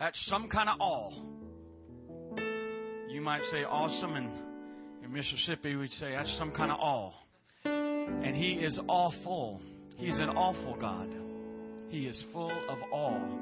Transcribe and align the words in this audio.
That's 0.00 0.18
some 0.28 0.48
kind 0.48 0.70
of 0.70 0.80
awe. 0.80 1.10
You 3.10 3.20
might 3.20 3.42
say 3.52 3.64
awesome, 3.64 4.14
and 4.14 4.30
in 5.04 5.12
Mississippi 5.12 5.76
we'd 5.76 5.90
say 5.92 6.12
that's 6.12 6.34
some 6.38 6.52
kind 6.52 6.72
of 6.72 6.78
awe. 6.80 7.12
And 7.66 8.34
He 8.34 8.54
is 8.54 8.80
awful. 8.88 9.60
He's 9.98 10.16
an 10.16 10.30
awful 10.30 10.74
God. 10.80 11.10
He 11.90 12.06
is 12.06 12.24
full 12.32 12.50
of 12.70 12.78
awe. 12.90 13.38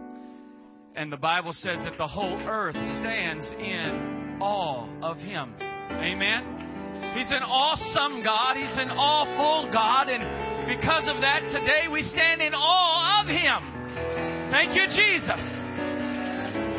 And 0.96 1.12
the 1.12 1.16
Bible 1.16 1.52
says 1.52 1.78
that 1.84 1.96
the 1.96 2.08
whole 2.08 2.40
earth 2.40 2.74
stands 2.74 3.52
in 3.52 4.38
awe 4.40 4.88
of 5.00 5.18
Him. 5.18 5.54
Amen. 5.60 7.14
He's 7.16 7.30
an 7.30 7.44
awesome 7.44 8.24
God. 8.24 8.56
He's 8.56 8.78
an 8.78 8.90
awful 8.90 9.70
God. 9.72 10.08
And 10.08 10.66
because 10.66 11.08
of 11.08 11.20
that, 11.20 11.42
today 11.52 11.86
we 11.86 12.02
stand 12.02 12.42
in 12.42 12.52
awe 12.52 13.22
of 13.22 13.28
Him. 13.28 14.50
Thank 14.50 14.74
you, 14.74 14.86
Jesus. 14.88 15.47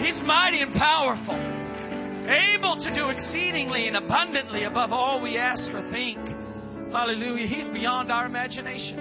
He's 0.02 0.22
mighty 0.24 0.62
and 0.62 0.74
powerful, 0.76 1.36
able 1.36 2.78
to 2.78 2.94
do 2.94 3.10
exceedingly 3.10 3.88
and 3.88 3.98
abundantly 3.98 4.64
above 4.64 4.94
all 4.94 5.22
we 5.22 5.38
ask 5.38 5.70
or 5.72 5.92
think. 5.92 6.18
Hallelujah. 6.92 7.48
He's 7.48 7.68
beyond 7.70 8.10
our 8.10 8.26
imagination. 8.26 8.98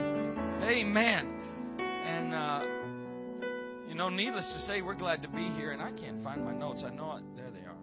Amen. 0.62 1.34
And, 1.78 2.34
uh, 2.34 2.62
you 3.88 3.94
know, 3.94 4.08
needless 4.08 4.44
to 4.54 4.60
say, 4.66 4.82
we're 4.82 4.94
glad 4.94 5.22
to 5.22 5.28
be 5.28 5.48
here. 5.50 5.70
And 5.70 5.80
I 5.80 5.92
can't 5.92 6.22
find 6.24 6.44
my 6.44 6.52
notes. 6.52 6.82
I 6.84 6.92
know 6.92 7.16
it. 7.16 7.22
There 7.36 7.50
they 7.50 7.60
are. 7.60 7.76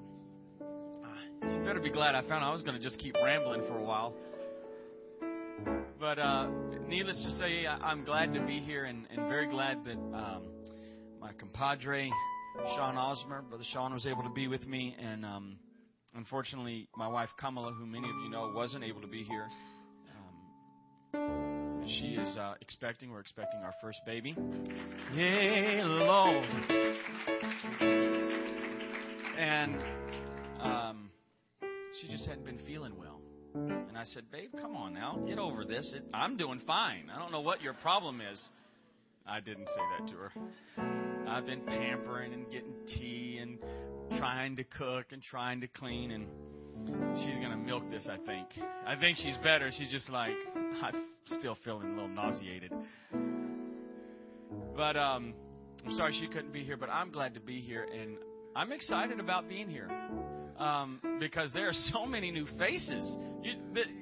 Ah, 1.05 1.49
you 1.53 1.63
better 1.63 1.79
be 1.79 1.89
glad 1.89 2.15
I 2.15 2.21
found 2.27 2.43
I 2.43 2.51
was 2.51 2.63
going 2.63 2.77
to 2.77 2.83
just 2.83 2.99
keep 2.99 3.15
rambling 3.15 3.61
for 3.61 3.77
a 3.77 3.83
while. 3.83 4.13
But 5.99 6.19
uh, 6.19 6.49
needless 6.87 7.23
to 7.23 7.31
say, 7.39 7.65
I'm 7.65 8.03
glad 8.03 8.33
to 8.33 8.41
be 8.45 8.59
here 8.59 8.85
and, 8.85 9.07
and 9.09 9.29
very 9.29 9.47
glad 9.47 9.85
that 9.85 9.97
um, 9.97 10.43
my 11.21 11.31
compadre 11.39 12.11
Sean 12.75 12.95
Osmer. 12.95 13.47
Brother 13.47 13.63
Sean 13.71 13.93
was 13.93 14.05
able 14.05 14.23
to 14.23 14.29
be 14.29 14.47
with 14.47 14.65
me, 14.67 14.95
and 14.99 15.25
um, 15.25 15.57
unfortunately, 16.15 16.87
my 16.95 17.07
wife 17.07 17.29
Kamala, 17.39 17.71
who 17.73 17.85
many 17.85 18.07
of 18.07 18.15
you 18.23 18.29
know, 18.29 18.51
wasn't 18.55 18.83
able 18.83 19.01
to 19.01 19.07
be 19.07 19.23
here. 19.23 19.47
Um, 21.13 21.83
she 21.87 22.15
is 22.15 22.37
uh, 22.37 22.55
expecting. 22.61 23.11
We're 23.11 23.19
expecting 23.19 23.61
our 23.61 23.73
first 23.81 23.99
baby. 24.05 24.35
Yay, 25.15 25.81
Lord. 25.83 26.45
And 29.37 29.75
um, 30.61 31.09
she 32.01 32.07
just 32.07 32.25
hadn't 32.25 32.45
been 32.45 32.59
feeling 32.65 32.97
well. 32.97 33.21
And 33.53 33.97
I 33.97 34.03
said, 34.05 34.23
Babe, 34.31 34.49
come 34.59 34.75
on 34.75 34.93
now. 34.93 35.19
Get 35.27 35.39
over 35.39 35.63
this. 35.63 35.93
It, 35.95 36.03
I'm 36.13 36.35
doing 36.35 36.61
fine. 36.67 37.09
I 37.13 37.19
don't 37.19 37.31
know 37.31 37.41
what 37.41 37.61
your 37.61 37.73
problem 37.73 38.21
is. 38.21 38.41
I 39.25 39.39
didn't 39.39 39.67
say 39.67 39.81
that 39.99 40.07
to 40.11 40.17
her. 40.17 41.14
I've 41.35 41.45
been 41.45 41.65
pampering 41.65 42.33
and 42.33 42.49
getting 42.49 42.73
tea 42.87 43.39
and 43.41 43.59
trying 44.17 44.55
to 44.55 44.63
cook 44.63 45.07
and 45.11 45.21
trying 45.21 45.59
to 45.59 45.67
clean, 45.67 46.11
and 46.11 46.27
she's 47.17 47.35
gonna 47.43 47.57
milk 47.57 47.83
this. 47.91 48.07
I 48.09 48.15
think. 48.25 48.47
I 48.87 48.95
think 48.95 49.17
she's 49.17 49.35
better. 49.43 49.69
She's 49.77 49.91
just 49.91 50.09
like 50.09 50.31
I'm 50.55 50.95
still 51.25 51.57
feeling 51.65 51.87
a 51.87 51.89
little 51.89 52.07
nauseated. 52.07 52.71
But 54.77 54.95
um, 54.95 55.33
I'm 55.85 55.91
sorry 55.97 56.17
she 56.17 56.27
couldn't 56.27 56.53
be 56.53 56.63
here, 56.63 56.77
but 56.77 56.89
I'm 56.89 57.11
glad 57.11 57.33
to 57.33 57.41
be 57.41 57.59
here, 57.59 57.83
and 57.83 58.15
I'm 58.55 58.71
excited 58.71 59.19
about 59.19 59.49
being 59.49 59.67
here 59.67 59.91
um, 60.57 61.01
because 61.19 61.51
there 61.53 61.67
are 61.67 61.73
so 61.91 62.05
many 62.05 62.31
new 62.31 62.45
faces. 62.57 63.17
You, 63.43 63.55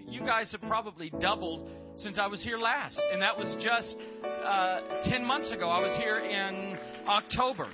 you 0.07 0.21
guys 0.21 0.51
have 0.51 0.61
probably 0.61 1.11
doubled 1.19 1.67
since 1.97 2.19
I 2.19 2.27
was 2.27 2.43
here 2.43 2.57
last, 2.57 2.99
and 3.11 3.21
that 3.21 3.37
was 3.37 3.55
just 3.63 3.95
uh, 4.23 5.09
10 5.09 5.25
months 5.25 5.51
ago. 5.51 5.69
I 5.69 5.79
was 5.79 5.97
here 5.97 6.19
in 6.19 6.72
October. 7.07 7.69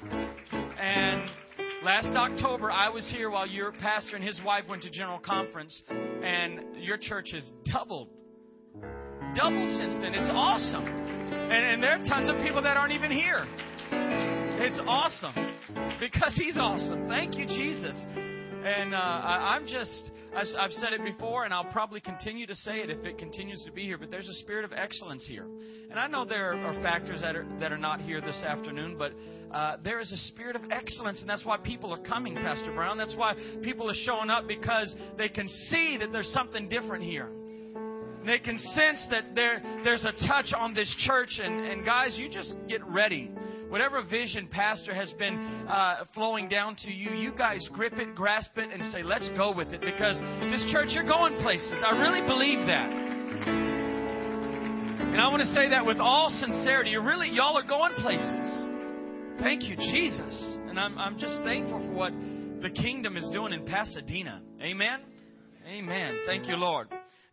And 0.79 1.29
last 1.83 2.07
October, 2.15 2.71
I 2.71 2.89
was 2.89 3.09
here 3.11 3.29
while 3.29 3.47
your 3.47 3.71
pastor 3.71 4.15
and 4.15 4.25
his 4.25 4.39
wife 4.45 4.65
went 4.69 4.83
to 4.83 4.89
General 4.89 5.19
Conference, 5.19 5.81
and 5.89 6.75
your 6.77 6.97
church 6.97 7.29
has 7.33 7.51
doubled. 7.71 8.09
Doubled 9.35 9.69
since 9.77 9.93
then. 10.01 10.13
It's 10.13 10.29
awesome. 10.31 10.85
And, 10.85 11.51
and 11.51 11.83
there 11.83 11.91
are 11.91 12.03
tons 12.03 12.29
of 12.29 12.37
people 12.37 12.61
that 12.63 12.77
aren't 12.77 12.93
even 12.93 13.11
here. 13.11 13.45
It's 13.91 14.79
awesome 14.85 15.33
because 15.99 16.35
He's 16.35 16.57
awesome. 16.57 17.07
Thank 17.07 17.37
you, 17.37 17.45
Jesus. 17.45 17.95
And 18.15 18.93
uh, 18.93 18.97
I, 18.97 19.55
I'm 19.55 19.67
just, 19.67 20.11
I've 20.39 20.71
said 20.71 20.93
it 20.93 21.03
before, 21.03 21.43
and 21.43 21.53
I'll 21.53 21.65
probably 21.65 21.99
continue 21.99 22.47
to 22.47 22.55
say 22.55 22.77
it 22.77 22.89
if 22.89 23.03
it 23.03 23.17
continues 23.17 23.61
to 23.65 23.73
be 23.73 23.83
here, 23.83 23.97
but 23.97 24.09
there's 24.09 24.29
a 24.29 24.33
spirit 24.35 24.63
of 24.63 24.71
excellence 24.71 25.25
here. 25.27 25.45
And 25.89 25.99
I 25.99 26.07
know 26.07 26.23
there 26.23 26.53
are 26.53 26.73
factors 26.81 27.21
that 27.21 27.35
are, 27.35 27.45
that 27.59 27.73
are 27.73 27.77
not 27.77 27.99
here 27.99 28.21
this 28.21 28.41
afternoon, 28.41 28.97
but 28.97 29.11
uh, 29.53 29.77
there 29.83 29.99
is 29.99 30.11
a 30.13 30.17
spirit 30.17 30.55
of 30.55 30.61
excellence, 30.71 31.19
and 31.19 31.29
that's 31.29 31.43
why 31.43 31.57
people 31.57 31.93
are 31.93 31.99
coming, 31.99 32.35
Pastor 32.35 32.71
Brown. 32.73 32.97
That's 32.97 33.15
why 33.17 33.33
people 33.63 33.89
are 33.89 33.99
showing 34.05 34.29
up 34.29 34.47
because 34.47 34.95
they 35.17 35.27
can 35.27 35.47
see 35.69 35.97
that 35.99 36.13
there's 36.13 36.31
something 36.31 36.69
different 36.69 37.03
here. 37.03 37.29
They 38.25 38.39
can 38.39 38.57
sense 38.59 39.05
that 39.11 39.35
there, 39.35 39.61
there's 39.83 40.05
a 40.05 40.13
touch 40.25 40.53
on 40.55 40.73
this 40.73 40.93
church, 41.05 41.39
and, 41.43 41.65
and 41.65 41.85
guys, 41.85 42.17
you 42.17 42.29
just 42.29 42.53
get 42.69 42.85
ready 42.85 43.29
Whatever 43.69 44.01
vision 44.01 44.47
Pastor 44.47 44.95
has 44.95 45.13
been 45.13 45.37
uh, 45.67 46.05
flowing 46.15 46.49
down 46.49 46.75
to 46.83 46.91
you, 46.91 47.11
you 47.11 47.31
guys 47.31 47.67
grip 47.71 47.93
it, 47.93 48.15
grasp 48.15 48.57
it, 48.57 48.69
and 48.71 48.91
say, 48.91 49.03
let's 49.03 49.29
go 49.37 49.53
with 49.55 49.69
it. 49.69 49.79
Because 49.79 50.19
this 50.51 50.65
church, 50.71 50.87
you're 50.89 51.03
going 51.03 51.37
places. 51.43 51.83
I 51.85 51.99
really 52.01 52.27
believe 52.27 52.65
that. 52.65 52.89
And 55.11 55.21
I 55.21 55.27
want 55.27 55.43
to 55.43 55.53
say 55.53 55.69
that 55.69 55.85
with 55.85 55.99
all 55.99 56.31
sincerity. 56.31 56.89
You 56.91 57.01
really, 57.01 57.29
y'all 57.29 57.57
are 57.57 57.67
going 57.67 57.93
places. 57.95 58.67
Thank 59.39 59.63
you, 59.63 59.75
Jesus. 59.75 60.57
And 60.67 60.79
I'm, 60.79 60.97
I'm 60.97 61.19
just 61.19 61.43
thankful 61.43 61.79
for 61.79 61.91
what 61.91 62.11
the 62.61 62.71
kingdom 62.71 63.17
is 63.17 63.29
doing 63.29 63.53
in 63.53 63.65
Pasadena. 63.65 64.41
Amen? 64.61 65.01
Amen. 65.67 66.19
Thank 66.25 66.47
you, 66.47 66.55
Lord. 66.55 66.87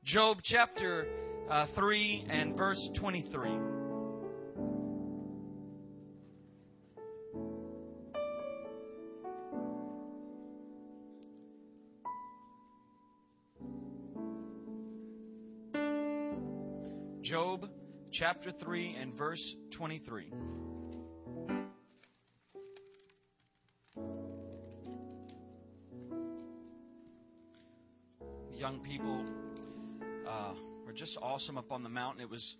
Job 0.05 0.39
chapter 0.45 1.07
uh, 1.51 1.67
3 1.75 2.27
and 2.29 2.57
verse 2.57 2.91
23. 2.99 3.86
Job 17.29 17.69
chapter 18.13 18.53
3 18.53 18.95
and 19.01 19.13
verse 19.15 19.43
23. 19.77 20.33
Young 28.53 28.79
people 28.79 29.27
uh, 30.29 30.53
were 30.87 30.93
just 30.93 31.19
awesome 31.21 31.59
up 31.59 31.73
on 31.73 31.83
the 31.83 31.89
mountain. 31.89 32.21
It 32.21 32.31
was 32.31 32.55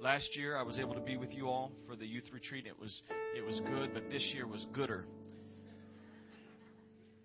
last 0.00 0.36
year 0.36 0.56
I 0.56 0.62
was 0.62 0.78
able 0.78 0.94
to 0.94 1.00
be 1.00 1.16
with 1.16 1.32
you 1.32 1.48
all 1.48 1.72
for 1.88 1.96
the 1.96 2.06
youth 2.06 2.30
retreat. 2.32 2.66
It 2.68 2.78
was 2.78 3.02
it 3.36 3.44
was 3.44 3.58
good, 3.66 3.92
but 3.92 4.08
this 4.10 4.30
year 4.32 4.46
was 4.46 4.64
gooder. 4.72 5.06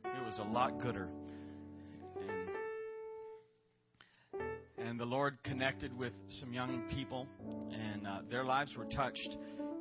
It 0.03 0.25
was 0.25 0.39
a 0.39 0.43
lot 0.43 0.81
gooder. 0.81 1.07
The 5.05 5.11
Lord 5.11 5.37
connected 5.43 5.95
with 5.95 6.13
some 6.29 6.51
young 6.51 6.81
people, 6.89 7.27
and 7.71 8.07
uh, 8.07 8.19
their 8.31 8.43
lives 8.43 8.73
were 8.75 8.85
touched, 8.85 9.37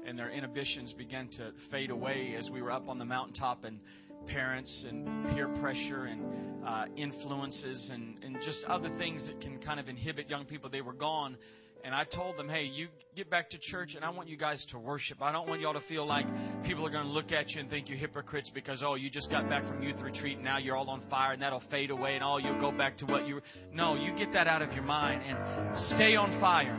and 0.06 0.18
their 0.18 0.28
inhibitions 0.28 0.92
began 0.92 1.28
to 1.28 1.52
fade 1.70 1.88
away 1.88 2.36
as 2.38 2.50
we 2.50 2.60
were 2.60 2.70
up 2.70 2.90
on 2.90 2.98
the 2.98 3.06
mountaintop, 3.06 3.64
and 3.64 3.80
parents 4.26 4.84
and 4.86 5.30
peer 5.30 5.48
pressure 5.48 6.04
and 6.04 6.66
uh, 6.66 6.84
influences 6.94 7.88
and, 7.90 8.22
and 8.22 8.36
just 8.44 8.64
other 8.64 8.90
things 8.98 9.26
that 9.26 9.40
can 9.40 9.58
kind 9.60 9.80
of 9.80 9.88
inhibit 9.88 10.28
young 10.28 10.44
people. 10.44 10.68
They 10.68 10.82
were 10.82 10.92
gone, 10.92 11.38
and 11.84 11.94
I 11.94 12.04
told 12.04 12.38
them, 12.38 12.48
hey, 12.48 12.62
you 12.64 12.88
get 13.14 13.30
back 13.30 13.50
to 13.50 13.58
church, 13.60 13.94
and 13.94 14.04
I 14.04 14.08
want 14.08 14.28
you 14.28 14.38
guys 14.38 14.64
to 14.70 14.78
worship. 14.78 15.20
I 15.20 15.30
don't 15.30 15.46
want 15.46 15.60
y'all 15.60 15.74
to 15.74 15.86
feel 15.86 16.06
like 16.06 16.24
people 16.64 16.86
are 16.86 16.90
going 16.90 17.04
to 17.04 17.12
look 17.12 17.30
at 17.30 17.50
you 17.50 17.60
and 17.60 17.68
think 17.68 17.90
you're 17.90 17.98
hypocrites 17.98 18.50
because, 18.54 18.82
oh, 18.82 18.94
you 18.94 19.10
just 19.10 19.30
got 19.30 19.48
back 19.50 19.66
from 19.68 19.82
youth 19.82 20.00
retreat, 20.00 20.36
and 20.36 20.44
now 20.44 20.56
you're 20.56 20.76
all 20.76 20.88
on 20.88 21.02
fire, 21.10 21.34
and 21.34 21.42
that'll 21.42 21.62
fade 21.70 21.90
away, 21.90 22.14
and 22.14 22.24
oh, 22.24 22.38
you'll 22.38 22.60
go 22.60 22.72
back 22.72 22.96
to 22.98 23.04
what 23.04 23.28
you 23.28 23.34
were. 23.36 23.42
No, 23.72 23.96
you 23.96 24.16
get 24.16 24.32
that 24.32 24.46
out 24.46 24.62
of 24.62 24.72
your 24.72 24.82
mind 24.82 25.22
and 25.26 25.78
stay 25.94 26.16
on 26.16 26.40
fire. 26.40 26.74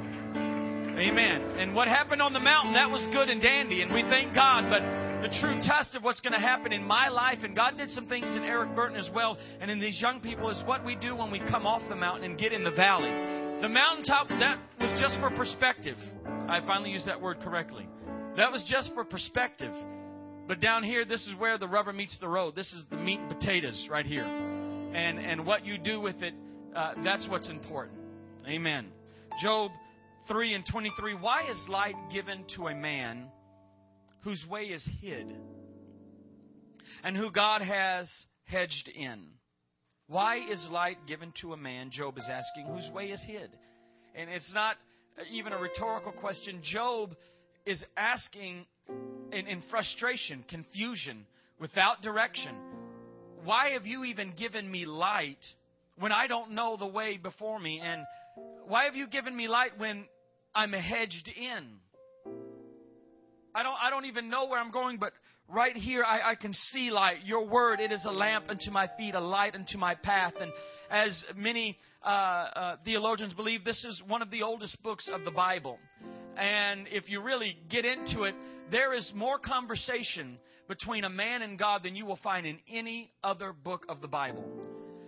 Amen. 0.97 1.41
And 1.59 1.75
what 1.75 1.87
happened 1.87 2.21
on 2.21 2.33
the 2.33 2.39
mountain, 2.39 2.73
that 2.73 2.89
was 2.89 3.05
good 3.13 3.29
and 3.29 3.41
dandy, 3.41 3.83
and 3.83 3.93
we 3.93 4.01
thank 4.03 4.33
God, 4.33 4.69
but 4.69 4.81
the 5.21 5.29
true 5.39 5.59
test 5.61 5.93
of 5.93 6.03
what's 6.03 6.19
going 6.21 6.33
to 6.33 6.39
happen 6.39 6.73
in 6.73 6.83
my 6.83 7.09
life, 7.09 7.39
and 7.43 7.55
God 7.55 7.77
did 7.77 7.89
some 7.91 8.07
things 8.07 8.25
in 8.35 8.43
Eric 8.43 8.75
Burton 8.75 8.97
as 8.97 9.09
well, 9.13 9.37
and 9.61 9.69
in 9.69 9.79
these 9.79 10.01
young 10.01 10.19
people, 10.19 10.49
is 10.49 10.61
what 10.65 10.83
we 10.83 10.95
do 10.95 11.15
when 11.15 11.31
we 11.31 11.39
come 11.51 11.67
off 11.67 11.81
the 11.89 11.95
mountain 11.95 12.23
and 12.23 12.39
get 12.39 12.53
in 12.53 12.63
the 12.63 12.71
valley. 12.71 13.44
The 13.65 13.69
mountaintop, 13.69 14.29
that 14.29 14.59
was 14.79 14.95
just 15.01 15.19
for 15.19 15.31
perspective. 15.31 15.97
I 16.47 16.61
finally 16.67 16.91
used 16.91 17.07
that 17.07 17.19
word 17.19 17.39
correctly. 17.39 17.89
That 18.37 18.51
was 18.51 18.63
just 18.69 18.93
for 18.93 19.03
perspective. 19.03 19.73
But 20.47 20.59
down 20.59 20.83
here, 20.83 21.03
this 21.03 21.25
is 21.25 21.33
where 21.39 21.57
the 21.57 21.67
rubber 21.67 21.91
meets 21.91 22.15
the 22.19 22.27
road. 22.27 22.55
This 22.55 22.71
is 22.73 22.85
the 22.91 22.97
meat 22.97 23.19
and 23.19 23.27
potatoes 23.27 23.87
right 23.89 24.05
here. 24.05 24.23
And, 24.23 25.17
and 25.17 25.47
what 25.47 25.65
you 25.65 25.79
do 25.79 25.99
with 25.99 26.21
it, 26.21 26.35
uh, 26.75 26.93
that's 27.03 27.27
what's 27.27 27.49
important. 27.49 27.97
Amen. 28.47 28.85
Job 29.41 29.71
3 30.27 30.53
and 30.53 30.63
23. 30.71 31.15
Why 31.15 31.49
is 31.49 31.57
light 31.67 31.95
given 32.13 32.45
to 32.57 32.67
a 32.67 32.75
man 32.75 33.29
whose 34.23 34.45
way 34.47 34.65
is 34.65 34.87
hid? 35.01 35.33
and 37.03 37.15
who 37.15 37.31
God 37.31 37.61
has 37.61 38.09
hedged 38.45 38.89
in. 38.95 39.27
Why 40.07 40.37
is 40.37 40.67
light 40.69 40.97
given 41.07 41.33
to 41.41 41.53
a 41.53 41.57
man, 41.57 41.89
Job 41.91 42.17
is 42.17 42.29
asking, 42.29 42.67
whose 42.67 42.89
way 42.91 43.05
is 43.05 43.23
hid? 43.25 43.49
And 44.13 44.29
it's 44.29 44.51
not 44.53 44.75
even 45.31 45.51
a 45.51 45.57
rhetorical 45.57 46.11
question. 46.11 46.61
Job 46.63 47.15
is 47.65 47.83
asking 47.97 48.65
in, 49.31 49.47
in 49.47 49.63
frustration, 49.71 50.45
confusion, 50.47 51.25
without 51.59 52.01
direction. 52.01 52.55
Why 53.43 53.71
have 53.71 53.87
you 53.87 54.03
even 54.03 54.33
given 54.37 54.69
me 54.69 54.85
light 54.85 55.43
when 55.97 56.11
I 56.11 56.27
don't 56.27 56.51
know 56.51 56.77
the 56.77 56.85
way 56.85 57.17
before 57.17 57.59
me? 57.59 57.81
And 57.83 58.03
why 58.67 58.85
have 58.85 58.95
you 58.95 59.07
given 59.07 59.35
me 59.35 59.47
light 59.47 59.77
when 59.77 60.05
I'm 60.53 60.71
hedged 60.71 61.29
in? 61.35 61.79
I 63.55 63.63
don't, 63.63 63.75
I 63.81 63.89
don't 63.89 64.05
even 64.05 64.29
know 64.29 64.45
where 64.45 64.59
I'm 64.59 64.71
going, 64.71 64.97
but 64.97 65.13
right 65.49 65.75
here 65.75 66.03
I, 66.03 66.31
I, 66.31 66.35
can 66.35 66.53
see 66.71 66.91
light. 66.91 67.25
Your 67.25 67.45
word, 67.45 67.79
it 67.79 67.91
is 67.91 68.05
a 68.05 68.11
lamp 68.11 68.49
unto 68.49 68.71
my 68.71 68.89
feet, 68.97 69.15
a 69.15 69.19
light 69.19 69.55
unto 69.55 69.77
my 69.77 69.95
path. 69.95 70.33
And 70.39 70.51
as 70.89 71.23
many 71.35 71.77
uh, 72.03 72.07
uh, 72.07 72.75
theologians 72.83 73.33
believe, 73.33 73.63
this 73.63 73.83
is 73.83 74.01
one 74.07 74.21
of 74.21 74.31
the 74.31 74.43
oldest 74.43 74.81
books 74.83 75.09
of 75.11 75.23
the 75.23 75.31
Bible. 75.31 75.79
And 76.37 76.87
if 76.91 77.09
you 77.09 77.21
really 77.21 77.57
get 77.69 77.85
into 77.85 78.23
it, 78.23 78.35
there 78.71 78.93
is 78.93 79.11
more 79.15 79.37
conversation 79.37 80.37
between 80.67 81.03
a 81.03 81.09
man 81.09 81.41
and 81.41 81.57
God 81.57 81.83
than 81.83 81.95
you 81.95 82.05
will 82.05 82.19
find 82.23 82.45
in 82.45 82.57
any 82.71 83.11
other 83.23 83.53
book 83.53 83.85
of 83.87 84.01
the 84.01 84.07
Bible. 84.07 84.43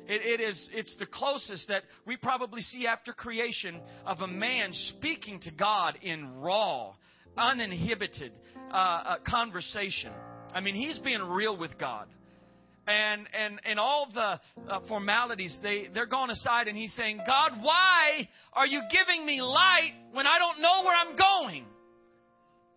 It, 0.07 0.39
it 0.39 0.43
is, 0.43 0.69
it's 0.71 0.95
the 0.97 1.05
closest 1.05 1.67
that 1.67 1.83
we 2.05 2.15
probably 2.15 2.61
see 2.61 2.87
after 2.87 3.11
creation 3.11 3.79
of 4.05 4.21
a 4.21 4.27
man 4.27 4.69
speaking 4.71 5.39
to 5.41 5.51
God 5.51 5.97
in 6.01 6.39
raw, 6.39 6.93
uninhibited 7.37 8.31
uh, 8.71 8.75
uh, 8.75 9.15
conversation. 9.27 10.11
I 10.53 10.61
mean, 10.61 10.75
he's 10.75 10.99
being 10.99 11.21
real 11.21 11.57
with 11.57 11.77
God. 11.77 12.07
And, 12.87 13.27
and, 13.37 13.59
and 13.65 13.79
all 13.79 14.07
the 14.13 14.39
uh, 14.69 14.79
formalities, 14.87 15.57
they, 15.61 15.89
they're 15.93 16.05
gone 16.05 16.29
aside, 16.29 16.69
and 16.69 16.77
he's 16.77 16.93
saying, 16.95 17.19
God, 17.27 17.51
why 17.61 18.29
are 18.53 18.65
you 18.65 18.81
giving 18.89 19.25
me 19.25 19.41
light 19.41 19.91
when 20.13 20.25
I 20.25 20.39
don't 20.39 20.61
know 20.61 20.83
where 20.85 20.95
I'm 20.95 21.17
going? 21.17 21.65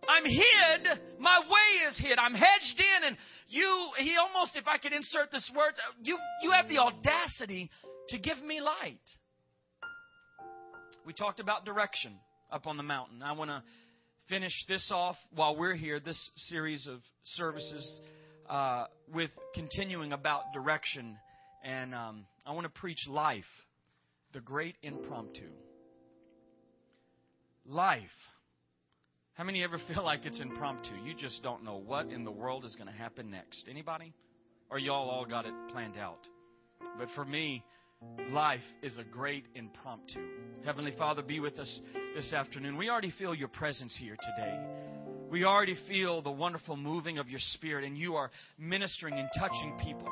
I'm 0.09 0.25
hid. 0.25 0.99
My 1.19 1.39
way 1.39 1.87
is 1.87 1.97
hid. 1.97 2.17
I'm 2.17 2.33
hedged 2.33 2.79
in, 2.79 3.07
and 3.07 3.17
you, 3.47 3.89
he 3.99 4.15
almost, 4.17 4.57
if 4.57 4.67
I 4.67 4.77
could 4.77 4.91
insert 4.91 5.31
this 5.31 5.49
word, 5.55 5.73
you, 6.03 6.17
you 6.43 6.51
have 6.51 6.67
the 6.67 6.79
audacity 6.79 7.69
to 8.09 8.17
give 8.17 8.41
me 8.43 8.59
light. 8.59 8.99
We 11.05 11.13
talked 11.13 11.39
about 11.39 11.65
direction 11.65 12.13
up 12.51 12.67
on 12.67 12.77
the 12.77 12.83
mountain. 12.83 13.23
I 13.23 13.31
want 13.31 13.49
to 13.49 13.63
finish 14.31 14.53
this 14.69 14.89
off 14.93 15.17
while 15.35 15.57
we're 15.57 15.75
here, 15.75 15.99
this 15.99 16.31
series 16.35 16.87
of 16.87 17.01
services, 17.25 17.99
uh, 18.49 18.85
with 19.13 19.29
continuing 19.53 20.13
about 20.13 20.43
direction. 20.53 21.17
And 21.65 21.93
um, 21.93 22.25
I 22.45 22.53
want 22.53 22.63
to 22.63 22.79
preach 22.79 23.05
life, 23.09 23.43
the 24.31 24.39
great 24.39 24.77
impromptu. 24.83 25.49
Life. 27.65 27.99
How 29.33 29.43
many 29.43 29.65
ever 29.65 29.77
feel 29.93 30.03
like 30.03 30.25
it's 30.25 30.39
impromptu? 30.39 30.93
You 31.03 31.13
just 31.13 31.43
don't 31.43 31.65
know 31.65 31.75
what 31.85 32.07
in 32.07 32.23
the 32.23 32.31
world 32.31 32.63
is 32.63 32.73
going 32.75 32.87
to 32.87 32.97
happen 32.97 33.31
next. 33.31 33.65
Anybody? 33.69 34.13
Or 34.69 34.79
y'all 34.79 35.09
all 35.09 35.25
got 35.25 35.45
it 35.45 35.53
planned 35.73 35.97
out? 35.97 36.25
But 36.97 37.09
for 37.15 37.25
me, 37.25 37.65
life 38.31 38.61
is 38.81 38.97
a 38.97 39.03
great 39.03 39.45
impromptu. 39.55 40.19
Heavenly 40.65 40.93
Father, 40.97 41.21
be 41.21 41.39
with 41.39 41.59
us 41.59 41.81
this 42.15 42.33
afternoon. 42.33 42.77
We 42.77 42.89
already 42.89 43.11
feel 43.11 43.35
your 43.35 43.47
presence 43.49 43.95
here 43.99 44.15
today. 44.15 44.59
We 45.29 45.43
already 45.43 45.75
feel 45.87 46.21
the 46.21 46.31
wonderful 46.31 46.75
moving 46.75 47.17
of 47.17 47.29
your 47.29 47.39
spirit, 47.39 47.85
and 47.85 47.97
you 47.97 48.15
are 48.15 48.31
ministering 48.57 49.15
and 49.15 49.29
touching 49.39 49.77
people. 49.83 50.09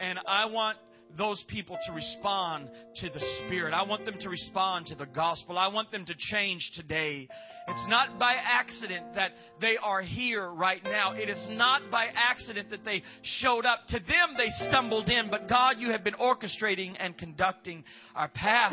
And 0.00 0.18
I 0.26 0.46
want 0.46 0.78
those 1.16 1.42
people 1.48 1.78
to 1.86 1.92
respond 1.92 2.68
to 2.96 3.08
the 3.10 3.20
Spirit. 3.44 3.74
I 3.74 3.82
want 3.84 4.04
them 4.04 4.14
to 4.20 4.28
respond 4.28 4.86
to 4.86 4.94
the 4.94 5.06
gospel. 5.06 5.58
I 5.58 5.68
want 5.68 5.90
them 5.90 6.04
to 6.06 6.14
change 6.18 6.70
today. 6.74 7.28
It's 7.68 7.86
not 7.88 8.18
by 8.18 8.34
accident 8.34 9.14
that 9.14 9.32
they 9.60 9.76
are 9.76 10.02
here 10.02 10.48
right 10.48 10.82
now. 10.82 11.12
It 11.12 11.28
is 11.28 11.48
not 11.52 11.82
by 11.90 12.06
accident 12.14 12.70
that 12.70 12.84
they 12.84 13.02
showed 13.22 13.64
up. 13.64 13.86
To 13.88 13.98
them, 13.98 14.34
they 14.36 14.48
stumbled 14.68 15.08
in, 15.08 15.30
but 15.30 15.48
God, 15.48 15.76
you 15.78 15.90
have 15.90 16.02
been 16.02 16.14
orchestrating 16.14 16.96
and 16.98 17.16
conducting 17.16 17.84
our 18.16 18.28
path. 18.28 18.72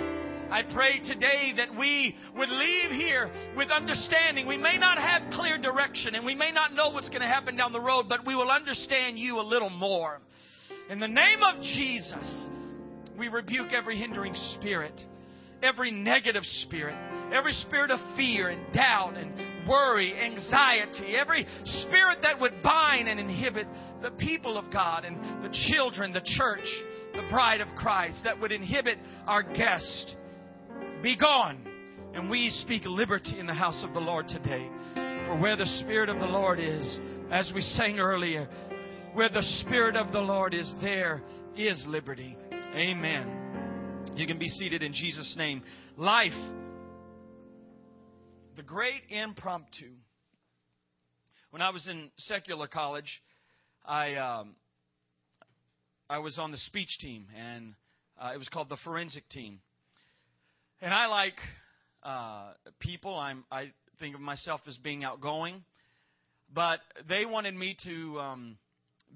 I 0.50 0.64
pray 0.74 1.00
today 1.06 1.54
that 1.58 1.78
we 1.78 2.16
would 2.36 2.50
leave 2.50 2.92
here 2.92 3.30
with 3.56 3.70
understanding. 3.70 4.48
We 4.48 4.58
may 4.58 4.78
not 4.78 4.98
have 4.98 5.32
clear 5.34 5.60
direction 5.60 6.16
and 6.16 6.26
we 6.26 6.34
may 6.34 6.52
not 6.52 6.74
know 6.74 6.90
what's 6.90 7.10
going 7.10 7.22
to 7.22 7.28
happen 7.28 7.56
down 7.56 7.72
the 7.72 7.82
road, 7.82 8.08
but 8.10 8.26
we 8.26 8.36
will 8.36 8.50
understand 8.50 9.20
you 9.20 9.40
a 9.40 9.46
little 9.46 9.70
more. 9.70 10.20
In 10.90 11.00
the 11.00 11.08
name 11.08 11.44
of 11.44 11.62
Jesus, 11.62 12.48
we 13.16 13.28
rebuke 13.28 13.74
every 13.78 13.96
hindering 13.96 14.34
spirit, 14.56 15.00
every 15.62 15.92
negative 15.92 16.42
spirit, 16.44 16.96
every 17.32 17.52
spirit 17.54 17.92
of 17.92 18.00
fear 18.18 18.50
and 18.50 18.74
doubt 18.74 19.16
and 19.16 19.68
worry, 19.70 20.20
anxiety, 20.20 21.16
every 21.16 21.46
spirit 21.64 22.24
that 22.24 22.42
would 22.42 22.64
bind 22.64 23.08
and 23.08 23.20
inhibit 23.20 23.68
the 24.02 24.10
people 24.10 24.58
of 24.58 24.74
God 24.74 25.06
and 25.06 25.44
the 25.44 25.56
children, 25.70 26.12
the 26.12 26.26
church, 26.26 26.66
the 27.14 27.28
bride 27.30 27.62
of 27.62 27.68
Christ, 27.76 28.22
that 28.24 28.42
would 28.42 28.52
inhibit 28.52 28.98
our 29.28 29.44
guest. 29.44 30.16
Be 31.04 31.16
gone. 31.16 31.68
And 32.16 32.32
we 32.32 32.50
speak 32.50 32.86
liberty 32.86 33.38
in 33.38 33.46
the 33.46 33.54
house 33.54 33.84
of 33.88 33.94
the 33.94 34.00
Lord 34.00 34.28
today. 34.28 34.68
For 35.28 35.38
where 35.40 35.56
the 35.56 35.68
Spirit 35.84 36.10
of 36.10 36.20
the 36.20 36.26
Lord 36.26 36.60
is, 36.60 37.00
as 37.32 37.52
we 37.54 37.62
sang 37.62 38.00
earlier, 38.00 38.50
where 39.14 39.30
the 39.30 39.42
Spirit 39.62 39.96
of 39.96 40.12
the 40.12 40.20
Lord 40.20 40.54
is, 40.54 40.72
there 40.82 41.22
is 41.58 41.84
liberty. 41.88 42.38
Amen. 42.76 44.12
You 44.16 44.28
can 44.28 44.38
be 44.38 44.48
seated 44.48 44.84
in 44.84 44.94
Jesus' 44.94 45.36
name. 45.38 45.64
Life, 45.98 46.32
the 48.56 48.62
great 48.62 49.02
impromptu. 49.10 49.92
When 51.50 51.62
I 51.62 51.72
was 51.72 51.88
in 51.88 52.12
secular 52.18 52.68
college, 52.68 53.22
I 53.86 54.16
um, 54.16 54.56
I 56.10 56.20
was 56.20 56.38
on 56.38 56.52
the 56.52 56.58
speech 56.58 56.98
team, 57.00 57.26
and 57.36 57.74
uh, 58.22 58.32
it 58.36 58.38
was 58.38 58.48
called 58.50 58.70
the 58.70 58.78
forensic 58.84 59.28
team. 59.30 59.60
And 60.82 60.94
I 60.94 61.08
like 61.08 61.40
uh, 62.04 62.52
people. 62.80 63.18
I'm 63.18 63.44
I 63.52 63.72
think 64.00 64.14
of 64.14 64.22
myself 64.22 64.62
as 64.68 64.78
being 64.78 65.04
outgoing, 65.04 65.64
but 66.54 66.80
they 67.08 67.26
wanted 67.26 67.56
me 67.56 67.76
to. 67.86 68.20
Um, 68.20 68.58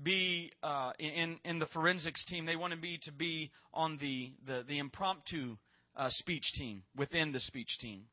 be 0.01 0.51
uh, 0.63 0.91
in 0.99 1.37
in 1.45 1.59
the 1.59 1.67
forensics 1.67 2.23
team. 2.25 2.45
They 2.45 2.55
wanted 2.55 2.81
me 2.81 2.99
to 3.03 3.11
be 3.11 3.51
on 3.73 3.97
the 3.99 4.31
the, 4.47 4.63
the 4.67 4.79
impromptu 4.79 5.57
uh, 5.95 6.09
speech 6.09 6.51
team 6.55 6.83
within 6.95 7.31
the 7.31 7.39
speech 7.39 7.77
team. 7.79 8.03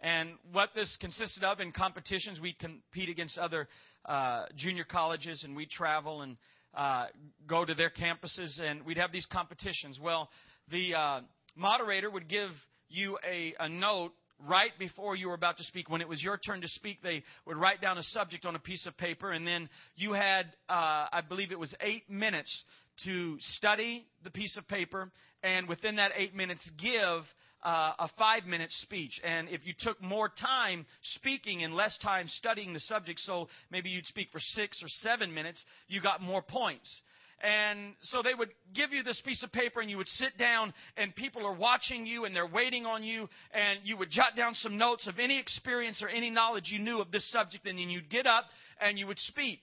And 0.00 0.30
what 0.50 0.70
this 0.74 0.96
consisted 1.00 1.44
of 1.44 1.60
in 1.60 1.70
competitions, 1.70 2.40
we 2.40 2.54
compete 2.54 3.08
against 3.08 3.38
other 3.38 3.68
uh, 4.04 4.46
junior 4.56 4.84
colleges, 4.84 5.44
and 5.44 5.54
we 5.54 5.66
travel 5.66 6.22
and 6.22 6.36
uh, 6.74 7.06
go 7.46 7.64
to 7.64 7.74
their 7.74 7.90
campuses, 7.90 8.60
and 8.60 8.84
we'd 8.84 8.96
have 8.96 9.12
these 9.12 9.26
competitions. 9.26 10.00
Well, 10.02 10.28
the 10.70 10.94
uh, 10.94 11.20
moderator 11.54 12.10
would 12.10 12.28
give 12.28 12.50
you 12.88 13.16
a, 13.24 13.54
a 13.60 13.68
note 13.68 14.12
right 14.48 14.70
before 14.78 15.16
you 15.16 15.28
were 15.28 15.34
about 15.34 15.56
to 15.58 15.64
speak, 15.64 15.88
when 15.90 16.00
it 16.00 16.08
was 16.08 16.22
your 16.22 16.36
turn 16.36 16.60
to 16.60 16.68
speak, 16.68 17.02
they 17.02 17.22
would 17.46 17.56
write 17.56 17.80
down 17.80 17.98
a 17.98 18.02
subject 18.02 18.44
on 18.44 18.54
a 18.54 18.58
piece 18.58 18.86
of 18.86 18.96
paper, 18.96 19.32
and 19.32 19.46
then 19.46 19.68
you 19.96 20.12
had, 20.12 20.46
uh, 20.68 21.06
I 21.12 21.20
believe 21.28 21.52
it 21.52 21.58
was 21.58 21.74
eight 21.80 22.08
minutes 22.10 22.64
to 23.04 23.36
study 23.40 24.06
the 24.24 24.30
piece 24.30 24.56
of 24.56 24.66
paper, 24.68 25.10
and 25.42 25.68
within 25.68 25.96
that 25.96 26.12
eight 26.16 26.34
minutes, 26.34 26.68
give 26.80 27.24
uh, 27.64 27.92
a 27.98 28.08
five 28.18 28.44
minute 28.44 28.70
speech. 28.70 29.20
And 29.24 29.48
if 29.48 29.64
you 29.64 29.74
took 29.78 30.00
more 30.02 30.28
time 30.28 30.86
speaking 31.14 31.64
and 31.64 31.74
less 31.74 31.96
time 32.02 32.26
studying 32.28 32.72
the 32.72 32.80
subject, 32.80 33.20
so 33.20 33.48
maybe 33.70 33.88
you'd 33.88 34.06
speak 34.06 34.28
for 34.32 34.40
six 34.40 34.82
or 34.82 34.88
seven 34.88 35.32
minutes, 35.32 35.64
you 35.88 36.00
got 36.00 36.20
more 36.20 36.42
points. 36.42 37.00
And 37.42 37.94
so 38.02 38.22
they 38.22 38.34
would 38.34 38.50
give 38.72 38.92
you 38.92 39.02
this 39.02 39.20
piece 39.24 39.42
of 39.42 39.50
paper 39.50 39.80
and 39.80 39.90
you 39.90 39.96
would 39.96 40.08
sit 40.08 40.38
down 40.38 40.72
and 40.96 41.14
people 41.14 41.44
are 41.44 41.54
watching 41.54 42.06
you 42.06 42.24
and 42.24 42.36
they're 42.36 42.46
waiting 42.46 42.86
on 42.86 43.02
you 43.02 43.28
and 43.52 43.80
you 43.82 43.96
would 43.96 44.10
jot 44.10 44.36
down 44.36 44.54
some 44.54 44.78
notes 44.78 45.08
of 45.08 45.18
any 45.18 45.40
experience 45.40 46.02
or 46.02 46.08
any 46.08 46.30
knowledge 46.30 46.70
you 46.70 46.78
knew 46.78 47.00
of 47.00 47.10
this 47.10 47.28
subject 47.32 47.66
and 47.66 47.78
then 47.78 47.90
you'd 47.90 48.08
get 48.08 48.28
up 48.28 48.44
and 48.80 48.96
you 48.96 49.08
would 49.08 49.18
speak. 49.18 49.58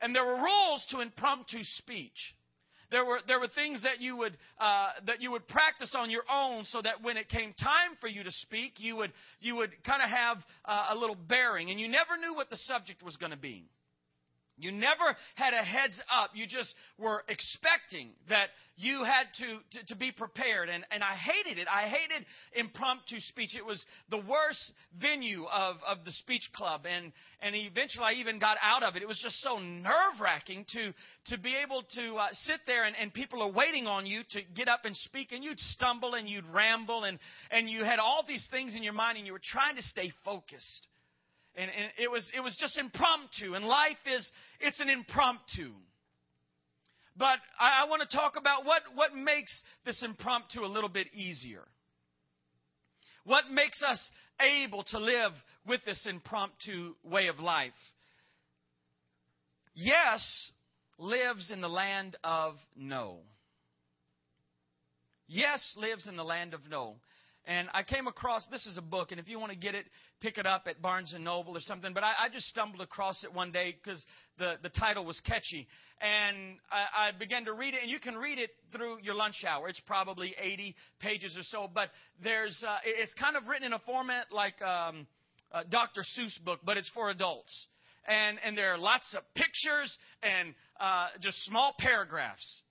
And 0.00 0.14
there 0.14 0.24
were 0.24 0.36
rules 0.36 0.86
to 0.90 1.00
impromptu 1.00 1.58
speech. 1.62 2.34
There 2.90 3.04
were, 3.04 3.18
there 3.26 3.40
were 3.40 3.48
things 3.48 3.82
that 3.82 4.00
you, 4.00 4.16
would, 4.18 4.36
uh, 4.60 4.90
that 5.06 5.20
you 5.20 5.32
would 5.32 5.48
practice 5.48 5.94
on 5.96 6.10
your 6.10 6.22
own 6.32 6.64
so 6.64 6.80
that 6.82 7.02
when 7.02 7.16
it 7.16 7.28
came 7.28 7.52
time 7.54 7.96
for 8.00 8.06
you 8.06 8.22
to 8.22 8.30
speak, 8.30 8.74
you 8.76 8.94
would, 8.96 9.12
you 9.40 9.56
would 9.56 9.72
kind 9.84 10.02
of 10.02 10.10
have 10.10 10.36
uh, 10.64 10.88
a 10.90 10.94
little 10.94 11.16
bearing. 11.16 11.70
And 11.70 11.80
you 11.80 11.88
never 11.88 12.16
knew 12.20 12.34
what 12.34 12.50
the 12.50 12.56
subject 12.58 13.02
was 13.02 13.16
going 13.16 13.32
to 13.32 13.38
be. 13.38 13.64
You 14.56 14.70
never 14.70 15.16
had 15.34 15.52
a 15.52 15.64
heads 15.64 16.00
up. 16.12 16.30
You 16.34 16.46
just 16.46 16.72
were 16.96 17.24
expecting 17.28 18.10
that 18.28 18.48
you 18.76 19.02
had 19.02 19.26
to, 19.38 19.78
to, 19.78 19.86
to, 19.86 19.96
be 19.96 20.12
prepared. 20.12 20.68
And, 20.68 20.84
and 20.90 21.02
I 21.02 21.14
hated 21.14 21.58
it. 21.60 21.66
I 21.68 21.88
hated 21.88 22.26
impromptu 22.54 23.18
speech. 23.20 23.56
It 23.56 23.64
was 23.64 23.84
the 24.10 24.18
worst 24.18 24.72
venue 25.00 25.44
of, 25.46 25.76
of 25.86 26.04
the 26.04 26.12
speech 26.12 26.48
club. 26.54 26.82
And, 26.86 27.12
and 27.40 27.54
eventually 27.54 28.04
I 28.04 28.12
even 28.14 28.38
got 28.38 28.56
out 28.62 28.82
of 28.82 28.94
it. 28.96 29.02
It 29.02 29.08
was 29.08 29.20
just 29.22 29.40
so 29.42 29.58
nerve 29.58 30.20
wracking 30.20 30.66
to, 30.72 30.92
to 31.34 31.38
be 31.38 31.54
able 31.64 31.82
to 31.94 32.16
uh, 32.16 32.28
sit 32.42 32.60
there 32.66 32.84
and, 32.84 32.94
and 33.00 33.12
people 33.12 33.42
are 33.42 33.50
waiting 33.50 33.86
on 33.86 34.06
you 34.06 34.22
to 34.30 34.40
get 34.54 34.68
up 34.68 34.84
and 34.84 34.96
speak. 34.96 35.32
And 35.32 35.42
you'd 35.42 35.60
stumble 35.60 36.14
and 36.14 36.28
you'd 36.28 36.46
ramble 36.46 37.04
and, 37.04 37.18
and 37.50 37.68
you 37.68 37.84
had 37.84 37.98
all 37.98 38.24
these 38.26 38.46
things 38.50 38.76
in 38.76 38.82
your 38.82 38.92
mind 38.92 39.18
and 39.18 39.26
you 39.26 39.32
were 39.32 39.40
trying 39.42 39.76
to 39.76 39.82
stay 39.82 40.12
focused 40.24 40.88
and, 41.56 41.70
and 41.70 41.90
it 41.98 42.10
was 42.10 42.28
it 42.36 42.40
was 42.40 42.56
just 42.58 42.78
impromptu. 42.78 43.54
And 43.54 43.64
life 43.64 43.98
is 44.06 44.28
it's 44.60 44.80
an 44.80 44.88
impromptu. 44.88 45.70
But 47.16 47.38
I, 47.60 47.84
I 47.84 47.88
want 47.88 48.08
to 48.08 48.16
talk 48.16 48.34
about 48.36 48.64
what 48.64 48.82
what 48.94 49.14
makes 49.14 49.52
this 49.84 50.02
impromptu 50.02 50.64
a 50.64 50.66
little 50.66 50.88
bit 50.88 51.08
easier. 51.14 51.62
What 53.24 53.44
makes 53.50 53.82
us 53.82 53.98
able 54.40 54.82
to 54.84 54.98
live 54.98 55.32
with 55.66 55.80
this 55.86 56.06
impromptu 56.08 56.94
way 57.02 57.28
of 57.28 57.40
life? 57.40 57.72
Yes 59.74 60.22
lives 60.98 61.50
in 61.50 61.60
the 61.60 61.68
land 61.68 62.16
of 62.22 62.54
no 62.76 63.18
yes 65.26 65.74
lives 65.76 66.06
in 66.06 66.16
the 66.16 66.24
land 66.24 66.54
of 66.54 66.60
no 66.70 66.94
and 67.46 67.68
I 67.74 67.82
came 67.82 68.06
across 68.06 68.46
this 68.50 68.64
is 68.66 68.78
a 68.78 68.82
book, 68.82 69.10
and 69.10 69.20
if 69.20 69.28
you 69.28 69.38
want 69.38 69.52
to 69.52 69.58
get 69.58 69.74
it, 69.74 69.84
pick 70.20 70.38
it 70.38 70.46
up 70.46 70.64
at 70.66 70.80
Barnes 70.80 71.12
and 71.12 71.24
Noble 71.24 71.56
or 71.56 71.60
something. 71.60 71.92
But 71.92 72.02
I, 72.02 72.12
I 72.24 72.28
just 72.32 72.46
stumbled 72.46 72.80
across 72.80 73.22
it 73.22 73.34
one 73.34 73.52
day 73.52 73.74
because 73.82 74.02
the 74.38 74.54
the 74.62 74.70
title 74.70 75.04
was 75.04 75.20
catchy, 75.26 75.66
and 76.00 76.56
I, 76.70 77.08
I 77.08 77.10
began 77.12 77.44
to 77.44 77.52
read 77.52 77.74
it. 77.74 77.82
And 77.82 77.90
you 77.90 78.00
can 78.00 78.16
read 78.16 78.38
it 78.38 78.50
through 78.72 78.98
your 79.02 79.14
lunch 79.14 79.44
hour. 79.46 79.68
It's 79.68 79.80
probably 79.80 80.34
80 80.40 80.74
pages 81.00 81.36
or 81.36 81.42
so, 81.42 81.68
but 81.72 81.90
there's 82.22 82.58
uh, 82.66 82.78
it's 82.84 83.12
kind 83.14 83.36
of 83.36 83.46
written 83.46 83.66
in 83.66 83.72
a 83.74 83.78
format 83.80 84.26
like 84.32 84.60
um, 84.62 85.06
a 85.52 85.64
Dr. 85.64 86.02
Seuss 86.18 86.42
book, 86.44 86.60
but 86.64 86.78
it's 86.78 86.90
for 86.94 87.10
adults. 87.10 87.52
And 88.08 88.38
and 88.42 88.56
there 88.56 88.72
are 88.72 88.78
lots 88.78 89.14
of 89.14 89.22
pictures 89.34 89.94
and 90.22 90.54
uh, 90.80 91.08
just 91.20 91.44
small 91.44 91.74
paragraphs, 91.78 92.62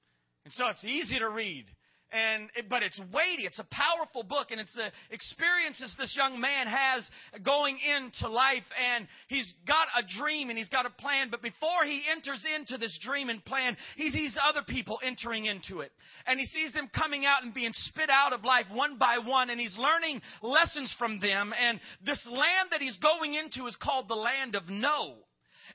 and 0.45 0.53
so 0.55 0.65
it's 0.67 0.83
easy 0.83 1.19
to 1.19 1.29
read 1.29 1.65
and 2.13 2.50
but 2.70 2.84
it's 2.84 3.00
weighty. 3.12 3.46
It's 3.46 3.60
a 3.60 3.67
powerful 3.72 4.24
book, 4.24 4.51
and 4.51 4.62
it's 4.62 4.74
the 4.75 4.89
experiences 5.12 5.93
this 5.98 6.15
young 6.15 6.39
man 6.39 6.67
has 6.67 7.10
going 7.43 7.77
into 7.79 8.29
life, 8.29 8.63
and 8.93 9.08
he's 9.27 9.51
got 9.67 9.88
a 9.98 10.03
dream 10.20 10.50
and 10.50 10.58
he's 10.58 10.70
got 10.70 10.86
a 10.86 10.89
plan. 10.89 11.29
But 11.32 11.41
before 11.41 11.84
he 11.86 12.03
enters 12.10 12.46
into 12.55 12.77
this 12.77 12.98
dream 13.01 13.29
and 13.29 13.43
plan, 13.43 13.75
he 13.98 14.12
sees 14.12 14.38
other 14.41 14.62
people 14.67 15.00
entering 15.03 15.46
into 15.46 15.82
it, 15.82 15.91
and 16.27 16.39
he 16.39 16.46
sees 16.46 16.72
them 16.74 16.89
coming 16.96 17.25
out 17.25 17.43
and 17.43 17.53
being 17.53 17.74
spit 17.74 18.10
out 18.10 18.34
of 18.34 18.46
life 18.46 18.65
one 18.72 18.98
by 18.98 19.17
one, 19.17 19.50
and 19.50 19.60
he's 19.60 19.77
learning 19.77 20.22
lessons 20.41 20.93
from 20.98 21.20
them. 21.20 21.53
And 21.60 21.79
this 22.05 22.25
land 22.27 22.70
that 22.72 22.82
he's 22.82 22.98
going 22.98 23.34
into 23.34 23.67
is 23.67 23.75
called 23.75 24.08
the 24.08 24.15
land 24.15 24.55
of 24.55 24.70
no. 24.70 25.15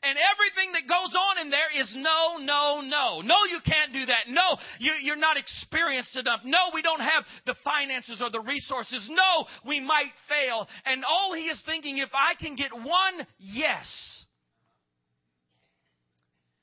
And 0.02 0.16
everything 0.16 0.72
that 0.72 0.88
goes 0.88 1.14
on 1.14 1.44
in 1.44 1.50
there 1.50 1.70
is 1.74 1.92
no, 1.96 2.38
no, 2.38 2.80
no. 2.80 3.20
No, 3.20 3.36
you 3.50 3.58
can't 3.64 3.92
do 3.92 4.06
that. 4.06 4.28
No, 4.28 4.56
you, 4.78 4.92
you're 5.02 5.16
not 5.16 5.36
experienced 5.36 6.16
enough. 6.16 6.40
No, 6.44 6.70
we 6.72 6.82
don't 6.82 7.00
have 7.00 7.24
the 7.46 7.56
finances 7.64 8.22
or 8.22 8.30
the 8.30 8.40
resources. 8.40 9.08
No, 9.10 9.46
we 9.66 9.80
might 9.80 10.12
fail. 10.28 10.68
And 10.86 11.04
all 11.04 11.34
he 11.34 11.46
is 11.46 11.60
thinking, 11.66 11.98
if 11.98 12.10
I 12.14 12.34
can 12.40 12.54
get 12.54 12.72
one 12.72 13.26
yes, 13.38 13.86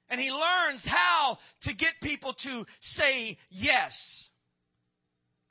and 0.10 0.22
he 0.22 0.30
learns 0.30 0.84
how 0.86 1.38
to 1.64 1.74
get 1.74 1.90
people 2.02 2.34
to 2.44 2.66
say 2.80 3.38
yes. 3.50 3.94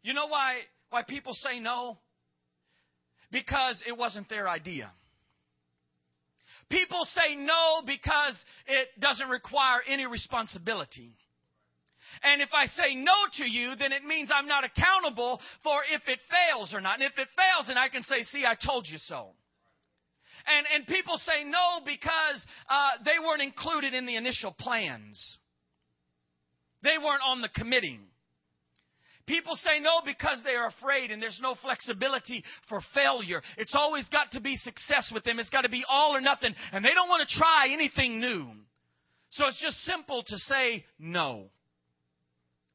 You 0.03 0.15
know 0.15 0.27
why, 0.27 0.59
why 0.91 1.03
people 1.03 1.35
say 1.35 1.61
no? 1.61 1.99
Because 3.31 3.83
it 3.87 3.97
wasn't 3.97 4.29
their 4.29 4.49
idea. 4.49 4.93
People 6.71 7.05
say 7.05 7.35
no 7.37 7.83
because 7.87 8.37
it 8.67 8.89
doesn't 9.01 9.29
require 9.29 9.81
any 9.87 10.07
responsibility. 10.07 11.15
And 12.23 12.41
if 12.41 12.51
I 12.55 12.67
say 12.67 12.95
no 12.95 13.13
to 13.39 13.45
you, 13.45 13.75
then 13.77 13.93
it 13.93 14.05
means 14.05 14.31
I'm 14.33 14.47
not 14.47 14.65
accountable 14.65 15.41
for 15.63 15.83
if 15.93 16.03
it 16.07 16.21
fails 16.31 16.73
or 16.73 16.81
not. 16.81 16.95
And 16.95 17.03
if 17.03 17.19
it 17.19 17.29
fails, 17.37 17.69
then 17.69 17.77
I 17.77 17.89
can 17.89 18.03
say, 18.03 18.23
see, 18.23 18.45
I 18.47 18.55
told 18.55 18.87
you 18.89 18.99
so. 18.99 19.31
And, 20.47 20.67
and 20.75 20.87
people 20.87 21.19
say 21.19 21.45
no 21.45 21.81
because 21.85 22.45
uh, 22.69 23.03
they 23.05 23.19
weren't 23.19 23.43
included 23.43 23.95
in 23.95 24.07
the 24.07 24.17
initial 24.17 24.53
plans. 24.53 25.39
They 26.83 26.99
weren't 26.99 27.23
on 27.27 27.41
the 27.41 27.49
committee. 27.49 28.01
People 29.27 29.57
say 29.57 29.81
no 29.81 30.01
because 30.05 30.43
they 30.45 30.51
are 30.51 30.67
afraid 30.67 31.11
and 31.11 31.23
there's 31.23 31.41
no 31.43 31.55
flexibility 31.63 32.45
for 32.69 32.81
failure. 32.95 33.41
It's 33.57 33.75
always 33.75 34.07
got 34.11 34.33
to 34.33 34.41
be 34.41 34.57
success 34.57 35.11
with 35.15 35.25
them. 35.25 35.39
It's 35.39 35.49
got 35.49 35.63
to 35.63 35.71
be 35.71 35.85
all 35.89 36.15
or 36.15 36.21
nothing. 36.21 36.55
And 36.73 36.85
they 36.85 36.93
don't 36.95 37.09
want 37.09 37.27
to 37.27 37.39
try 37.39 37.69
anything 37.71 38.21
new. 38.21 38.47
So 39.31 39.47
it's 39.47 39.61
just 39.61 39.79
simple 39.85 40.23
to 40.27 40.37
say 40.37 40.85
no. 40.99 41.45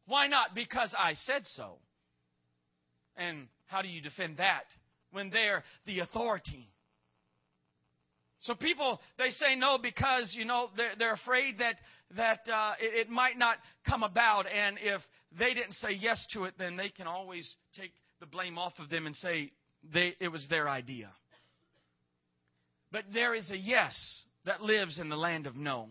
Why 0.08 0.27
not? 0.27 0.56
Because 0.56 0.94
I 0.98 1.13
said 1.13 1.44
so. 1.56 1.77
And 3.15 3.48
how 3.68 3.84
do 3.84 3.88
you 3.88 4.01
defend 4.01 4.38
that 4.38 4.63
when 5.12 5.29
they're 5.29 5.63
the 5.86 6.00
authority? 6.00 6.68
So 8.41 8.56
people 8.56 9.00
they 9.18 9.29
say 9.29 9.56
no 9.56 9.77
because 9.77 10.34
you 10.38 10.46
know 10.46 10.70
they're, 10.75 10.94
they're 10.98 11.13
afraid 11.13 11.60
that 11.60 11.75
that 12.15 12.39
uh, 12.51 12.74
it, 12.79 13.08
it 13.08 13.10
might 13.10 13.38
not 13.38 13.58
come 13.88 14.01
about, 14.01 14.46
and 14.48 14.77
if 14.82 15.01
they 15.38 15.53
didn't 15.53 15.74
say 15.74 15.91
yes 15.91 16.25
to 16.33 16.45
it, 16.45 16.55
then 16.57 16.75
they 16.75 16.89
can 16.89 17.07
always 17.07 17.55
take 17.77 17.91
the 18.19 18.25
blame 18.25 18.57
off 18.57 18.74
of 18.79 18.89
them 18.89 19.05
and 19.05 19.15
say 19.15 19.51
they, 19.93 20.15
it 20.19 20.29
was 20.29 20.45
their 20.50 20.67
idea. 20.67 21.09
But 22.91 23.03
there 23.13 23.36
is 23.36 23.50
a 23.51 23.57
yes 23.57 23.95
that 24.45 24.62
lives 24.62 25.00
in 25.00 25.09
the 25.09 25.15
land 25.15 25.45
of 25.45 25.55
no. 25.55 25.89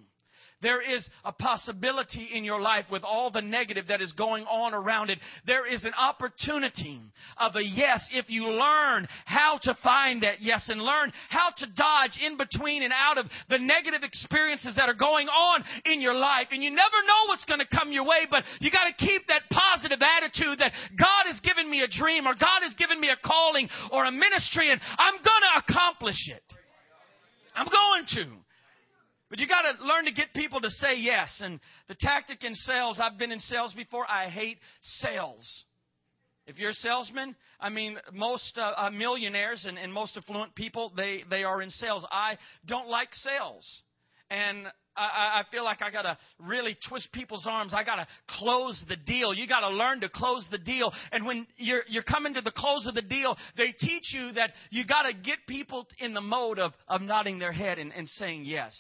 There 0.61 0.83
is 0.83 1.09
a 1.25 1.31
possibility 1.31 2.31
in 2.35 2.43
your 2.43 2.61
life 2.61 2.87
with 2.91 3.05
all 3.05 3.31
the 3.31 3.41
negative 3.41 3.87
that 3.89 4.03
is 4.03 4.11
going 4.13 4.45
on 4.45 4.75
around 4.75 5.09
it. 5.09 5.19
There 5.47 5.73
is 5.73 5.85
an 5.85 5.93
opportunity 5.97 7.01
of 7.37 7.55
a 7.55 7.63
yes 7.63 8.09
if 8.13 8.29
you 8.29 8.45
learn 8.49 9.07
how 9.25 9.61
to 9.63 9.77
find 9.85 10.25
that 10.25 10.43
yes 10.43 10.69
and 10.69 10.81
learn 10.81 11.13
how 11.29 11.51
to 11.57 11.67
dodge 11.77 12.19
in 12.21 12.37
between 12.37 12.83
and 12.83 12.93
out 12.93 13.19
of 13.19 13.27
the 13.49 13.59
negative 13.59 14.03
experiences 14.03 14.75
that 14.75 14.89
are 14.89 14.95
going 14.95 15.29
on 15.29 15.63
in 15.85 16.01
your 16.01 16.15
life. 16.15 16.49
And 16.51 16.63
you 16.63 16.71
never 16.71 16.97
know 17.07 17.29
what's 17.29 17.45
going 17.45 17.61
to 17.61 17.77
come 17.77 17.93
your 17.93 18.05
way, 18.05 18.27
but 18.29 18.43
you 18.59 18.73
got 18.73 18.91
to 18.91 19.07
keep 19.07 19.29
that 19.29 19.43
positive 19.51 20.01
attitude 20.03 20.59
that 20.59 20.73
God 20.99 21.31
has 21.31 21.39
given 21.41 21.71
me 21.71 21.83
a 21.83 21.89
dream 21.89 22.27
or 22.27 22.35
God 22.35 22.63
has 22.63 22.75
given 22.75 23.01
me 23.01 23.11
a 23.11 23.17
calling 23.25 23.69
or 23.93 24.07
a 24.07 24.11
ministry 24.11 24.73
and 24.73 24.81
I'm 24.99 25.15
going 25.15 25.23
to 25.23 25.73
accomplish 25.73 26.29
it. 26.29 26.43
I'm 27.55 27.67
going 27.67 28.27
to. 28.27 28.48
But 29.31 29.39
you 29.39 29.47
got 29.47 29.63
to 29.63 29.85
learn 29.85 30.07
to 30.07 30.13
get 30.13 30.33
people 30.35 30.61
to 30.61 30.71
say 30.71 30.97
yes. 30.97 31.29
And 31.41 31.61
the 31.87 31.95
tactic 31.95 32.45
in 32.45 32.55
sales, 32.55 32.99
I've 33.01 33.19
been 33.19 33.33
in 33.33 33.41
sales 33.41 33.75
before. 33.75 34.07
I 34.11 34.29
hate 34.29 34.59
sales. 34.83 35.65
If 36.47 36.59
you're 36.59 36.71
a 36.71 36.75
salesman, 36.75 37.37
I 37.61 37.69
mean, 37.69 37.99
most 38.13 38.57
uh, 38.57 38.73
uh, 38.75 38.91
millionaires 38.91 39.67
and, 39.69 39.79
and 39.79 39.93
most 39.93 40.17
affluent 40.17 40.55
people, 40.55 40.93
they, 40.97 41.25
they 41.29 41.45
are 41.45 41.61
in 41.61 41.69
sales. 41.69 42.07
I 42.11 42.39
don't 42.67 42.89
like 42.89 43.13
sales. 43.13 43.67
And 44.31 44.67
I, 44.97 45.41
I 45.41 45.45
feel 45.51 45.63
like 45.63 45.83
I 45.83 45.91
got 45.91 46.03
to 46.03 46.17
really 46.39 46.77
twist 46.89 47.13
people's 47.13 47.47
arms. 47.47 47.75
I 47.75 47.85
got 47.85 47.97
to 47.97 48.07
close 48.39 48.83
the 48.89 48.97
deal. 48.97 49.35
You 49.35 49.47
got 49.47 49.61
to 49.61 49.69
learn 49.69 50.01
to 50.01 50.09
close 50.09 50.47
the 50.51 50.57
deal. 50.57 50.91
And 51.13 51.27
when 51.27 51.47
you're, 51.59 51.83
you're 51.87 52.03
coming 52.03 52.33
to 52.33 52.41
the 52.41 52.51
close 52.51 52.87
of 52.87 52.95
the 52.95 53.03
deal, 53.03 53.37
they 53.59 53.73
teach 53.79 54.15
you 54.15 54.33
that 54.33 54.53
you 54.71 54.87
got 54.87 55.03
to 55.03 55.13
get 55.13 55.39
people 55.47 55.87
in 55.99 56.15
the 56.15 56.23
mode 56.23 56.59
of, 56.59 56.73
of 56.89 57.03
nodding 57.03 57.39
their 57.39 57.53
head 57.53 57.79
and, 57.79 57.93
and 57.93 58.09
saying 58.09 58.45
yes. 58.47 58.75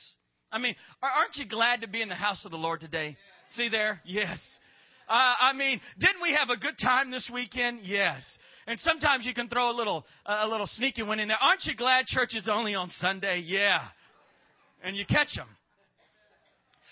I 0.50 0.58
mean, 0.58 0.74
aren't 1.02 1.36
you 1.36 1.46
glad 1.46 1.82
to 1.82 1.88
be 1.88 2.00
in 2.00 2.08
the 2.08 2.14
house 2.14 2.44
of 2.44 2.50
the 2.50 2.56
Lord 2.56 2.80
today? 2.80 3.16
See 3.54 3.68
there? 3.68 4.00
Yes. 4.04 4.38
Uh, 5.08 5.34
I 5.40 5.52
mean, 5.54 5.80
didn't 5.98 6.22
we 6.22 6.34
have 6.38 6.50
a 6.50 6.56
good 6.56 6.78
time 6.80 7.10
this 7.10 7.30
weekend? 7.32 7.80
Yes. 7.82 8.22
And 8.66 8.78
sometimes 8.80 9.24
you 9.24 9.34
can 9.34 9.48
throw 9.48 9.70
a 9.70 9.76
little, 9.76 10.04
uh, 10.26 10.40
a 10.42 10.48
little 10.48 10.66
sneaky 10.66 11.02
one 11.02 11.18
in 11.20 11.28
there. 11.28 11.38
Aren't 11.40 11.64
you 11.64 11.74
glad 11.74 12.06
church 12.06 12.34
is 12.34 12.48
only 12.50 12.74
on 12.74 12.88
Sunday? 13.00 13.42
Yeah. 13.46 13.80
And 14.84 14.96
you 14.96 15.06
catch 15.06 15.34
them. 15.34 15.48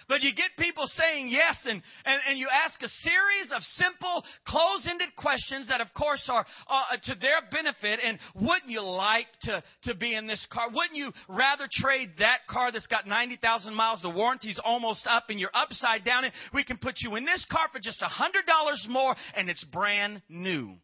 But 0.09 0.23
you 0.23 0.33
get 0.35 0.51
people 0.57 0.87
saying 0.87 1.29
yes, 1.29 1.57
and, 1.65 1.83
and, 2.05 2.21
and 2.29 2.39
you 2.39 2.49
ask 2.49 2.81
a 2.81 2.89
series 2.89 3.53
of 3.53 3.63
simple, 3.63 4.25
close 4.47 4.87
ended 4.89 5.09
questions 5.17 5.69
that, 5.69 5.81
of 5.81 5.93
course, 5.95 6.29
are 6.33 6.47
uh, 6.69 6.97
to 7.05 7.15
their 7.21 7.41
benefit. 7.51 7.99
And 8.03 8.19
wouldn't 8.35 8.71
you 8.71 8.83
like 8.83 9.27
to, 9.43 9.63
to 9.85 9.95
be 9.95 10.15
in 10.15 10.29
this 10.29 10.47
car? 10.53 10.69
Wouldn't 10.73 10.95
you 10.95 11.13
rather 11.29 11.69
trade 11.71 12.11
that 12.21 12.47
car 12.49 12.71
that's 12.71 12.87
got 12.87 13.09
90,000 13.09 13.75
miles, 13.75 14.01
the 14.03 14.11
warranty's 14.11 14.61
almost 14.65 15.07
up, 15.09 15.25
and 15.29 15.41
you're 15.41 15.51
upside 15.53 16.05
down? 16.05 16.25
And 16.25 16.33
we 16.55 16.63
can 16.63 16.79
put 16.79 16.97
you 17.01 17.17
in 17.17 17.25
this 17.25 17.45
car 17.51 17.67
for 17.73 17.81
just 17.81 18.01
$100 18.01 18.89
more, 18.89 19.17
and 19.37 19.51
it's 19.51 19.65
brand 19.65 20.23
new. 20.29 20.75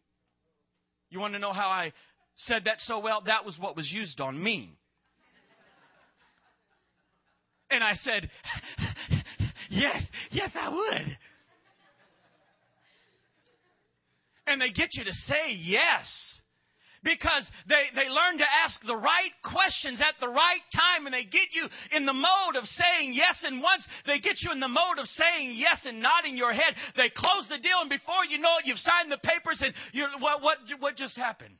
You 1.09 1.19
want 1.19 1.33
to 1.33 1.39
know 1.39 1.53
how 1.53 1.67
I 1.67 1.93
said 2.35 2.65
that 2.65 2.79
so 2.79 2.99
well? 2.99 3.21
That 3.25 3.45
was 3.45 3.57
what 3.57 3.77
was 3.77 3.89
used 3.89 4.19
on 4.19 4.41
me. 4.41 4.75
And 7.73 7.83
I 7.83 7.93
said, 7.93 8.29
Yes, 9.69 10.03
yes, 10.31 10.51
I 10.53 10.69
would. 10.69 11.17
And 14.45 14.61
they 14.61 14.69
get 14.69 14.89
you 14.93 15.03
to 15.05 15.13
say 15.13 15.53
yes 15.57 16.05
because 17.01 17.49
they, 17.67 17.89
they 17.95 18.07
learn 18.07 18.37
to 18.37 18.45
ask 18.63 18.79
the 18.85 18.95
right 18.95 19.33
questions 19.43 19.99
at 19.99 20.13
the 20.21 20.27
right 20.27 20.61
time 20.71 21.05
and 21.07 21.13
they 21.13 21.23
get 21.23 21.49
you 21.51 21.67
in 21.91 22.05
the 22.05 22.13
mode 22.13 22.55
of 22.55 22.65
saying 22.65 23.13
yes. 23.13 23.43
And 23.43 23.63
once 23.63 23.85
they 24.05 24.19
get 24.19 24.35
you 24.41 24.51
in 24.51 24.59
the 24.59 24.67
mode 24.67 24.99
of 24.99 25.07
saying 25.07 25.55
yes 25.55 25.85
and 25.85 26.01
nodding 26.01 26.37
your 26.37 26.53
head, 26.53 26.75
they 26.95 27.09
close 27.09 27.47
the 27.49 27.57
deal 27.57 27.81
and 27.81 27.89
before 27.89 28.23
you 28.29 28.37
know 28.37 28.57
it, 28.59 28.67
you've 28.67 28.77
signed 28.77 29.11
the 29.11 29.17
papers 29.17 29.61
and 29.61 29.73
you 29.91 30.05
what, 30.19 30.43
what, 30.43 30.57
what 30.79 30.95
just 30.95 31.17
happened? 31.17 31.55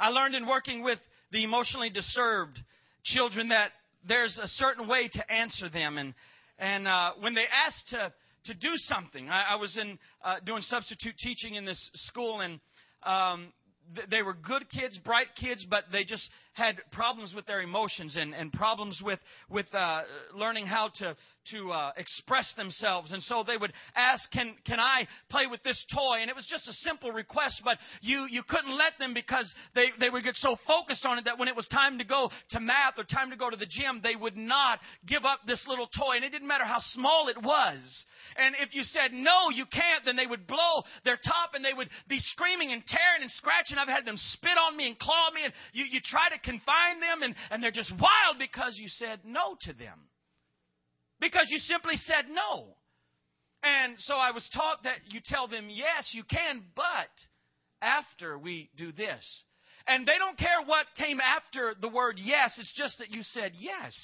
I 0.00 0.08
learned 0.08 0.34
in 0.34 0.46
working 0.48 0.82
with 0.82 0.98
the 1.32 1.44
emotionally 1.44 1.90
disturbed 1.90 2.58
children 3.04 3.48
that 3.48 3.70
there's 4.06 4.38
a 4.42 4.48
certain 4.48 4.86
way 4.86 5.08
to 5.08 5.32
answer 5.32 5.68
them. 5.68 5.98
And, 5.98 6.14
and 6.58 6.86
uh, 6.86 7.12
when 7.20 7.34
they 7.34 7.44
ask 7.66 7.86
to 7.88 8.12
to 8.46 8.54
do 8.54 8.70
something. 8.74 9.28
I, 9.28 9.52
I 9.52 9.56
was 9.56 9.76
in 9.76 9.98
uh, 10.24 10.36
doing 10.44 10.62
substitute 10.62 11.14
teaching 11.18 11.54
in 11.54 11.64
this 11.64 11.90
school, 11.94 12.40
and 12.40 12.60
um, 13.04 13.52
th- 13.94 14.08
they 14.08 14.22
were 14.22 14.34
good 14.34 14.68
kids, 14.70 14.98
bright 14.98 15.28
kids, 15.40 15.66
but 15.68 15.84
they 15.92 16.04
just 16.04 16.28
had 16.54 16.76
problems 16.90 17.34
with 17.34 17.46
their 17.46 17.62
emotions 17.62 18.16
and, 18.16 18.34
and 18.34 18.52
problems 18.52 19.00
with 19.02 19.20
with 19.48 19.66
uh, 19.72 20.02
learning 20.34 20.66
how 20.66 20.90
to 20.96 21.16
to 21.50 21.72
uh, 21.72 21.92
express 21.96 22.52
themselves. 22.56 23.12
And 23.12 23.22
so 23.22 23.44
they 23.46 23.56
would 23.56 23.72
ask, 23.94 24.30
"Can 24.30 24.54
can 24.64 24.80
I 24.80 25.06
play 25.30 25.46
with 25.46 25.62
this 25.62 25.84
toy?" 25.92 26.18
And 26.20 26.30
it 26.30 26.36
was 26.36 26.46
just 26.46 26.68
a 26.68 26.72
simple 26.72 27.10
request, 27.10 27.62
but 27.64 27.78
you 28.00 28.26
you 28.30 28.42
couldn't 28.48 28.76
let 28.76 28.98
them 28.98 29.14
because 29.14 29.52
they 29.74 29.86
they 29.98 30.10
would 30.10 30.24
get 30.24 30.36
so 30.36 30.56
focused 30.66 31.04
on 31.04 31.18
it 31.18 31.24
that 31.24 31.38
when 31.38 31.48
it 31.48 31.56
was 31.56 31.66
time 31.68 31.98
to 31.98 32.04
go 32.04 32.30
to 32.50 32.60
math 32.60 32.98
or 32.98 33.04
time 33.04 33.30
to 33.30 33.36
go 33.36 33.50
to 33.50 33.56
the 33.56 33.66
gym, 33.66 34.00
they 34.02 34.16
would 34.16 34.36
not 34.36 34.78
give 35.06 35.24
up 35.24 35.40
this 35.46 35.66
little 35.66 35.86
toy. 35.86 36.16
And 36.16 36.24
it 36.24 36.30
didn't 36.30 36.48
matter 36.48 36.64
how 36.64 36.80
small 36.92 37.28
it 37.28 37.42
was. 37.42 38.04
And 38.36 38.54
if 38.60 38.74
you 38.74 38.82
said 38.84 39.12
no, 39.12 39.50
you 39.50 39.66
can't, 39.66 40.04
then 40.04 40.16
they 40.16 40.26
would 40.26 40.46
blow 40.46 40.82
their 41.04 41.16
top 41.16 41.54
and 41.54 41.64
they 41.64 41.74
would 41.74 41.90
be 42.08 42.18
screaming 42.18 42.72
and 42.72 42.86
tearing 42.86 43.22
and 43.22 43.30
scratching. 43.30 43.78
I've 43.78 43.88
had 43.88 44.06
them 44.06 44.16
spit 44.16 44.56
on 44.58 44.76
me 44.76 44.86
and 44.88 44.98
claw 44.98 45.30
me, 45.34 45.42
and 45.44 45.52
you 45.72 45.84
you 45.84 46.00
try 46.04 46.28
to 46.30 46.38
confine 46.38 47.00
them, 47.00 47.22
and 47.22 47.34
and 47.50 47.62
they're 47.62 47.70
just 47.70 47.92
wild 47.92 48.38
because 48.38 48.76
you 48.78 48.88
said 48.88 49.20
no 49.24 49.56
to 49.62 49.72
them 49.72 49.98
because 51.22 51.46
you 51.48 51.58
simply 51.58 51.96
said 51.96 52.26
no. 52.28 52.74
And 53.62 53.94
so 53.98 54.14
I 54.14 54.32
was 54.32 54.46
taught 54.52 54.82
that 54.82 54.98
you 55.10 55.20
tell 55.24 55.46
them, 55.46 55.68
yes, 55.70 56.10
you 56.12 56.24
can, 56.24 56.64
but 56.74 57.08
after 57.80 58.36
we 58.36 58.70
do 58.76 58.90
this. 58.90 59.44
And 59.86 60.04
they 60.04 60.18
don't 60.18 60.36
care 60.36 60.60
what 60.66 60.86
came 60.98 61.20
after 61.20 61.74
the 61.80 61.88
word 61.88 62.18
yes, 62.18 62.56
it's 62.58 62.72
just 62.74 62.98
that 62.98 63.10
you 63.10 63.22
said 63.22 63.52
yes. 63.56 63.94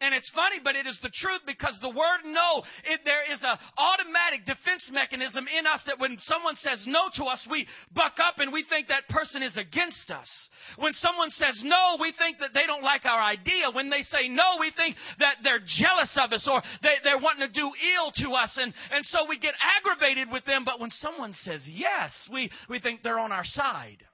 And 0.00 0.14
it's 0.14 0.30
funny, 0.34 0.56
but 0.62 0.76
it 0.76 0.86
is 0.86 0.98
the 1.02 1.08
truth 1.08 1.40
because 1.46 1.78
the 1.80 1.88
word 1.88 2.20
no, 2.26 2.62
it, 2.84 3.00
there 3.04 3.24
is 3.32 3.40
an 3.42 3.56
automatic 3.78 4.44
defense 4.44 4.90
mechanism 4.92 5.46
in 5.48 5.66
us 5.66 5.80
that 5.86 5.98
when 5.98 6.18
someone 6.20 6.54
says 6.56 6.84
no 6.86 7.08
to 7.16 7.24
us, 7.24 7.46
we 7.50 7.66
buck 7.94 8.12
up 8.20 8.38
and 8.38 8.52
we 8.52 8.62
think 8.68 8.88
that 8.88 9.08
person 9.08 9.42
is 9.42 9.56
against 9.56 10.10
us. 10.10 10.28
When 10.76 10.92
someone 10.92 11.30
says 11.30 11.62
no, 11.64 11.96
we 11.98 12.12
think 12.18 12.38
that 12.40 12.52
they 12.52 12.66
don't 12.66 12.84
like 12.84 13.06
our 13.06 13.22
idea. 13.22 13.72
When 13.72 13.88
they 13.88 14.02
say 14.02 14.28
no, 14.28 14.60
we 14.60 14.70
think 14.76 14.96
that 15.18 15.36
they're 15.42 15.64
jealous 15.64 16.12
of 16.20 16.32
us 16.32 16.46
or 16.50 16.60
they, 16.82 16.96
they're 17.02 17.18
wanting 17.18 17.48
to 17.48 17.52
do 17.52 17.72
ill 17.96 18.12
to 18.20 18.36
us. 18.36 18.52
And, 18.60 18.74
and 18.92 19.04
so 19.06 19.24
we 19.26 19.38
get 19.38 19.54
aggravated 19.80 20.28
with 20.30 20.44
them. 20.44 20.64
But 20.66 20.78
when 20.78 20.90
someone 20.90 21.32
says 21.32 21.66
yes, 21.66 22.12
we, 22.30 22.50
we 22.68 22.80
think 22.80 23.02
they're 23.02 23.18
on 23.18 23.32
our 23.32 23.44
side. 23.44 24.04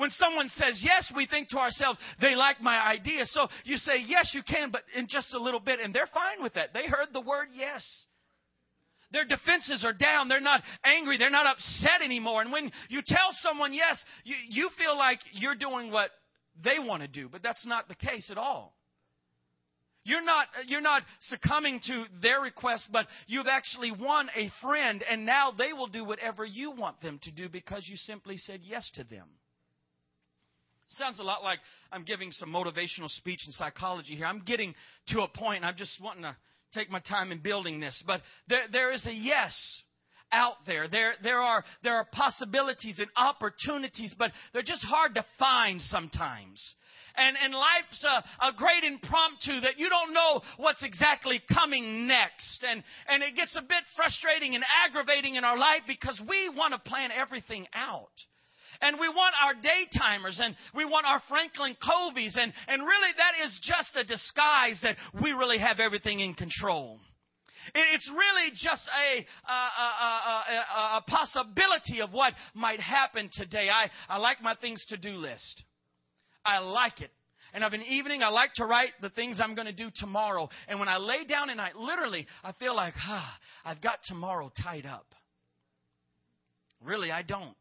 When 0.00 0.08
someone 0.12 0.48
says 0.48 0.80
yes, 0.82 1.12
we 1.14 1.26
think 1.26 1.50
to 1.50 1.58
ourselves, 1.58 1.98
they 2.22 2.34
like 2.34 2.62
my 2.62 2.80
idea. 2.80 3.26
So 3.26 3.48
you 3.64 3.76
say, 3.76 4.02
yes, 4.06 4.30
you 4.32 4.42
can, 4.42 4.70
but 4.70 4.80
in 4.96 5.06
just 5.06 5.34
a 5.34 5.38
little 5.38 5.60
bit. 5.60 5.78
And 5.78 5.92
they're 5.92 6.06
fine 6.06 6.42
with 6.42 6.54
that. 6.54 6.72
They 6.72 6.86
heard 6.86 7.08
the 7.12 7.20
word 7.20 7.48
yes. 7.54 7.86
Their 9.12 9.26
defenses 9.26 9.84
are 9.84 9.92
down. 9.92 10.28
They're 10.28 10.40
not 10.40 10.62
angry. 10.82 11.18
They're 11.18 11.28
not 11.28 11.44
upset 11.44 12.00
anymore. 12.02 12.40
And 12.40 12.50
when 12.50 12.72
you 12.88 13.02
tell 13.04 13.28
someone 13.42 13.74
yes, 13.74 14.02
you, 14.24 14.36
you 14.48 14.70
feel 14.78 14.96
like 14.96 15.18
you're 15.32 15.54
doing 15.54 15.92
what 15.92 16.08
they 16.64 16.78
want 16.78 17.02
to 17.02 17.08
do, 17.08 17.28
but 17.28 17.42
that's 17.42 17.66
not 17.66 17.86
the 17.86 17.94
case 17.94 18.30
at 18.30 18.38
all. 18.38 18.74
You're 20.04 20.24
not, 20.24 20.46
you're 20.66 20.80
not 20.80 21.02
succumbing 21.28 21.80
to 21.88 22.04
their 22.22 22.40
request, 22.40 22.88
but 22.90 23.06
you've 23.26 23.48
actually 23.48 23.92
won 23.92 24.30
a 24.34 24.50
friend, 24.62 25.04
and 25.10 25.26
now 25.26 25.50
they 25.50 25.74
will 25.74 25.88
do 25.88 26.06
whatever 26.06 26.46
you 26.46 26.70
want 26.70 27.02
them 27.02 27.20
to 27.24 27.30
do 27.30 27.50
because 27.50 27.86
you 27.86 27.96
simply 27.96 28.38
said 28.38 28.60
yes 28.64 28.90
to 28.94 29.04
them. 29.04 29.26
Sounds 30.96 31.20
a 31.20 31.22
lot 31.22 31.42
like 31.42 31.60
I'm 31.92 32.04
giving 32.04 32.32
some 32.32 32.50
motivational 32.50 33.08
speech 33.08 33.40
in 33.46 33.52
psychology 33.52 34.16
here. 34.16 34.26
I'm 34.26 34.40
getting 34.40 34.74
to 35.08 35.20
a 35.20 35.28
point, 35.28 35.64
I'm 35.64 35.76
just 35.76 36.00
wanting 36.00 36.22
to 36.22 36.36
take 36.74 36.90
my 36.90 37.00
time 37.00 37.32
in 37.32 37.38
building 37.38 37.80
this. 37.80 38.02
But 38.06 38.22
there, 38.48 38.64
there 38.70 38.92
is 38.92 39.06
a 39.06 39.12
yes 39.12 39.54
out 40.32 40.56
there. 40.66 40.88
There, 40.88 41.14
there, 41.22 41.40
are, 41.40 41.64
there 41.82 41.94
are 41.96 42.06
possibilities 42.12 42.98
and 42.98 43.08
opportunities, 43.16 44.14
but 44.18 44.30
they're 44.52 44.62
just 44.62 44.84
hard 44.84 45.14
to 45.14 45.24
find 45.38 45.80
sometimes. 45.80 46.62
And, 47.16 47.36
and 47.42 47.52
life's 47.52 48.04
a, 48.04 48.46
a 48.48 48.52
great 48.56 48.84
impromptu 48.84 49.60
that 49.60 49.78
you 49.78 49.88
don't 49.88 50.14
know 50.14 50.42
what's 50.56 50.82
exactly 50.82 51.40
coming 51.52 52.06
next. 52.06 52.64
And, 52.68 52.82
and 53.08 53.22
it 53.22 53.36
gets 53.36 53.56
a 53.56 53.62
bit 53.62 53.82
frustrating 53.96 54.54
and 54.54 54.64
aggravating 54.86 55.34
in 55.34 55.44
our 55.44 55.58
life 55.58 55.82
because 55.86 56.20
we 56.28 56.48
want 56.48 56.72
to 56.72 56.90
plan 56.90 57.10
everything 57.12 57.66
out. 57.74 58.10
And 58.80 58.98
we 58.98 59.08
want 59.08 59.34
our 59.42 59.54
daytimers 59.54 60.40
and 60.40 60.56
we 60.74 60.84
want 60.84 61.06
our 61.06 61.20
Franklin 61.28 61.76
Coveys. 61.82 62.36
And, 62.36 62.52
and 62.66 62.82
really, 62.82 63.10
that 63.16 63.44
is 63.44 63.60
just 63.62 63.96
a 63.96 64.04
disguise 64.04 64.80
that 64.82 64.96
we 65.22 65.32
really 65.32 65.58
have 65.58 65.80
everything 65.80 66.20
in 66.20 66.34
control. 66.34 66.98
It's 67.74 68.10
really 68.10 68.50
just 68.54 68.88
a, 68.88 69.26
a, 69.48 69.54
a, 69.54 70.96
a, 70.96 71.04
possibility 71.06 72.00
of 72.00 72.10
what 72.10 72.32
might 72.54 72.80
happen 72.80 73.28
today. 73.32 73.68
I, 73.68 73.90
I 74.08 74.18
like 74.18 74.42
my 74.42 74.54
things 74.54 74.84
to 74.88 74.96
do 74.96 75.10
list. 75.10 75.62
I 76.44 76.58
like 76.58 77.02
it. 77.02 77.10
And 77.52 77.62
of 77.62 77.72
an 77.74 77.82
evening, 77.82 78.22
I 78.22 78.28
like 78.28 78.54
to 78.54 78.64
write 78.64 78.92
the 79.02 79.10
things 79.10 79.40
I'm 79.42 79.54
going 79.54 79.66
to 79.66 79.72
do 79.72 79.90
tomorrow. 79.94 80.48
And 80.68 80.78
when 80.78 80.88
I 80.88 80.96
lay 80.96 81.24
down 81.24 81.50
at 81.50 81.56
night, 81.56 81.76
literally, 81.76 82.26
I 82.42 82.52
feel 82.52 82.74
like, 82.74 82.94
ah, 82.96 83.38
I've 83.64 83.82
got 83.82 83.98
tomorrow 84.04 84.50
tied 84.62 84.86
up. 84.86 85.06
Really, 86.82 87.10
I 87.10 87.22
don't 87.22 87.54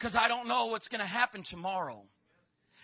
because 0.00 0.16
I 0.16 0.28
don't 0.28 0.48
know 0.48 0.66
what's 0.66 0.88
going 0.88 1.00
to 1.00 1.06
happen 1.06 1.44
tomorrow. 1.48 2.02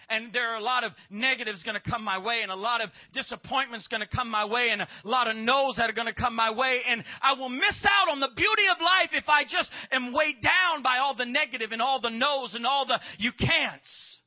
And 0.09 0.33
there 0.33 0.53
are 0.53 0.57
a 0.57 0.63
lot 0.63 0.85
of 0.85 0.93
negatives 1.11 1.65
going 1.65 1.75
to 1.75 1.91
come 1.91 2.05
my 2.05 2.19
way, 2.19 2.41
and 2.43 2.53
a 2.53 2.57
lot 2.57 2.81
of 2.81 2.91
disappointments 3.13 3.89
going 3.89 4.03
to 4.03 4.07
come 4.07 4.31
my 4.31 4.45
way, 4.45 4.69
and 4.71 4.83
a 4.83 4.89
lot 5.03 5.27
of 5.27 5.35
no's 5.35 5.77
that 5.79 5.91
are 5.91 5.95
going 5.95 6.07
to 6.07 6.15
come 6.15 6.37
my 6.37 6.53
way. 6.53 6.83
And 6.87 7.03
I 7.21 7.33
will 7.33 7.49
miss 7.49 7.85
out 7.85 8.13
on 8.13 8.21
the 8.21 8.29
beauty 8.37 8.63
of 8.71 8.81
life 8.81 9.11
if 9.13 9.25
I 9.29 9.43
just 9.43 9.69
am 9.91 10.13
weighed 10.13 10.41
down 10.43 10.83
by 10.85 10.99
all 10.99 11.17
the 11.17 11.25
negative 11.25 11.73
and 11.73 11.83
all 11.83 12.01
the 12.01 12.11
no's 12.11 12.55
and 12.55 12.65
all 12.65 12.87
the 12.87 13.01
you 13.19 13.33
can'ts. 13.33 14.21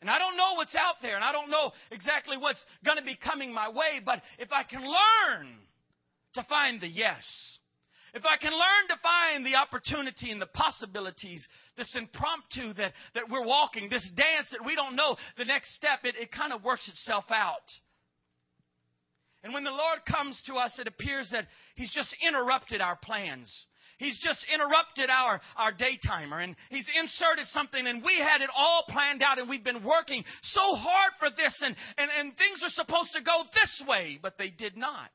And 0.00 0.08
I 0.08 0.18
don't 0.18 0.36
know 0.36 0.52
what's 0.54 0.76
out 0.76 0.96
there, 1.02 1.16
and 1.16 1.24
I 1.24 1.32
don't 1.32 1.50
know 1.50 1.72
exactly 1.90 2.36
what's 2.36 2.64
going 2.84 2.98
to 2.98 3.04
be 3.04 3.16
coming 3.16 3.52
my 3.52 3.70
way, 3.70 4.00
but 4.04 4.22
if 4.38 4.52
I 4.52 4.62
can 4.62 4.82
learn 4.82 5.48
to 6.34 6.44
find 6.44 6.80
the 6.80 6.86
yes, 6.86 7.24
if 8.16 8.24
I 8.24 8.38
can 8.38 8.52
learn 8.52 8.88
to 8.88 8.96
find 9.02 9.44
the 9.44 9.56
opportunity 9.56 10.30
and 10.30 10.40
the 10.40 10.46
possibilities, 10.46 11.46
this 11.76 11.94
impromptu 11.94 12.72
that, 12.74 12.92
that 13.14 13.28
we're 13.28 13.44
walking, 13.44 13.90
this 13.90 14.10
dance 14.16 14.48
that 14.52 14.64
we 14.64 14.74
don't 14.74 14.96
know 14.96 15.16
the 15.36 15.44
next 15.44 15.76
step, 15.76 16.00
it, 16.04 16.14
it 16.18 16.32
kind 16.32 16.54
of 16.54 16.64
works 16.64 16.88
itself 16.88 17.24
out. 17.30 17.68
And 19.44 19.52
when 19.52 19.64
the 19.64 19.70
Lord 19.70 19.98
comes 20.10 20.42
to 20.46 20.54
us, 20.54 20.78
it 20.78 20.88
appears 20.88 21.28
that 21.30 21.46
He's 21.74 21.92
just 21.92 22.16
interrupted 22.26 22.80
our 22.80 22.96
plans. 22.96 23.52
He's 23.98 24.18
just 24.18 24.44
interrupted 24.52 25.10
our, 25.10 25.40
our 25.56 25.72
daytimer 25.72 26.42
and 26.42 26.54
he's 26.68 26.86
inserted 27.00 27.46
something 27.46 27.86
and 27.86 28.04
we 28.04 28.18
had 28.18 28.42
it 28.42 28.50
all 28.54 28.84
planned 28.90 29.22
out 29.22 29.38
and 29.38 29.48
we've 29.48 29.64
been 29.64 29.82
working 29.82 30.22
so 30.42 30.60
hard 30.74 31.12
for 31.18 31.30
this 31.30 31.58
and, 31.64 31.74
and, 31.96 32.10
and 32.18 32.36
things 32.36 32.60
are 32.62 32.68
supposed 32.68 33.14
to 33.14 33.22
go 33.22 33.44
this 33.54 33.82
way, 33.88 34.18
but 34.20 34.36
they 34.36 34.50
did 34.50 34.76
not. 34.76 35.08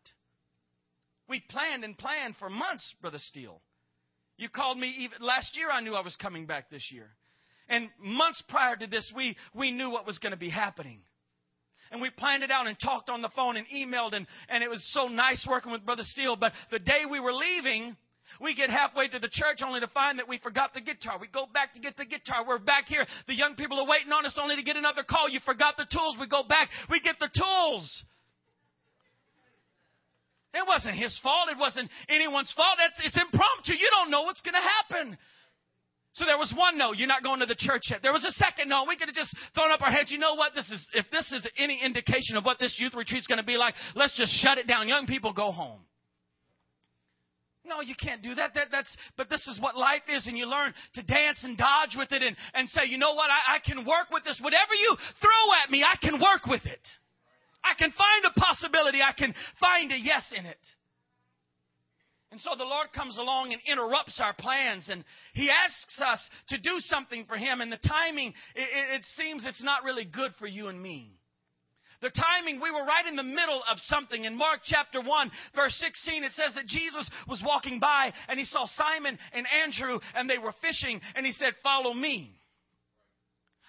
We 1.32 1.40
planned 1.40 1.86
and 1.86 1.98
planned 1.98 2.36
for 2.40 2.50
months, 2.50 2.94
Brother 3.00 3.18
Steele. 3.18 3.62
You 4.36 4.50
called 4.50 4.78
me 4.78 4.94
even 5.00 5.26
last 5.26 5.56
year, 5.56 5.72
I 5.72 5.80
knew 5.80 5.96
I 5.96 6.02
was 6.02 6.14
coming 6.18 6.46
back 6.46 6.70
this 6.70 6.90
year. 6.92 7.08
And 7.70 7.88
months 8.04 8.44
prior 8.50 8.76
to 8.76 8.86
this, 8.86 9.10
we, 9.16 9.38
we 9.54 9.72
knew 9.72 9.90
what 9.90 10.06
was 10.06 10.18
going 10.18 10.34
to 10.34 10.38
be 10.38 10.50
happening. 10.50 11.00
And 11.90 12.02
we 12.02 12.10
planned 12.10 12.44
it 12.44 12.52
out 12.52 12.68
and 12.68 12.78
talked 12.78 13.10
on 13.10 13.22
the 13.22 13.30
phone 13.34 13.56
and 13.56 13.66
emailed, 13.74 14.14
and, 14.14 14.28
and 14.50 14.62
it 14.62 14.70
was 14.70 14.84
so 14.92 15.08
nice 15.08 15.48
working 15.50 15.72
with 15.72 15.86
Brother 15.86 16.04
Steele. 16.04 16.36
But 16.36 16.52
the 16.70 16.80
day 16.80 17.04
we 17.10 17.22
were 17.22 17.32
leaving, 17.32 17.96
we 18.42 18.54
get 18.54 18.70
halfway 18.70 19.08
to 19.08 19.20
the 19.20 19.30
church 19.32 19.60
only 19.66 19.80
to 19.80 19.88
find 19.88 20.20
that 20.20 20.28
we 20.28 20.38
forgot 20.40 20.74
the 20.74 20.82
guitar. 20.82 21.18
We 21.18 21.28
go 21.28 21.46
back 21.54 21.74
to 21.76 21.80
get 21.80 21.96
the 21.96 22.04
guitar. 22.04 22.46
We're 22.46 22.60
back 22.60 22.88
here. 22.88 23.06
The 23.28 23.36
young 23.36 23.56
people 23.56 23.80
are 23.80 23.88
waiting 23.88 24.12
on 24.12 24.26
us 24.26 24.38
only 24.42 24.58
to 24.58 24.64
get 24.64 24.76
another 24.76 25.04
call. 25.10 25.30
You 25.30 25.40
forgot 25.46 25.78
the 25.78 25.88
tools. 25.90 26.18
We 26.20 26.28
go 26.28 26.44
back. 26.44 26.68
We 26.90 27.00
get 27.00 27.20
the 27.20 27.30
tools. 27.34 28.04
It 30.54 30.68
wasn't 30.68 30.96
his 30.96 31.18
fault. 31.24 31.50
It 31.50 31.58
wasn't 31.58 31.90
anyone's 32.10 32.52
fault. 32.54 32.78
It's, 32.86 33.00
it's 33.08 33.18
impromptu. 33.18 33.74
You 33.74 33.88
don't 33.90 34.12
know 34.12 34.24
what's 34.24 34.42
going 34.42 34.56
to 34.56 34.68
happen. 34.80 35.18
So 36.14 36.26
there 36.26 36.38
was 36.38 36.54
one 36.58 36.78
no, 36.78 36.92
you're 36.92 37.08
not 37.08 37.24
going 37.24 37.40
to 37.40 37.46
the 37.46 37.56
church 37.56 37.84
yet. 37.90 38.02
There 38.02 38.12
was 38.12 38.26
a 38.26 38.32
second 38.32 38.68
no. 38.68 38.84
We 38.86 38.98
could 38.98 39.08
have 39.08 39.16
just 39.16 39.34
thrown 39.56 39.72
up 39.72 39.82
our 39.82 39.92
heads. 39.92 40.12
You 40.12 40.20
know 40.20 40.36
what? 40.36 40.52
This 40.54 40.70
is 40.70 40.86
if 40.94 41.06
this 41.10 41.32
is 41.32 41.48
any 41.58 41.80
indication 41.82 42.36
of 42.36 42.44
what 42.44 42.60
this 42.60 42.76
youth 42.80 42.94
retreat 42.94 43.20
is 43.20 43.28
going 43.28 43.40
to 43.40 43.46
be 43.46 43.56
like, 43.56 43.76
let's 43.96 44.16
just 44.18 44.34
shut 44.44 44.58
it 44.58 44.68
down. 44.68 44.90
Young 44.90 45.08
people 45.08 45.32
go 45.32 45.52
home. 45.52 45.80
No, 47.64 47.80
you 47.80 47.96
can't 47.96 48.22
do 48.22 48.36
that. 48.36 48.54
that 48.56 48.68
that's 48.72 48.94
but 49.16 49.30
this 49.30 49.48
is 49.48 49.60
what 49.62 49.78
life 49.78 50.02
is, 50.10 50.28
and 50.28 50.38
you 50.38 50.48
learn 50.48 50.74
to 50.96 51.04
dance 51.04 51.44
and 51.44 51.58
dodge 51.58 51.96
with 51.96 52.12
it 52.12 52.24
and, 52.24 52.36
and 52.54 52.68
say, 52.68 52.82
you 52.88 52.98
know 52.98 53.14
what, 53.14 53.30
I, 53.30 53.56
I 53.56 53.60
can 53.60 53.86
work 53.86 54.08
with 54.12 54.26
this. 54.26 54.40
Whatever 54.42 54.74
you 54.74 54.98
throw 55.22 55.54
at 55.64 55.70
me, 55.70 55.84
I 55.84 55.96
can 56.02 56.20
work 56.20 56.46
with 56.48 56.66
it. 56.66 56.82
I 57.64 57.74
can 57.78 57.92
find 57.92 58.26
a 58.26 58.40
possibility. 58.40 59.02
I 59.02 59.14
can 59.14 59.34
find 59.60 59.92
a 59.92 60.00
yes 60.00 60.34
in 60.38 60.46
it. 60.46 60.58
And 62.32 62.40
so 62.40 62.52
the 62.58 62.64
Lord 62.64 62.88
comes 62.96 63.18
along 63.18 63.52
and 63.52 63.62
interrupts 63.68 64.22
our 64.24 64.34
plans 64.34 64.88
and 64.90 65.04
He 65.34 65.50
asks 65.50 66.02
us 66.02 66.20
to 66.48 66.58
do 66.58 66.80
something 66.80 67.26
for 67.26 67.36
Him. 67.36 67.60
And 67.60 67.72
the 67.72 67.80
timing, 67.88 68.30
it, 68.56 68.70
it, 68.96 69.06
seems 69.18 69.46
it's 69.46 69.64
not 69.64 69.84
really 69.84 70.06
good 70.06 70.32
for 70.40 70.48
you 70.48 70.70
and 70.70 70.82
me. 70.82 71.12
The 72.02 72.10
timing, 72.10 72.62
we 72.62 72.72
were 72.72 72.86
right 72.86 73.06
in 73.06 73.16
the 73.16 73.24
middle 73.24 73.62
of 73.70 73.78
something. 73.80 74.24
In 74.24 74.36
Mark 74.36 74.62
chapter 74.64 75.02
1, 75.02 75.32
verse 75.56 75.76
16, 75.76 76.24
it 76.24 76.32
says 76.32 76.56
that 76.56 76.66
Jesus 76.68 77.08
was 77.28 77.44
walking 77.46 77.80
by 77.80 78.12
and 78.30 78.40
He 78.40 78.46
saw 78.46 78.66
Simon 78.66 79.20
and 79.34 79.46
Andrew 79.64 80.00
and 80.16 80.30
they 80.30 80.38
were 80.38 80.54
fishing 80.62 81.02
and 81.16 81.26
He 81.26 81.34
said, 81.34 81.54
Follow 81.62 81.94
me. 81.94 82.41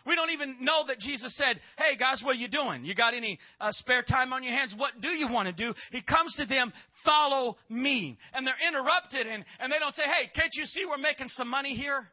We 0.07 0.15
don't 0.15 0.31
even 0.31 0.57
know 0.61 0.85
that 0.89 0.99
Jesus 0.99 1.37
said, 1.37 1.61
Hey 1.77 1.97
guys, 1.97 2.21
what 2.23 2.33
are 2.33 2.41
you 2.41 2.49
doing? 2.49 2.85
You 2.85 2.95
got 2.95 3.15
any 3.15 3.39
uh, 3.61 3.73
spare 3.73 4.03
time 4.03 4.33
on 4.33 4.43
your 4.43 4.53
hands? 4.53 4.75
What 4.77 5.01
do 5.01 5.09
you 5.09 5.29
want 5.29 5.47
to 5.47 5.53
do? 5.53 5.75
He 5.91 6.03
comes 6.03 6.35
to 6.37 6.47
them, 6.47 6.73
Follow 7.05 7.57
me. 7.69 8.19
And 8.33 8.47
they're 8.47 8.55
interrupted 8.69 9.27
and, 9.27 9.45
and 9.61 9.73
they 9.73 9.79
don't 9.79 9.95
say, 9.95 10.05
Hey, 10.05 10.31
can't 10.35 10.53
you 10.55 10.65
see 10.65 10.85
we're 10.85 10.99
making 10.99 11.29
some 11.29 11.49
money 11.49 11.75
here? 11.75 12.05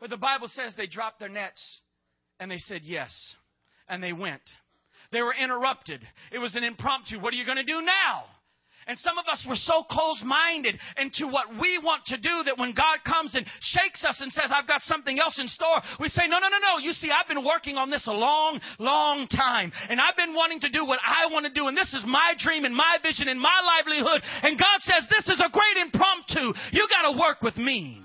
But 0.00 0.10
the 0.10 0.16
Bible 0.16 0.48
says 0.52 0.74
they 0.76 0.86
dropped 0.86 1.20
their 1.20 1.28
nets 1.28 1.80
and 2.40 2.50
they 2.50 2.58
said 2.58 2.80
yes. 2.84 3.10
And 3.88 4.02
they 4.02 4.12
went. 4.12 4.42
They 5.12 5.22
were 5.22 5.34
interrupted. 5.34 6.04
It 6.32 6.38
was 6.38 6.56
an 6.56 6.64
impromptu. 6.64 7.20
What 7.20 7.32
are 7.32 7.36
you 7.36 7.46
going 7.46 7.58
to 7.58 7.64
do 7.64 7.82
now? 7.82 8.24
And 8.86 8.98
some 8.98 9.18
of 9.18 9.26
us 9.26 9.44
were 9.48 9.56
so 9.56 9.82
closed 9.88 10.24
minded 10.24 10.78
into 10.96 11.26
what 11.26 11.48
we 11.60 11.78
want 11.78 12.04
to 12.06 12.16
do 12.16 12.44
that 12.44 12.58
when 12.58 12.74
God 12.74 12.98
comes 13.04 13.34
and 13.34 13.46
shakes 13.60 14.04
us 14.04 14.20
and 14.20 14.32
says, 14.32 14.50
I've 14.54 14.68
got 14.68 14.82
something 14.82 15.18
else 15.18 15.38
in 15.40 15.48
store, 15.48 15.80
we 16.00 16.08
say, 16.08 16.26
No, 16.28 16.38
no, 16.38 16.48
no, 16.48 16.58
no. 16.58 16.78
You 16.78 16.92
see, 16.92 17.10
I've 17.10 17.28
been 17.28 17.44
working 17.44 17.76
on 17.76 17.90
this 17.90 18.06
a 18.06 18.12
long, 18.12 18.60
long 18.78 19.26
time. 19.28 19.72
And 19.88 20.00
I've 20.00 20.16
been 20.16 20.34
wanting 20.34 20.60
to 20.60 20.70
do 20.70 20.84
what 20.84 21.00
I 21.04 21.32
want 21.32 21.46
to 21.46 21.52
do. 21.52 21.68
And 21.68 21.76
this 21.76 21.94
is 21.94 22.04
my 22.06 22.34
dream 22.38 22.64
and 22.64 22.74
my 22.74 22.98
vision 23.02 23.28
and 23.28 23.40
my 23.40 23.60
livelihood. 23.64 24.22
And 24.42 24.58
God 24.58 24.80
says, 24.80 25.08
This 25.08 25.28
is 25.28 25.40
a 25.40 25.50
great 25.50 25.76
impromptu. 25.80 26.52
You 26.72 26.86
got 26.88 27.10
to 27.10 27.18
work 27.18 27.42
with 27.42 27.56
me. 27.56 28.00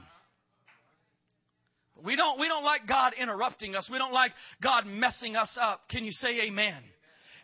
We 2.03 2.15
don't, 2.15 2.39
we 2.39 2.47
don't 2.47 2.63
like 2.63 2.87
God 2.87 3.13
interrupting 3.19 3.75
us. 3.75 3.89
We 3.91 3.97
don't 3.97 4.13
like 4.13 4.31
God 4.61 4.85
messing 4.85 5.35
us 5.35 5.57
up. 5.59 5.81
Can 5.89 6.05
you 6.05 6.11
say 6.11 6.41
amen? 6.41 6.81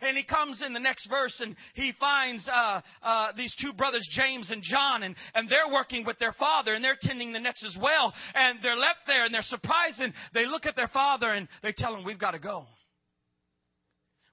And 0.00 0.16
he 0.16 0.24
comes 0.24 0.62
in 0.64 0.72
the 0.72 0.80
next 0.80 1.08
verse 1.08 1.40
and 1.40 1.56
he 1.74 1.92
finds 1.98 2.48
uh, 2.48 2.80
uh, 3.02 3.32
these 3.36 3.54
two 3.60 3.72
brothers, 3.72 4.06
James 4.12 4.50
and 4.50 4.62
John, 4.62 5.02
and, 5.02 5.14
and 5.34 5.48
they're 5.48 5.72
working 5.72 6.04
with 6.04 6.18
their 6.18 6.32
father 6.32 6.74
and 6.74 6.84
they're 6.84 6.98
tending 7.00 7.32
the 7.32 7.40
nets 7.40 7.64
as 7.64 7.76
well. 7.80 8.12
And 8.34 8.58
they're 8.62 8.76
left 8.76 9.00
there 9.06 9.24
and 9.24 9.34
they're 9.34 9.42
surprised 9.42 10.00
and 10.00 10.12
they 10.34 10.46
look 10.46 10.66
at 10.66 10.76
their 10.76 10.88
father 10.88 11.32
and 11.32 11.48
they 11.62 11.72
tell 11.76 11.94
him, 11.94 12.04
We've 12.04 12.18
got 12.18 12.32
to 12.32 12.38
go. 12.38 12.66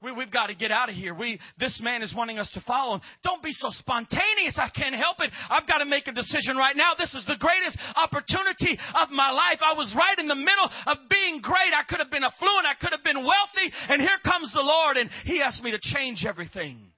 We, 0.03 0.11
we've 0.11 0.31
got 0.31 0.47
to 0.47 0.55
get 0.55 0.69
out 0.69 0.89
of 0.89 0.95
here. 0.95 1.15
We, 1.15 1.39
this 1.57 1.79
man 1.81 2.03
is 2.03 2.13
wanting 2.13 2.37
us 2.37 2.51
to 2.51 2.61
follow 2.61 2.95
him. 2.95 3.01
Don't 3.23 3.41
be 3.41 3.53
so 3.53 3.69
spontaneous. 3.71 4.59
I 4.59 4.69
can't 4.69 4.93
help 4.93 5.21
it. 5.21 5.31
I've 5.49 5.65
got 5.65 5.77
to 5.77 5.85
make 5.85 6.07
a 6.07 6.11
decision 6.11 6.57
right 6.57 6.75
now. 6.75 6.91
This 6.97 7.13
is 7.13 7.25
the 7.25 7.37
greatest 7.39 7.79
opportunity 7.95 8.77
of 8.95 9.09
my 9.11 9.31
life. 9.31 9.59
I 9.63 9.73
was 9.73 9.95
right 9.97 10.19
in 10.19 10.27
the 10.27 10.35
middle 10.35 10.69
of 10.87 10.97
being 11.09 11.39
great. 11.41 11.71
I 11.73 11.83
could 11.87 11.99
have 11.99 12.11
been 12.11 12.23
affluent. 12.23 12.67
I 12.67 12.75
could 12.79 12.91
have 12.91 13.03
been 13.03 13.23
wealthy. 13.23 13.71
And 13.87 14.01
here 14.01 14.19
comes 14.25 14.51
the 14.53 14.61
Lord 14.61 14.97
and 14.97 15.09
he 15.23 15.41
asked 15.41 15.63
me 15.63 15.71
to 15.71 15.79
change 15.81 16.25
everything. 16.27 16.91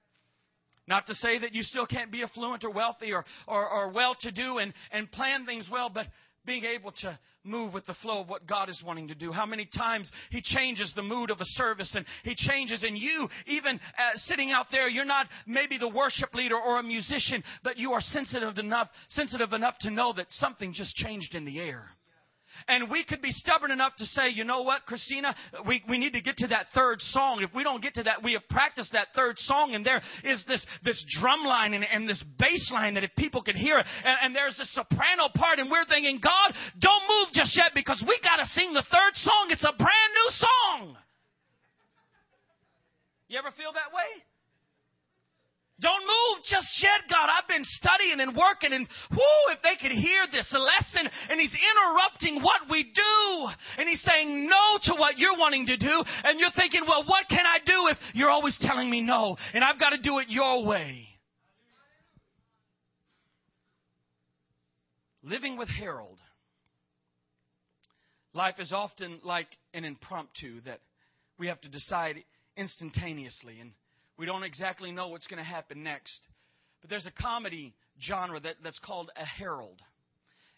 Not 0.88 1.06
to 1.06 1.14
say 1.14 1.38
that 1.38 1.54
you 1.54 1.62
still 1.62 1.86
can't 1.86 2.10
be 2.10 2.22
affluent 2.22 2.64
or 2.64 2.70
wealthy 2.70 3.12
or, 3.12 3.24
or, 3.46 3.68
or 3.68 3.92
well 3.92 4.16
to 4.20 4.32
do 4.32 4.58
and, 4.58 4.72
and 4.92 5.10
plan 5.10 5.46
things 5.46 5.68
well, 5.70 5.90
but 5.92 6.06
being 6.44 6.64
able 6.64 6.92
to 7.02 7.18
move 7.46 7.74
with 7.74 7.86
the 7.86 7.94
flow 7.94 8.20
of 8.20 8.28
what 8.28 8.46
God 8.46 8.68
is 8.68 8.82
wanting 8.84 9.08
to 9.08 9.14
do. 9.14 9.32
How 9.32 9.46
many 9.46 9.66
times 9.66 10.10
He 10.30 10.40
changes 10.42 10.92
the 10.94 11.02
mood 11.02 11.30
of 11.30 11.40
a 11.40 11.44
service 11.44 11.94
and 11.94 12.04
He 12.24 12.34
changes 12.34 12.84
in 12.84 12.96
you, 12.96 13.28
even 13.46 13.76
uh, 13.76 14.16
sitting 14.16 14.52
out 14.52 14.66
there, 14.70 14.88
you're 14.88 15.04
not 15.04 15.26
maybe 15.46 15.78
the 15.78 15.88
worship 15.88 16.34
leader 16.34 16.56
or 16.56 16.78
a 16.78 16.82
musician, 16.82 17.42
but 17.62 17.78
you 17.78 17.92
are 17.92 18.00
sensitive 18.00 18.58
enough, 18.58 18.88
sensitive 19.08 19.52
enough 19.52 19.76
to 19.80 19.90
know 19.90 20.12
that 20.14 20.26
something 20.30 20.72
just 20.72 20.94
changed 20.96 21.34
in 21.34 21.44
the 21.44 21.60
air. 21.60 21.84
And 22.68 22.90
we 22.90 23.04
could 23.04 23.22
be 23.22 23.30
stubborn 23.30 23.70
enough 23.70 23.94
to 23.98 24.06
say, 24.06 24.28
you 24.32 24.44
know 24.44 24.62
what, 24.62 24.86
Christina, 24.86 25.34
we, 25.66 25.82
we 25.88 25.98
need 25.98 26.12
to 26.14 26.20
get 26.20 26.36
to 26.38 26.48
that 26.48 26.66
third 26.74 27.00
song. 27.00 27.40
If 27.42 27.54
we 27.54 27.62
don't 27.62 27.82
get 27.82 27.94
to 27.94 28.02
that, 28.04 28.22
we 28.22 28.32
have 28.34 28.48
practiced 28.48 28.92
that 28.92 29.08
third 29.14 29.38
song, 29.38 29.74
and 29.74 29.84
there 29.84 30.02
is 30.24 30.44
this, 30.46 30.64
this 30.84 31.04
drum 31.20 31.44
line 31.44 31.74
and, 31.74 31.84
and 31.84 32.08
this 32.08 32.22
bass 32.38 32.70
line 32.72 32.94
that 32.94 33.04
if 33.04 33.10
people 33.16 33.42
can 33.42 33.56
hear 33.56 33.78
it, 33.78 33.86
and, 34.04 34.18
and 34.22 34.34
there's 34.34 34.58
a 34.60 34.66
soprano 34.66 35.28
part, 35.34 35.58
and 35.58 35.70
we're 35.70 35.84
thinking, 35.86 36.20
God, 36.22 36.54
don't 36.80 37.02
move 37.08 37.32
just 37.32 37.56
yet 37.56 37.72
because 37.74 38.02
we 38.06 38.18
got 38.22 38.36
to 38.36 38.46
sing 38.46 38.72
the 38.72 38.84
third 38.90 39.14
song. 39.14 39.46
It's 39.50 39.64
a 39.64 39.72
brand 39.76 40.12
new 40.14 40.30
song. 40.30 40.96
You 43.28 43.38
ever 43.38 43.50
feel 43.56 43.72
that 43.72 43.94
way? 43.94 44.22
Don't 45.78 46.00
move 46.00 46.44
just 46.44 46.68
yet, 46.82 47.04
God. 47.10 47.28
I've 47.28 47.48
been 47.48 47.64
studying 47.64 48.20
and 48.20 48.34
working, 48.34 48.72
and 48.72 48.88
whoo, 49.10 49.52
if 49.52 49.60
they 49.60 49.76
could 49.80 49.92
hear 49.94 50.24
this 50.32 50.50
lesson, 50.52 51.10
and 51.28 51.38
He's 51.38 51.52
interrupting 51.52 52.42
what 52.42 52.62
we 52.70 52.84
do, 52.84 53.48
and 53.76 53.86
He's 53.86 54.02
saying 54.02 54.48
no 54.48 54.78
to 54.84 54.94
what 54.98 55.18
you're 55.18 55.36
wanting 55.36 55.66
to 55.66 55.76
do, 55.76 56.02
and 56.24 56.40
you're 56.40 56.54
thinking, 56.56 56.82
well, 56.88 57.04
what 57.06 57.28
can 57.28 57.44
I 57.44 57.58
do 57.64 57.88
if 57.90 57.98
you're 58.14 58.30
always 58.30 58.56
telling 58.62 58.88
me 58.88 59.02
no, 59.02 59.36
and 59.52 59.62
I've 59.62 59.78
got 59.78 59.90
to 59.90 59.98
do 59.98 60.18
it 60.18 60.30
your 60.30 60.64
way? 60.64 61.08
Living 65.22 65.58
with 65.58 65.68
Harold. 65.68 66.18
Life 68.32 68.56
is 68.60 68.72
often 68.72 69.20
like 69.24 69.48
an 69.74 69.84
impromptu 69.84 70.60
that 70.62 70.80
we 71.38 71.48
have 71.48 71.60
to 71.62 71.68
decide 71.68 72.16
instantaneously. 72.56 73.60
And 73.60 73.72
we 74.18 74.26
don't 74.26 74.42
exactly 74.42 74.92
know 74.92 75.08
what's 75.08 75.26
going 75.26 75.38
to 75.38 75.48
happen 75.48 75.82
next. 75.82 76.20
But 76.80 76.90
there's 76.90 77.06
a 77.06 77.10
comedy 77.22 77.74
genre 78.00 78.40
that, 78.40 78.56
that's 78.62 78.78
called 78.78 79.10
a 79.16 79.24
Harold. 79.24 79.80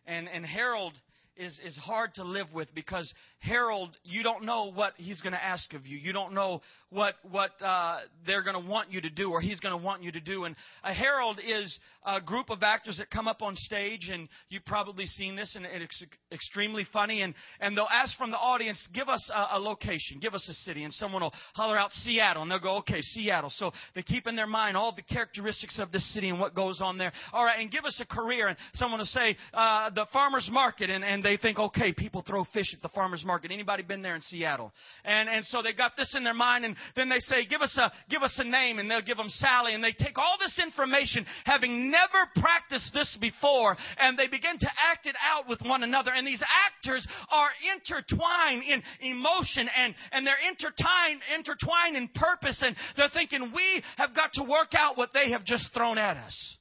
And, 0.07 0.29
and 0.29 0.45
Harold 0.45 0.95
is, 1.39 1.59
is 1.65 1.77
hard 1.77 2.15
to 2.15 2.25
live 2.25 2.53
with 2.53 2.75
because 2.75 3.13
Harold, 3.41 3.97
you 4.03 4.23
don't 4.23 4.45
know 4.45 4.73
what 4.73 4.95
he's 4.97 5.21
going 5.21 5.33
to 5.33 5.43
ask 5.43 5.73
of 5.73 5.87
you. 5.87 5.97
You 5.97 6.13
don't 6.13 6.35
know 6.35 6.61
what 6.91 7.15
what 7.31 7.51
uh, 7.63 7.99
they're 8.27 8.43
going 8.43 8.61
to 8.61 8.69
want 8.69 8.91
you 8.91 9.01
to 9.01 9.11
do 9.11 9.31
or 9.31 9.41
he's 9.41 9.61
going 9.61 9.79
to 9.79 9.83
want 9.83 10.03
you 10.03 10.11
to 10.11 10.21
do. 10.21 10.45
And 10.45 10.57
a 10.83 10.93
Harold 10.93 11.39
is 11.45 11.79
a 12.05 12.21
group 12.21 12.51
of 12.51 12.63
actors 12.63 12.99
that 12.99 13.11
come 13.11 13.29
up 13.29 13.43
on 13.43 13.55
stage, 13.55 14.09
and 14.13 14.29
you've 14.49 14.65
probably 14.65 15.07
seen 15.07 15.37
this, 15.37 15.55
and 15.55 15.65
it's 15.67 16.05
extremely 16.33 16.87
funny. 16.93 17.23
And 17.23 17.35
and 17.61 17.77
they'll 17.77 17.87
ask 17.93 18.17
from 18.19 18.31
the 18.31 18.37
audience, 18.37 18.89
give 18.93 19.09
us 19.09 19.31
a, 19.33 19.57
a 19.57 19.59
location, 19.59 20.19
give 20.21 20.35
us 20.35 20.47
a 20.49 20.55
city, 20.55 20.83
and 20.83 20.93
someone 20.93 21.23
will 21.23 21.35
holler 21.55 21.79
out 21.79 21.93
Seattle, 21.93 22.43
and 22.43 22.51
they'll 22.51 22.59
go, 22.59 22.79
okay, 22.79 23.01
Seattle. 23.01 23.51
So 23.57 23.71
they 23.95 24.03
keep 24.03 24.27
in 24.27 24.35
their 24.35 24.47
mind 24.47 24.77
all 24.77 24.93
the 24.93 25.03
characteristics 25.03 25.79
of 25.79 25.93
this 25.93 26.13
city 26.13 26.29
and 26.29 26.41
what 26.41 26.55
goes 26.55 26.81
on 26.81 26.99
there. 26.99 27.13
All 27.33 27.45
right, 27.45 27.61
and 27.61 27.71
give 27.71 27.85
us 27.85 28.01
a 28.01 28.07
career, 28.07 28.49
and 28.49 28.57
someone 28.75 28.99
will 28.99 29.07
say 29.07 29.37
uh, 29.55 29.91
the 29.91 30.07
farmers 30.13 30.49
market, 30.51 30.91
and 30.91 31.05
and 31.05 31.25
they 31.29 31.37
think, 31.37 31.59
okay, 31.59 31.93
people 31.93 32.25
throw 32.27 32.45
fish 32.55 32.73
at 32.75 32.81
the 32.81 32.89
farmers 32.89 33.23
market. 33.23 33.51
Anybody 33.53 33.83
been 33.83 34.01
there 34.01 34.15
in 34.15 34.23
Seattle? 34.23 34.73
And 35.05 35.29
and 35.29 35.45
so 35.45 35.61
they 35.61 35.75
got 35.75 35.93
this 35.95 36.15
in 36.17 36.25
their 36.25 36.33
mind, 36.33 36.65
and 36.65 36.75
then 36.97 37.11
they 37.11 37.19
say, 37.19 37.45
give 37.45 37.61
us 37.61 37.77
a 37.77 37.93
give 38.09 38.23
us 38.23 38.35
a 38.39 38.45
name, 38.45 38.79
and 38.79 38.91
they'll 38.91 39.03
give 39.03 39.19
them 39.19 39.29
Sally, 39.29 39.75
and 39.75 39.85
they 39.85 39.93
take 39.93 40.17
all 40.17 40.37
this 40.41 40.59
information, 40.59 41.27
having 41.45 41.91
never 41.91 42.31
practiced 42.37 42.95
this 42.95 43.19
before, 43.21 43.77
and 43.99 44.19
they 44.19 44.27
begin 44.27 44.59
to 44.59 44.71
act 44.91 45.07
it 45.07 45.17
out 45.23 45.47
with 45.49 45.61
one 45.63 45.83
another. 45.83 46.13
And 46.15 46.27
these 46.27 46.43
actors 46.43 47.07
are 47.31 47.51
intertwined 47.77 48.63
in 48.63 48.83
emotion, 49.01 49.69
and 49.77 49.95
and 50.13 50.27
they're 50.27 50.41
intertwined 50.49 51.21
intertwined 51.37 51.97
in 51.97 52.09
purpose, 52.15 52.63
and 52.65 52.75
they're 52.97 53.11
thinking 53.13 53.53
we 53.55 53.83
have 53.99 54.17
got 54.17 54.33
to 54.35 54.45
work 54.45 54.73
out 54.75 54.97
what 54.97 55.11
they 55.13 55.31
have 55.33 55.45
just 55.45 55.73
thrown 55.75 55.99
at 55.99 56.17
us. 56.17 56.57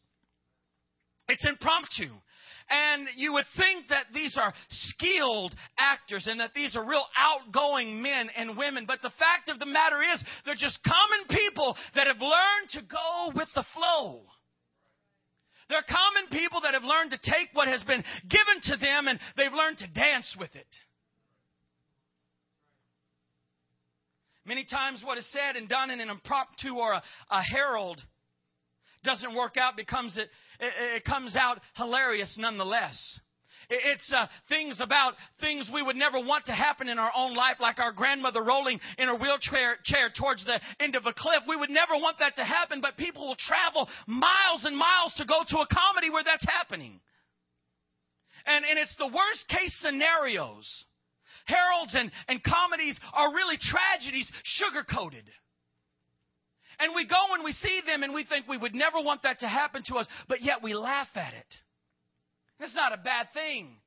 It's 1.29 1.45
impromptu. 1.45 2.11
And 2.69 3.07
you 3.15 3.33
would 3.33 3.45
think 3.55 3.87
that 3.89 4.07
these 4.13 4.37
are 4.37 4.53
skilled 4.69 5.55
actors 5.79 6.27
and 6.29 6.39
that 6.41 6.53
these 6.53 6.75
are 6.75 6.85
real 6.85 7.05
outgoing 7.15 8.01
men 8.01 8.29
and 8.35 8.57
women. 8.57 8.85
But 8.85 9.01
the 9.01 9.11
fact 9.17 9.49
of 9.49 9.59
the 9.59 9.65
matter 9.65 10.01
is, 10.01 10.21
they're 10.45 10.55
just 10.55 10.79
common 10.83 11.27
people 11.29 11.77
that 11.95 12.07
have 12.07 12.19
learned 12.19 12.69
to 12.71 12.81
go 12.81 13.31
with 13.33 13.47
the 13.55 13.63
flow. 13.73 14.23
They're 15.69 15.83
common 15.87 16.29
people 16.31 16.61
that 16.61 16.73
have 16.73 16.83
learned 16.83 17.11
to 17.11 17.17
take 17.17 17.49
what 17.53 17.67
has 17.67 17.83
been 17.83 18.03
given 18.29 18.61
to 18.63 18.77
them 18.77 19.07
and 19.07 19.19
they've 19.35 19.51
learned 19.51 19.79
to 19.79 19.87
dance 19.87 20.35
with 20.39 20.53
it. 20.55 20.67
Many 24.45 24.63
times, 24.63 25.03
what 25.03 25.17
is 25.17 25.29
said 25.33 25.57
and 25.57 25.67
done 25.67 25.91
in 25.91 25.99
an 25.99 26.09
impromptu 26.09 26.73
or 26.75 26.93
a, 26.93 27.03
a 27.29 27.41
Harold 27.41 28.01
doesn't 29.07 29.33
work 29.33 29.55
out 29.55 29.77
becomes 29.77 30.17
it, 30.17 30.27
it, 30.59 30.73
it 30.97 31.05
comes 31.05 31.35
out 31.37 31.61
hilarious 31.77 32.35
nonetheless. 32.37 32.99
It's 33.69 34.13
uh, 34.13 34.27
things 34.47 34.79
about 34.81 35.13
things 35.41 35.69
we 35.73 35.81
would 35.81 35.95
never 35.95 36.19
want 36.19 36.45
to 36.45 36.53
happen 36.53 36.87
in 36.87 36.99
our 36.99 37.11
own 37.15 37.33
life, 37.33 37.57
like 37.59 37.79
our 37.79 37.91
grandmother 37.91 38.43
rolling 38.43 38.79
in 38.97 39.09
a 39.09 39.15
wheelchair 39.15 39.77
chair 39.83 40.09
towards 40.17 40.45
the 40.45 40.59
end 40.79 40.95
of 40.95 41.05
a 41.05 41.13
cliff. 41.13 41.43
We 41.47 41.57
would 41.57 41.69
never 41.69 41.95
want 41.95 42.19
that 42.19 42.35
to 42.35 42.43
happen, 42.43 42.79
but 42.81 42.95
people 42.95 43.27
will 43.27 43.35
travel 43.35 43.89
miles 44.07 44.63
and 44.63 44.75
miles 44.75 45.13
to 45.17 45.25
go 45.25 45.39
to 45.49 45.57
a 45.59 45.67
comedy 45.67 46.09
where 46.09 46.23
that's 46.23 46.45
happening. 46.47 46.99
And, 48.45 48.63
and 48.63 48.79
it's 48.79 48.95
the 48.97 49.07
worst 49.07 49.47
case 49.49 49.75
scenarios. 49.81 50.85
Harolds 51.45 51.95
and, 51.95 52.11
and 52.29 52.41
comedies 52.43 52.97
are 53.13 53.33
really 53.33 53.57
tragedies 53.59 54.31
sugar 54.43 54.83
coated. 54.83 55.25
And 56.79 56.93
we 56.95 57.07
go 57.07 57.33
and 57.33 57.43
we 57.43 57.51
see 57.53 57.81
them 57.85 58.03
and 58.03 58.13
we 58.13 58.23
think 58.23 58.47
we 58.47 58.57
would 58.57 58.75
never 58.75 59.01
want 59.01 59.23
that 59.23 59.39
to 59.39 59.47
happen 59.47 59.83
to 59.87 59.95
us, 59.95 60.07
but 60.27 60.41
yet 60.41 60.61
we 60.61 60.73
laugh 60.73 61.09
at 61.15 61.33
it. 61.33 61.55
It's 62.59 62.75
not 62.75 62.93
a 62.93 62.97
bad 62.97 63.27
thing. 63.33 63.77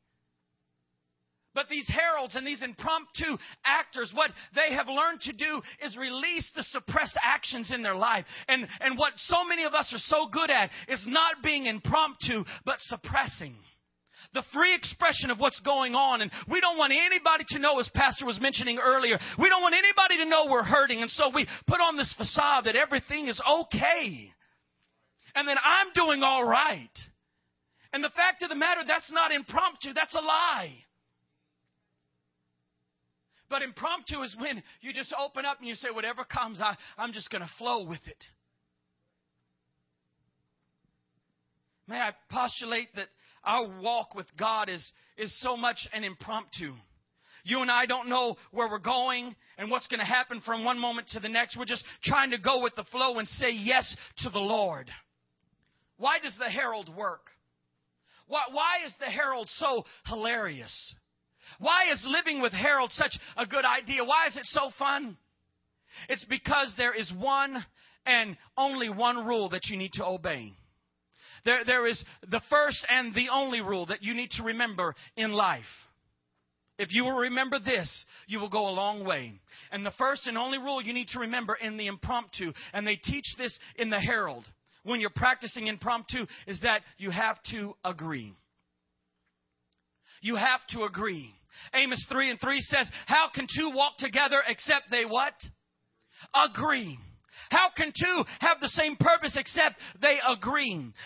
But 1.53 1.68
these 1.68 1.88
Harolds 1.88 2.37
and 2.37 2.46
these 2.46 2.62
impromptu 2.62 3.37
actors, 3.64 4.12
what 4.14 4.31
they 4.55 4.74
have 4.74 4.87
learned 4.87 5.20
to 5.22 5.33
do 5.33 5.61
is 5.85 5.96
release 5.96 6.50
the 6.55 6.62
suppressed 6.62 7.16
actions 7.20 7.72
in 7.72 7.83
their 7.83 7.96
life. 7.96 8.24
And, 8.46 8.68
and 8.81 8.96
what 8.96 9.14
so 9.16 9.44
many 9.44 9.64
of 9.64 9.74
us 9.74 9.92
are 9.92 9.98
so 9.98 10.29
good 10.31 10.50
at 10.50 10.70
is 10.88 11.05
not 11.09 11.42
being 11.42 11.66
impromptu, 11.66 12.44
but 12.64 12.79
suppressing 12.81 13.57
the 14.33 14.43
free 14.53 14.75
expression 14.75 15.31
of 15.31 15.38
what's 15.38 15.61
going 15.61 15.95
on. 15.95 16.21
And 16.21 16.31
we 16.49 16.61
don't 16.61 16.79
want 16.79 16.93
anybody 16.93 17.45
to 17.51 17.59
know, 17.59 17.79
as 17.81 17.88
Pastor 17.95 18.27
was 18.27 18.40
mentioning 18.40 18.79
earlier, 18.79 19.19
we 19.38 19.49
don't 19.49 19.62
want 19.62 19.75
anybody 19.75 20.19
to 20.19 20.29
know 20.29 20.47
we're 20.49 20.62
hurting. 20.62 21.03
And 21.03 21.11
so 21.11 21.31
we 21.35 21.47
put 21.66 21.81
on 21.81 21.97
this 21.97 22.14
facade 22.16 22.64
that 22.64 22.77
everything 22.77 23.29
is 23.29 23.40
okay. 23.49 24.33
And 25.35 25.49
then 25.49 25.57
I'm 25.62 25.88
doing 25.95 26.23
all 26.23 26.45
right. 26.45 26.90
And 27.93 28.05
the 28.05 28.11
fact 28.11 28.43
of 28.43 28.49
the 28.49 28.55
matter, 28.55 28.83
that's 28.87 29.11
not 29.12 29.33
impromptu, 29.33 29.93
that's 29.95 30.14
a 30.14 30.21
lie. 30.21 30.73
But 33.49 33.62
impromptu 33.62 34.23
is 34.23 34.37
when 34.38 34.62
you 34.81 34.93
just 34.93 35.12
open 35.19 35.45
up 35.45 35.59
and 35.59 35.66
you 35.66 35.75
say, 35.75 35.88
whatever 35.93 36.23
comes, 36.23 36.61
I, 36.61 36.77
I'm 36.97 37.12
just 37.12 37.31
going 37.31 37.43
to 37.43 37.51
flow 37.59 37.83
with 37.83 38.07
it. 38.07 38.25
May 41.88 41.97
I 41.97 42.12
postulate 42.31 42.95
that 42.95 43.09
our 43.44 43.68
walk 43.81 44.14
with 44.14 44.26
God 44.38 44.68
is, 44.68 44.92
is 45.16 45.35
so 45.40 45.57
much 45.57 45.88
an 45.92 46.05
impromptu. 46.05 46.74
You 47.44 47.62
and 47.62 47.70
I 47.70 47.87
don't 47.87 48.09
know 48.09 48.37
where 48.50 48.68
we're 48.68 48.79
going 48.79 49.35
and 49.57 49.70
what's 49.70 49.87
going 49.87 50.00
to 50.00 50.07
happen 50.07 50.42
from 50.44 50.64
one 50.64 50.79
moment 50.79 51.09
to 51.09 51.20
the 51.20 51.29
next. 51.29 51.57
We're 51.57 51.64
just 51.64 51.85
trying 52.05 52.33
to 52.33 52.38
go 52.38 52.62
with 52.62 52.74
the 52.74 52.85
flow 52.85 53.18
and 53.18 53.26
say 53.26 53.50
yes 53.50 53.96
to 54.18 54.31
the 54.31 54.38
Lord. 54.38 54.90
Why 55.96 56.18
does 56.18 56.37
the 56.38 56.50
Harold 56.50 56.94
work? 56.94 57.29
Why, 58.26 58.42
why 58.53 58.87
is 58.87 58.94
the 59.00 59.07
Harold 59.07 59.48
so 59.57 59.85
hilarious? 60.07 60.94
Why 61.59 61.90
is 61.92 62.07
living 62.09 62.40
with 62.40 62.53
Harold 62.53 62.92
such 62.92 63.18
a 63.37 63.46
good 63.46 63.64
idea? 63.64 64.05
Why 64.05 64.26
is 64.29 64.37
it 64.37 64.46
so 64.46 64.70
fun? 64.79 65.16
It's 66.09 66.24
because 66.24 66.74
there 66.76 66.94
is 66.94 67.12
one 67.12 67.64
and 68.07 68.37
only 68.57 68.88
one 68.88 69.26
rule 69.26 69.48
that 69.50 69.66
you 69.66 69.76
need 69.76 69.92
to 69.94 70.05
obey. 70.05 70.53
There, 71.44 71.64
there 71.64 71.87
is 71.87 72.03
the 72.29 72.40
first 72.50 72.85
and 72.88 73.14
the 73.14 73.29
only 73.33 73.61
rule 73.61 73.87
that 73.87 74.03
you 74.03 74.14
need 74.14 74.31
to 74.33 74.44
remember 74.44 74.94
in 75.16 75.33
life. 75.33 75.64
If 76.79 76.92
you 76.92 77.05
will 77.05 77.18
remember 77.18 77.59
this, 77.59 78.07
you 78.26 78.40
will 78.40 78.48
go 78.48 78.68
a 78.68 78.70
long 78.70 79.05
way. 79.05 79.35
And 79.70 79.85
the 79.85 79.92
first 79.98 80.26
and 80.26 80.38
only 80.38 80.57
rule 80.57 80.81
you 80.81 80.94
need 80.94 81.09
to 81.09 81.18
remember 81.18 81.55
in 81.55 81.76
the 81.76 81.88
impromptu, 81.88 82.53
and 82.72 82.87
they 82.87 82.96
teach 82.96 83.26
this 83.37 83.59
in 83.76 83.90
the 83.90 84.00
Harold, 84.00 84.46
when 84.83 85.00
you're 85.00 85.11
practicing 85.11 85.66
impromptu 85.66 86.26
is 86.46 86.61
that 86.62 86.81
you 86.96 87.11
have 87.11 87.37
to 87.50 87.74
agree. 87.85 88.33
You 90.22 90.37
have 90.37 90.61
to 90.70 90.85
agree. 90.85 91.35
Amos 91.74 92.05
3 92.09 92.31
and 92.31 92.40
3 92.40 92.61
says, 92.62 92.90
How 93.07 93.29
can 93.35 93.46
two 93.46 93.70
walk 93.74 93.98
together 93.98 94.40
except 94.46 94.90
they 94.90 95.05
what? 95.05 95.35
Agree. 96.35 96.98
How 97.50 97.68
can 97.76 97.92
two 97.92 98.24
have 98.38 98.60
the 98.60 98.68
same 98.68 98.96
purpose 98.96 99.36
except 99.36 99.80
they 100.00 100.18
agree? 100.26 100.60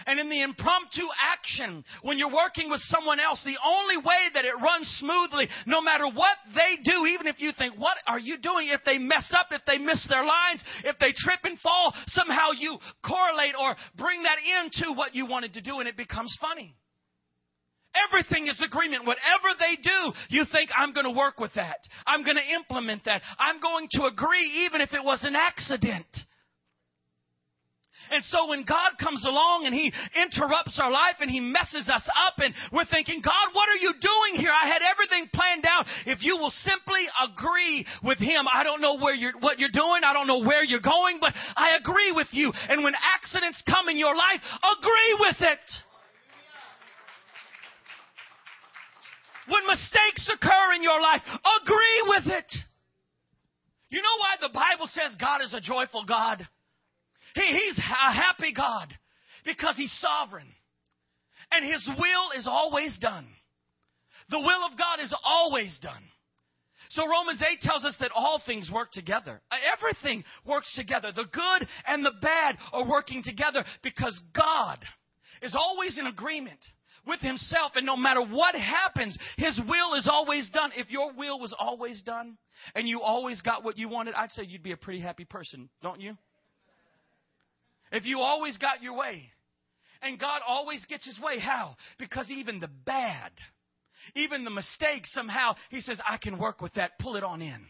And 0.07 0.21
in 0.21 0.29
the 0.29 0.43
impromptu 0.43 1.05
action, 1.19 1.85
when 2.03 2.19
you're 2.19 2.33
working 2.33 2.71
with 2.71 2.81
someone 2.85 3.19
else, 3.19 3.43
the 3.45 3.59
only 3.65 3.97
way 3.97 4.29
that 4.35 4.45
it 4.45 4.55
runs 4.63 4.87
smoothly, 5.01 5.49
no 5.67 5.81
matter 5.81 6.07
what 6.07 6.37
they 6.55 6.83
do, 6.85 7.07
even 7.07 7.27
if 7.27 7.41
you 7.41 7.53
think, 7.57 7.79
what 7.79 7.97
are 8.07 8.19
you 8.19 8.37
doing? 8.37 8.69
If 8.69 8.83
they 8.85 8.99
mess 8.99 9.33
up, 9.37 9.49
if 9.53 9.63
they 9.67 9.79
miss 9.79 10.07
their 10.09 10.25
lines, 10.25 10.63
if 10.85 10.99
they 10.99 11.13
trip 11.17 11.41
and 11.45 11.59
fall, 11.61 11.95
somehow 12.09 12.51
you 12.53 12.79
correlate 13.05 13.55
or 13.59 13.75
bring 13.97 14.23
that 14.23 14.39
into 14.39 14.93
what 14.93 15.15
you 15.15 15.27
wanted 15.27 15.55
to 15.55 15.63
do 15.63 15.81
and 15.81 15.89
it 15.89 15.97
becomes 15.97 16.37
funny. 16.41 16.77
Everything 18.11 18.49
is 18.49 18.61
agreement. 18.61 19.07
Whatever 19.07 19.57
they 19.59 19.77
do, 19.81 20.13
you 20.29 20.45
think, 20.51 20.71
I'm 20.77 20.93
going 20.93 21.07
to 21.07 21.17
work 21.17 21.39
with 21.39 21.55
that. 21.55 21.79
I'm 22.07 22.25
going 22.25 22.37
to 22.37 22.55
implement 22.55 23.05
that. 23.05 23.23
I'm 23.39 23.61
going 23.61 23.87
to 23.93 24.05
agree 24.05 24.67
even 24.67 24.81
if 24.81 24.93
it 24.93 25.03
was 25.03 25.23
an 25.23 25.37
accident. 25.37 26.07
And 28.11 28.23
so 28.25 28.49
when 28.49 28.65
God 28.65 28.99
comes 29.01 29.25
along 29.25 29.65
and 29.67 29.75
He 29.75 29.93
interrupts 30.17 30.79
our 30.83 30.91
life 30.91 31.17
and 31.21 31.31
He 31.31 31.41
messes 31.41 31.89
us 31.89 32.07
up 32.27 32.35
and 32.39 32.55
we're 32.73 32.85
thinking, 32.85 33.21
God, 33.25 33.53
what 33.53 33.69
are 33.69 33.81
you 33.81 33.93
doing 34.01 34.41
here? 34.41 34.53
I 34.53 34.69
had 34.69 34.83
everything 34.83 35.29
planned 35.33 35.65
out. 35.67 35.87
If 36.07 36.23
you 36.23 36.37
will 36.37 36.53
simply 36.53 37.07
agree 37.23 37.87
with 38.03 38.19
Him, 38.19 38.47
I 38.53 38.65
don't 38.65 38.81
know 38.81 38.99
where 38.99 39.15
you're, 39.15 39.39
what 39.41 39.59
you're 39.59 39.73
doing. 39.73 40.05
I 40.05 40.13
don't 40.13 40.27
know 40.27 40.45
where 40.45 40.65
you're 40.65 40.85
going, 40.85 41.19
but 41.21 41.33
I 41.57 41.77
agree 41.77 42.13
with 42.13 42.29
you. 42.33 42.53
And 42.69 42.85
when 42.85 42.95
accidents 42.95 43.63
come 43.67 43.89
in 43.89 43.97
your 43.97 44.15
life, 44.15 44.41
agree 44.79 45.17
with 45.21 45.37
it. 45.41 45.65
When 49.49 49.67
mistakes 49.67 50.31
occur 50.33 50.73
in 50.75 50.83
your 50.83 51.01
life, 51.01 51.21
agree 51.63 52.03
with 52.07 52.27
it. 52.27 52.51
You 53.91 54.01
know 54.01 54.19
why 54.19 54.37
the 54.41 54.53
Bible 54.53 54.89
says 54.89 55.17
God 55.21 55.43
is 55.43 55.55
a 55.55 55.61
joyful 55.61 56.05
God? 56.05 56.49
He, 57.35 57.43
he's 57.43 57.79
a 57.79 57.83
happy 57.83 58.53
God 58.53 58.93
because 59.45 59.77
He's 59.77 59.95
sovereign. 60.01 60.49
And 61.51 61.65
His 61.65 61.89
will 61.99 62.39
is 62.39 62.47
always 62.49 62.97
done. 62.99 63.27
The 64.31 64.39
will 64.39 64.67
of 64.71 64.79
God 64.79 65.03
is 65.03 65.15
always 65.25 65.79
done. 65.83 66.03
So 66.91 67.09
Romans 67.09 67.43
8 67.43 67.61
tells 67.61 67.85
us 67.85 67.97
that 68.01 68.11
all 68.15 68.41
things 68.45 68.71
work 68.73 68.93
together. 68.93 69.41
Uh, 69.51 69.57
everything 69.77 70.25
works 70.47 70.73
together. 70.77 71.13
The 71.15 71.25
good 71.25 71.69
and 71.87 72.05
the 72.05 72.13
bad 72.21 72.57
are 72.73 72.89
working 72.89 73.23
together 73.23 73.65
because 73.83 74.19
God 74.35 74.79
is 75.43 75.57
always 75.59 75.99
in 75.99 76.07
agreement 76.07 76.61
with 77.07 77.21
himself 77.21 77.73
and 77.75 77.85
no 77.85 77.97
matter 77.97 78.23
what 78.23 78.55
happens, 78.55 79.17
his 79.37 79.61
will 79.69 79.95
is 79.95 80.09
always 80.11 80.49
done. 80.51 80.71
If 80.77 80.91
your 80.91 81.13
will 81.13 81.39
was 81.39 81.55
always 81.59 82.03
done 82.03 82.37
and 82.75 82.89
you 82.89 83.01
always 83.01 83.41
got 83.41 83.65
what 83.65 83.77
you 83.77 83.89
wanted, 83.89 84.15
I'd 84.15 84.33
say 84.33 84.45
you'd 84.45 84.63
be 84.63 84.73
a 84.73 84.77
pretty 84.77 85.01
happy 85.01 85.25
person, 85.25 85.69
don't 85.83 86.01
you? 86.01 86.17
If 87.95 88.05
you 88.05 88.21
always 88.21 88.59
got 88.59 88.83
your 88.83 88.97
way. 88.97 89.31
And 90.03 90.19
God 90.19 90.43
always 90.47 90.85
gets 90.85 91.07
his 91.07 91.19
way. 91.19 91.39
How? 91.39 91.77
Because 91.99 92.31
even 92.31 92.59
the 92.59 92.69
bad, 92.85 93.31
even 94.15 94.45
the 94.45 94.51
mistakes, 94.51 95.11
somehow, 95.15 95.55
he 95.71 95.81
says, 95.81 95.99
I 96.07 96.19
can 96.19 96.39
work 96.39 96.61
with 96.61 96.75
that. 96.75 96.99
Pull 96.99 97.17
it 97.17 97.25
on 97.25 97.41
in. 97.41 97.65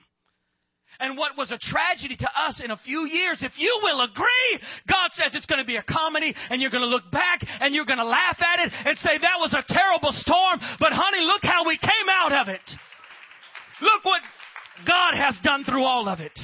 And 0.98 1.18
what 1.18 1.37
was 1.37 1.50
a 1.50 1.58
tragedy 1.58 2.16
to 2.16 2.28
us 2.48 2.60
in 2.64 2.70
a 2.70 2.76
few 2.78 3.06
years, 3.06 3.42
if 3.42 3.52
you 3.56 3.80
will 3.82 4.00
agree, 4.00 4.60
God 4.88 5.10
says 5.10 5.34
it's 5.34 5.46
going 5.46 5.60
to 5.60 5.66
be 5.66 5.76
a 5.76 5.82
comedy 5.82 6.34
and 6.50 6.62
you're 6.62 6.70
going 6.70 6.84
to 6.84 6.88
look 6.88 7.10
back 7.10 7.40
and 7.60 7.74
you're 7.74 7.84
going 7.84 7.98
to 7.98 8.04
laugh 8.04 8.38
at 8.40 8.66
it 8.66 8.72
and 8.87 8.96
say 8.98 9.18
that 9.20 9.38
was 9.38 9.54
a 9.54 9.64
terrible 9.72 10.12
storm, 10.12 10.60
but 10.78 10.92
honey, 10.92 11.22
look 11.22 11.42
how 11.42 11.66
we 11.66 11.76
came 11.78 12.08
out 12.10 12.32
of 12.32 12.48
it. 12.48 12.62
Look 13.80 14.04
what 14.04 14.22
God 14.87 15.14
has 15.14 15.37
done 15.42 15.64
through 15.64 15.82
all 15.82 16.08
of 16.08 16.20
it. 16.20 16.38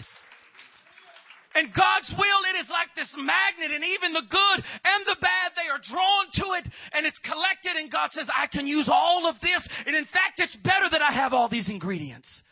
And 1.55 1.75
God's 1.75 2.15
will, 2.17 2.41
it 2.55 2.61
is 2.61 2.71
like 2.71 2.95
this 2.95 3.13
magnet, 3.19 3.75
and 3.75 3.85
even 3.85 4.13
the 4.13 4.23
good 4.31 4.65
and 4.85 5.05
the 5.05 5.17
bad, 5.21 5.51
they 5.57 5.69
are 5.69 5.83
drawn 5.83 6.27
to 6.35 6.59
it, 6.59 6.73
and 6.93 7.05
it's 7.05 7.19
collected, 7.19 7.75
and 7.77 7.91
God 7.91 8.11
says, 8.13 8.29
I 8.35 8.47
can 8.47 8.69
use 8.69 8.89
all 8.91 9.29
of 9.29 9.35
this, 9.41 9.69
and 9.85 9.97
in 9.97 10.05
fact, 10.05 10.39
it's 10.39 10.57
better 10.63 10.87
that 10.93 11.03
I 11.03 11.13
have 11.13 11.33
all 11.33 11.49
these 11.49 11.69
ingredients. 11.69 12.43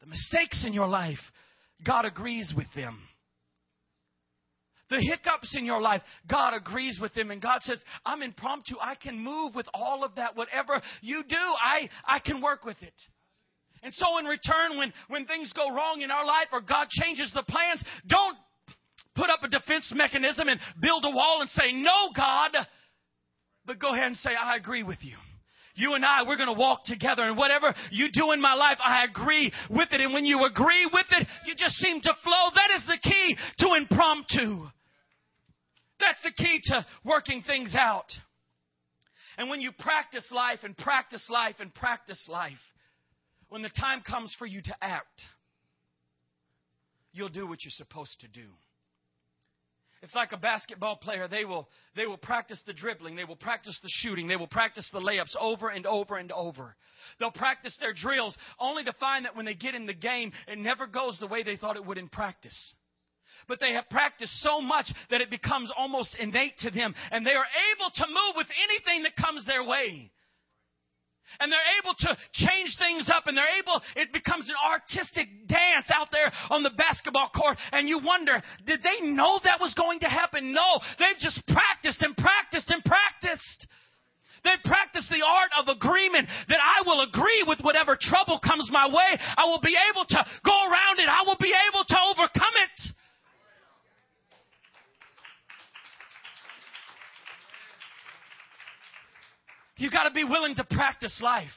The 0.00 0.08
mistakes 0.08 0.64
in 0.66 0.72
your 0.72 0.88
life, 0.88 1.20
God 1.86 2.04
agrees 2.04 2.52
with 2.56 2.66
them. 2.74 2.98
The 4.90 5.00
hiccups 5.00 5.54
in 5.56 5.64
your 5.64 5.80
life, 5.80 6.02
God 6.28 6.54
agrees 6.54 6.98
with 7.00 7.14
them, 7.14 7.30
and 7.30 7.40
God 7.40 7.60
says, 7.62 7.80
I'm 8.04 8.22
impromptu. 8.22 8.74
I 8.80 8.96
can 8.96 9.16
move 9.16 9.54
with 9.54 9.66
all 9.72 10.04
of 10.04 10.16
that. 10.16 10.36
Whatever 10.36 10.82
you 11.00 11.22
do, 11.22 11.36
I, 11.36 11.88
I 12.04 12.18
can 12.18 12.42
work 12.42 12.64
with 12.64 12.82
it. 12.82 12.92
And 13.82 13.92
so, 13.94 14.18
in 14.18 14.26
return, 14.26 14.78
when, 14.78 14.92
when 15.08 15.26
things 15.26 15.52
go 15.52 15.74
wrong 15.74 16.02
in 16.02 16.10
our 16.10 16.24
life 16.24 16.48
or 16.52 16.60
God 16.60 16.88
changes 16.88 17.32
the 17.34 17.42
plans, 17.42 17.82
don't 18.06 18.36
put 19.16 19.28
up 19.28 19.42
a 19.42 19.48
defense 19.48 19.92
mechanism 19.94 20.48
and 20.48 20.60
build 20.80 21.04
a 21.04 21.10
wall 21.10 21.40
and 21.40 21.50
say, 21.50 21.72
No, 21.72 22.10
God. 22.16 22.50
But 23.66 23.78
go 23.78 23.92
ahead 23.92 24.06
and 24.06 24.16
say, 24.16 24.30
I 24.30 24.56
agree 24.56 24.82
with 24.82 24.98
you. 25.02 25.16
You 25.74 25.94
and 25.94 26.04
I, 26.04 26.22
we're 26.26 26.36
going 26.36 26.52
to 26.52 26.58
walk 26.58 26.84
together, 26.84 27.22
and 27.22 27.36
whatever 27.36 27.74
you 27.90 28.08
do 28.12 28.32
in 28.32 28.40
my 28.40 28.54
life, 28.54 28.78
I 28.84 29.04
agree 29.04 29.52
with 29.70 29.88
it. 29.92 30.00
And 30.00 30.12
when 30.12 30.26
you 30.26 30.44
agree 30.44 30.88
with 30.92 31.06
it, 31.12 31.26
you 31.46 31.54
just 31.56 31.76
seem 31.76 32.00
to 32.02 32.12
flow. 32.22 32.50
That 32.54 32.70
is 32.76 32.86
the 32.86 32.98
key 33.02 33.36
to 33.60 33.74
impromptu. 33.74 34.66
That's 35.98 36.22
the 36.24 36.32
key 36.36 36.60
to 36.64 36.84
working 37.04 37.42
things 37.46 37.74
out. 37.78 38.06
And 39.38 39.48
when 39.48 39.62
you 39.62 39.72
practice 39.72 40.30
life 40.30 40.58
and 40.62 40.76
practice 40.76 41.26
life 41.30 41.56
and 41.58 41.74
practice 41.74 42.22
life, 42.28 42.52
when 43.52 43.60
the 43.60 43.68
time 43.68 44.00
comes 44.00 44.34
for 44.38 44.46
you 44.46 44.62
to 44.62 44.74
act, 44.80 45.20
you'll 47.12 47.28
do 47.28 47.46
what 47.46 47.62
you're 47.62 47.70
supposed 47.70 48.18
to 48.20 48.28
do. 48.28 48.46
It's 50.00 50.14
like 50.14 50.32
a 50.32 50.38
basketball 50.38 50.96
player. 50.96 51.28
They 51.28 51.44
will, 51.44 51.68
they 51.94 52.06
will 52.06 52.16
practice 52.16 52.58
the 52.66 52.72
dribbling. 52.72 53.14
They 53.14 53.24
will 53.24 53.36
practice 53.36 53.78
the 53.82 53.90
shooting. 53.90 54.26
They 54.26 54.36
will 54.36 54.46
practice 54.46 54.88
the 54.90 55.00
layups 55.00 55.36
over 55.38 55.68
and 55.68 55.84
over 55.84 56.16
and 56.16 56.32
over. 56.32 56.74
They'll 57.20 57.30
practice 57.30 57.76
their 57.78 57.92
drills 57.92 58.34
only 58.58 58.84
to 58.84 58.92
find 58.94 59.26
that 59.26 59.36
when 59.36 59.44
they 59.44 59.54
get 59.54 59.74
in 59.74 59.84
the 59.84 59.92
game, 59.92 60.32
it 60.48 60.56
never 60.56 60.86
goes 60.86 61.18
the 61.20 61.26
way 61.26 61.42
they 61.42 61.56
thought 61.56 61.76
it 61.76 61.84
would 61.84 61.98
in 61.98 62.08
practice. 62.08 62.72
But 63.48 63.60
they 63.60 63.74
have 63.74 63.90
practiced 63.90 64.40
so 64.40 64.62
much 64.62 64.90
that 65.10 65.20
it 65.20 65.28
becomes 65.28 65.70
almost 65.76 66.16
innate 66.18 66.56
to 66.60 66.70
them 66.70 66.94
and 67.10 67.26
they 67.26 67.32
are 67.32 67.44
able 67.74 67.90
to 67.96 68.06
move 68.06 68.34
with 68.34 68.46
anything 68.66 69.02
that 69.02 69.14
comes 69.14 69.44
their 69.44 69.62
way 69.62 70.10
and 71.40 71.50
they're 71.50 71.72
able 71.82 71.94
to 71.94 72.16
change 72.32 72.76
things 72.78 73.10
up 73.12 73.26
and 73.26 73.36
they're 73.36 73.58
able, 73.58 73.80
it 73.96 74.12
becomes 74.12 74.48
an 74.48 74.56
artistic 74.60 75.28
dance 75.46 75.88
out 75.94 76.08
there 76.12 76.32
on 76.50 76.62
the 76.62 76.74
basketball 76.76 77.30
court 77.30 77.58
and 77.72 77.88
you 77.88 77.98
wonder, 77.98 78.42
did 78.66 78.80
they 78.82 79.06
know 79.06 79.40
that 79.44 79.60
was 79.60 79.74
going 79.74 80.00
to 80.00 80.08
happen? 80.08 80.52
No, 80.52 80.80
they've 80.98 81.18
just 81.18 81.42
practiced 81.46 82.02
and 82.02 82.16
practiced 82.16 82.70
and 82.70 82.82
practiced. 82.84 83.66
They 84.44 84.58
practiced 84.64 85.08
the 85.08 85.22
art 85.22 85.50
of 85.54 85.70
agreement 85.70 86.26
that 86.48 86.58
I 86.58 86.82
will 86.82 87.06
agree 87.06 87.44
with 87.46 87.60
whatever 87.60 87.96
trouble 87.98 88.40
comes 88.42 88.68
my 88.72 88.88
way. 88.88 89.18
I 89.36 89.46
will 89.46 89.60
be 89.60 89.76
able 89.90 90.04
to 90.04 90.20
go 90.44 90.56
around 90.66 90.98
it. 90.98 91.06
I 91.06 91.22
will 91.24 91.38
be 91.38 91.54
able 91.70 91.84
to 91.84 91.96
overcome 92.10 92.56
it. 92.66 92.92
You 99.82 99.90
got 99.90 100.04
to 100.04 100.14
be 100.14 100.22
willing 100.22 100.54
to 100.54 100.64
practice 100.64 101.20
life. 101.20 101.50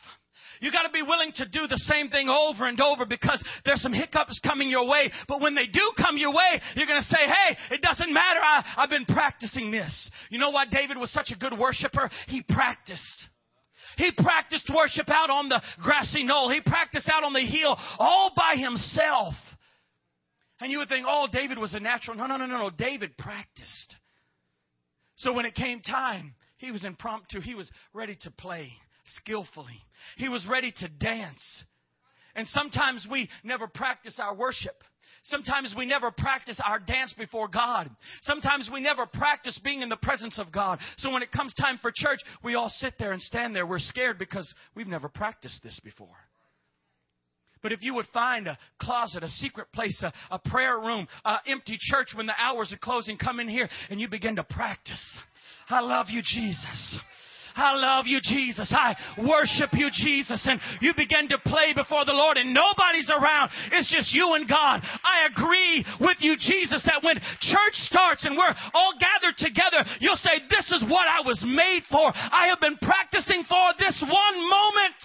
You 0.60 0.72
got 0.72 0.82
to 0.82 0.90
be 0.90 1.04
willing 1.04 1.32
to 1.36 1.46
do 1.46 1.68
the 1.68 1.78
same 1.78 2.10
thing 2.10 2.28
over 2.28 2.66
and 2.66 2.82
over 2.82 3.06
because 3.06 3.44
there's 3.66 3.82
some 3.82 3.94
hiccups 3.94 4.40
coming 4.44 4.68
your 4.68 4.88
way. 4.88 5.12
But 5.28 5.42
when 5.42 5.54
they 5.54 5.68
do 5.68 5.92
come 5.96 6.18
your 6.18 6.34
way, 6.34 6.60
you're 6.76 6.88
going 6.88 7.02
to 7.02 7.08
say, 7.08 7.20
hey, 7.20 7.76
it 7.76 7.84
doesn't 7.84 8.12
matter. 8.12 8.40
I, 8.42 8.64
I've 8.78 8.90
been 8.90 9.06
practicing 9.06 9.70
this. 9.70 10.10
You 10.32 10.40
know 10.40 10.50
why 10.50 10.66
David 10.66 10.98
was 10.98 11.12
such 11.12 11.30
a 11.32 11.38
good 11.38 11.56
worshiper? 11.56 12.10
He 12.28 12.42
practiced. 12.42 13.28
He 13.98 14.12
practiced 14.18 14.72
worship 14.76 15.08
out 15.10 15.30
on 15.30 15.48
the 15.48 15.62
grassy 15.84 16.24
knoll. 16.24 16.50
He 16.50 16.62
practiced 16.62 17.10
out 17.14 17.24
on 17.24 17.34
the 17.34 17.46
hill 17.46 17.78
all 18.00 18.32
by 18.36 18.56
himself. 18.58 19.36
And 20.62 20.72
you 20.72 20.80
would 20.80 20.90
think, 20.90 21.06
oh, 21.08 21.28
David 21.32 21.60
was 21.60 21.76
a 21.76 21.80
natural. 21.80 22.18
No, 22.18 22.26
no, 22.26 22.38
no, 22.38 22.48
no, 22.48 22.58
no. 22.58 22.70
David 22.72 23.18
practiced. 23.20 23.96
So 25.18 25.32
when 25.32 25.46
it 25.46 25.54
came 25.54 25.82
time, 25.82 26.34
he 26.58 26.72
was 26.72 26.84
impromptu. 26.84 27.42
He 27.42 27.56
was 27.56 27.70
ready 27.94 28.18
to 28.22 28.32
play 28.32 28.72
skillfully. 29.18 29.84
He 30.18 30.30
was 30.30 30.46
ready 30.50 30.72
to 30.80 30.88
dance. 30.88 31.64
And 32.36 32.48
sometimes 32.48 33.08
we 33.10 33.30
never 33.44 33.68
practice 33.68 34.20
our 34.20 34.36
worship. 34.36 34.76
Sometimes 35.26 35.74
we 35.76 35.86
never 35.86 36.12
practice 36.12 36.60
our 36.64 36.80
dance 36.80 37.14
before 37.18 37.48
God. 37.48 37.90
Sometimes 38.24 38.70
we 38.72 38.80
never 38.80 39.08
practice 39.08 39.60
being 39.64 39.82
in 39.82 39.90
the 39.90 39.96
presence 39.96 40.38
of 40.38 40.52
God. 40.52 40.80
So 40.98 41.12
when 41.12 41.24
it 41.24 41.32
comes 41.32 41.54
time 41.56 41.80
for 41.82 41.92
church, 41.96 42.20
we 42.44 42.56
all 42.56 42.70
sit 42.70 42.94
there 43.00 43.12
and 43.12 43.22
stand 43.22 43.56
there. 43.56 43.66
We're 43.66 43.80
scared 43.80 44.20
because 44.20 44.54
we've 44.76 44.88
never 44.88 45.10
practiced 45.10 45.64
this 45.64 45.80
before. 45.84 46.16
But 47.64 47.72
if 47.72 47.82
you 47.82 47.96
would 47.96 48.06
find 48.14 48.48
a 48.48 48.60
closet, 48.80 49.24
a 49.24 49.28
secret 49.28 49.72
place, 49.74 50.00
a, 50.04 50.14
a 50.30 50.38
prayer 50.38 50.78
room, 50.78 51.08
an 51.24 51.40
empty 51.48 51.78
church 51.80 52.10
when 52.14 52.28
the 52.28 52.40
hours 52.40 52.72
are 52.72 52.78
closing, 52.78 53.18
come 53.18 53.40
in 53.40 53.48
here 53.48 53.68
and 53.90 54.00
you 54.00 54.08
begin 54.08 54.36
to 54.36 54.44
practice. 54.44 55.02
I 55.70 55.80
love 55.80 56.08
you, 56.10 56.22
Jesus. 56.22 57.00
I 57.56 57.74
love 57.74 58.06
you, 58.06 58.20
Jesus. 58.22 58.68
I 58.76 58.96
worship 59.18 59.72
you, 59.72 59.88
Jesus. 59.90 60.46
And 60.46 60.60
you 60.82 60.92
begin 60.96 61.30
to 61.30 61.38
play 61.46 61.72
before 61.74 62.04
the 62.04 62.12
Lord 62.12 62.36
and 62.36 62.54
nobody's 62.54 63.10
around. 63.10 63.50
It's 63.72 63.90
just 63.90 64.14
you 64.14 64.36
and 64.36 64.48
God. 64.48 64.84
I 64.84 65.26
agree 65.32 65.86
with 66.02 66.18
you, 66.20 66.36
Jesus, 66.36 66.84
that 66.84 67.02
when 67.02 67.16
church 67.40 67.76
starts 67.88 68.26
and 68.26 68.38
we're 68.38 68.54
all 68.74 68.94
gathered 69.00 69.38
together, 69.38 69.88
you'll 70.00 70.20
say, 70.20 70.44
this 70.50 70.68
is 70.72 70.84
what 70.92 71.08
I 71.08 71.24
was 71.24 71.42
made 71.48 71.84
for. 71.90 72.12
I 72.14 72.48
have 72.52 72.60
been 72.60 72.78
practicing 72.78 73.44
for 73.48 73.72
this 73.80 74.04
one 74.04 74.38
moment. 74.50 75.00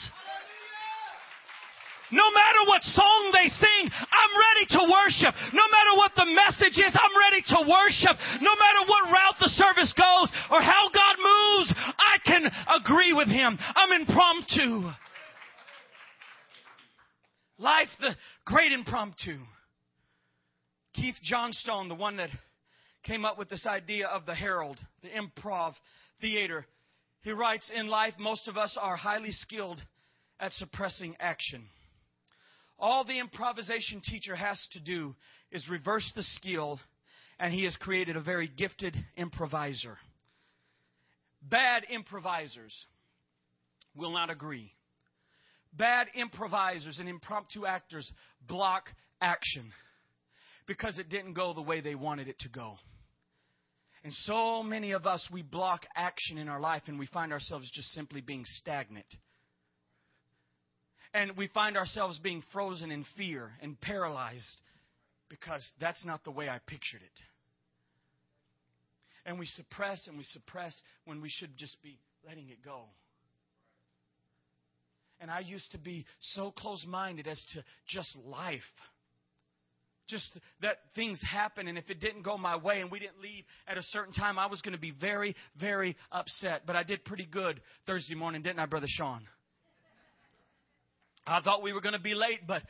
No 2.13 2.27
matter 2.31 2.63
what 2.67 2.83
song 2.83 3.31
they 3.33 3.49
sing, 3.49 3.83
I'm 3.91 4.35
ready 4.35 4.67
to 4.75 4.83
worship. 4.91 5.35
No 5.55 5.67
matter 5.71 5.95
what 5.97 6.13
the 6.17 6.27
message 6.27 6.79
is, 6.79 6.93
I'm 6.95 7.17
ready 7.19 7.43
to 7.55 7.59
worship. 7.71 8.17
No 8.43 8.55
matter 8.59 8.83
what 8.87 9.13
route 9.13 9.39
the 9.39 9.49
service 9.55 9.93
goes 9.95 10.29
or 10.51 10.61
how 10.61 10.91
God 10.93 11.17
moves, 11.19 11.75
I 11.99 12.17
can 12.27 12.51
agree 12.81 13.13
with 13.13 13.29
Him. 13.29 13.59
I'm 13.77 14.01
impromptu. 14.01 14.91
Life, 17.59 17.89
the 18.01 18.17
great 18.45 18.73
impromptu. 18.73 19.39
Keith 20.95 21.17
Johnstone, 21.23 21.89
the 21.89 21.95
one 21.95 22.17
that 22.17 22.31
came 23.05 23.25
up 23.25 23.39
with 23.39 23.49
this 23.49 23.67
idea 23.67 24.09
of 24.09 24.27
the 24.27 24.35
Harold, 24.35 24.79
the 25.03 25.09
improv 25.09 25.75
theater, 26.21 26.67
he 27.23 27.33
writes, 27.33 27.71
In 27.75 27.87
life, 27.87 28.15
most 28.19 28.49
of 28.49 28.57
us 28.57 28.77
are 28.81 28.97
highly 28.97 29.31
skilled 29.31 29.81
at 30.41 30.53
suppressing 30.53 31.17
action. 31.21 31.67
All 32.81 33.05
the 33.05 33.19
improvisation 33.19 34.01
teacher 34.01 34.35
has 34.35 34.59
to 34.73 34.81
do 34.81 35.15
is 35.53 35.69
reverse 35.69 36.11
the 36.17 36.23
skill, 36.23 36.81
and 37.39 37.53
he 37.53 37.65
has 37.65 37.77
created 37.77 38.17
a 38.17 38.23
very 38.23 38.49
gifted 38.49 38.97
improviser. 39.17 39.99
Bad 41.43 41.85
improvisers 41.91 42.75
will 43.95 44.13
not 44.13 44.31
agree. 44.31 44.73
Bad 45.75 46.09
improvisers 46.15 46.99
and 46.99 47.09
impromptu 47.09 47.67
actors 47.67 48.11
block 48.49 48.85
action 49.21 49.73
because 50.67 50.99
it 50.99 51.11
didn't 51.11 51.35
go 51.35 51.53
the 51.53 51.61
way 51.61 51.81
they 51.81 51.95
wanted 51.95 52.29
it 52.29 52.39
to 52.41 52.49
go. 52.49 52.77
And 54.03 54.13
so 54.25 54.63
many 54.63 54.93
of 54.93 55.07
us, 55.07 55.27
we 55.31 55.43
block 55.43 55.85
action 55.95 56.39
in 56.39 56.49
our 56.49 56.61
life 56.61 56.83
and 56.87 56.99
we 56.99 57.07
find 57.07 57.33
ourselves 57.33 57.71
just 57.75 57.89
simply 57.89 58.23
being 58.23 58.45
stagnant 58.47 59.07
and 61.13 61.37
we 61.37 61.49
find 61.49 61.77
ourselves 61.77 62.19
being 62.19 62.43
frozen 62.53 62.91
in 62.91 63.05
fear 63.17 63.51
and 63.61 63.81
paralyzed 63.81 64.61
because 65.29 65.69
that's 65.81 66.05
not 66.05 66.25
the 66.25 66.31
way 66.31 66.49
I 66.49 66.59
pictured 66.67 67.03
it. 67.03 67.23
And 69.27 69.39
we 69.39 69.47
suppress 69.47 70.07
and 70.07 70.17
we 70.17 70.25
suppress 70.25 70.75
when 71.05 71.21
we 71.21 71.29
should 71.29 71.57
just 71.57 71.81
be 71.83 71.99
letting 72.27 72.49
it 72.49 72.65
go. 72.65 72.85
And 75.21 75.31
I 75.31 75.41
used 75.41 75.71
to 75.73 75.79
be 75.79 76.07
so 76.21 76.51
close 76.51 76.85
minded 76.87 77.27
as 77.27 77.43
to 77.55 77.63
just 77.89 78.17
life. 78.25 78.63
Just 80.09 80.37
that 80.63 80.79
things 80.97 81.21
happen, 81.23 81.69
and 81.69 81.79
if 81.79 81.89
it 81.89 82.01
didn't 82.01 82.23
go 82.23 82.37
my 82.37 82.57
way 82.57 82.81
and 82.81 82.91
we 82.91 82.99
didn't 82.99 83.21
leave 83.23 83.45
at 83.69 83.79
a 83.79 83.83
certain 83.83 84.13
time, 84.13 84.39
I 84.39 84.47
was 84.47 84.61
going 84.61 84.73
to 84.73 84.81
be 84.81 84.91
very, 84.91 85.37
very 85.61 85.97
upset. 86.11 86.63
But 86.67 86.75
I 86.75 86.83
did 86.83 87.05
pretty 87.05 87.27
good 87.27 87.61
Thursday 87.87 88.17
morning, 88.17 88.43
didn't 88.43 88.59
I, 88.59 88.67
Brother 88.67 88.89
Sean? 88.89 89.29
I 91.31 91.41
thought 91.41 91.63
we 91.63 91.73
were 91.73 91.81
going 91.81 91.95
to 91.95 92.01
be 92.01 92.15
late, 92.15 92.47
but 92.47 92.63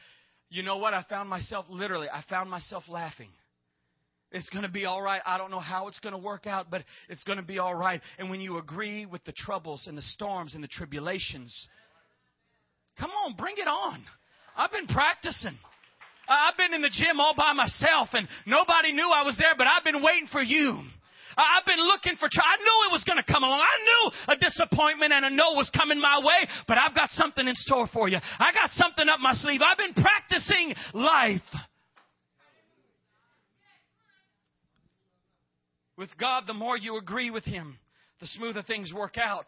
you 0.49 0.63
know 0.63 0.79
what? 0.79 0.95
I 0.95 1.05
found 1.09 1.29
myself 1.29 1.67
literally, 1.69 2.09
I 2.13 2.23
found 2.29 2.51
myself 2.51 2.85
laughing. 2.89 3.29
It's 4.33 4.49
going 4.51 4.63
to 4.63 4.71
be 4.71 4.85
all 4.85 5.03
right. 5.03 5.21
I 5.27 5.39
don't 5.39 5.51
know 5.51 5.61
how 5.61 5.89
it's 5.89 5.99
going 5.99 6.13
to 6.13 6.19
work 6.19 6.47
out, 6.47 6.71
but 6.71 6.85
it's 7.09 7.25
going 7.25 7.39
to 7.39 7.45
be 7.45 7.59
all 7.59 7.75
right. 7.75 8.01
And 8.19 8.31
when 8.31 8.41
you 8.41 8.59
agree 8.59 9.05
with 9.05 9.25
the 9.25 9.33
troubles 9.33 9.87
and 9.89 9.99
the 9.99 10.03
storms 10.03 10.55
and 10.55 10.63
the 10.63 10.69
tribulations, 10.69 11.67
come 12.99 13.11
on, 13.25 13.35
bring 13.35 13.57
it 13.59 13.67
on. 13.67 14.05
I've 14.57 14.71
been 14.71 14.87
practicing. 14.87 15.59
I've 16.29 16.57
been 16.57 16.75
in 16.75 16.83
the 16.83 16.91
gym 16.93 17.19
all 17.19 17.35
by 17.37 17.53
myself 17.55 18.11
and 18.13 18.29
nobody 18.47 18.93
knew 18.93 19.11
I 19.13 19.25
was 19.25 19.37
there, 19.37 19.55
but 19.59 19.67
I've 19.67 19.83
been 19.83 20.03
waiting 20.03 20.29
for 20.31 20.43
you. 20.43 20.81
I've 21.37 21.67
been 21.67 21.81
looking 21.81 22.17
for, 22.17 22.27
I 22.27 22.57
knew 22.59 22.89
it 22.89 22.93
was 22.93 23.05
going 23.05 23.19
to 23.19 23.33
come 23.33 23.43
along. 23.43 23.61
I 23.61 23.79
knew 23.85 24.35
a 24.35 24.37
disappointment 24.37 25.13
and 25.13 25.25
a 25.25 25.31
no 25.31 25.53
was 25.55 25.71
coming 25.71 26.01
my 26.01 26.19
way, 26.19 26.49
but 26.67 26.79
I've 26.79 26.95
got 26.95 27.11
something 27.11 27.47
in 27.47 27.55
store 27.55 27.87
for 27.93 28.09
you. 28.09 28.19
I 28.39 28.53
got 28.53 28.71
something 28.71 29.09
up 29.09 29.21
my 29.21 29.35
sleeve. 29.35 29.61
I've 29.63 29.79
been 29.79 29.95
practicing 29.95 30.75
life. 30.95 31.41
With 35.97 36.17
God, 36.17 36.45
the 36.47 36.55
more 36.55 36.79
you 36.79 36.97
agree 36.97 37.31
with 37.31 37.45
Him, 37.45 37.79
the 38.21 38.27
smoother 38.27 38.63
things 38.63 38.93
work 38.93 39.19
out. 39.19 39.47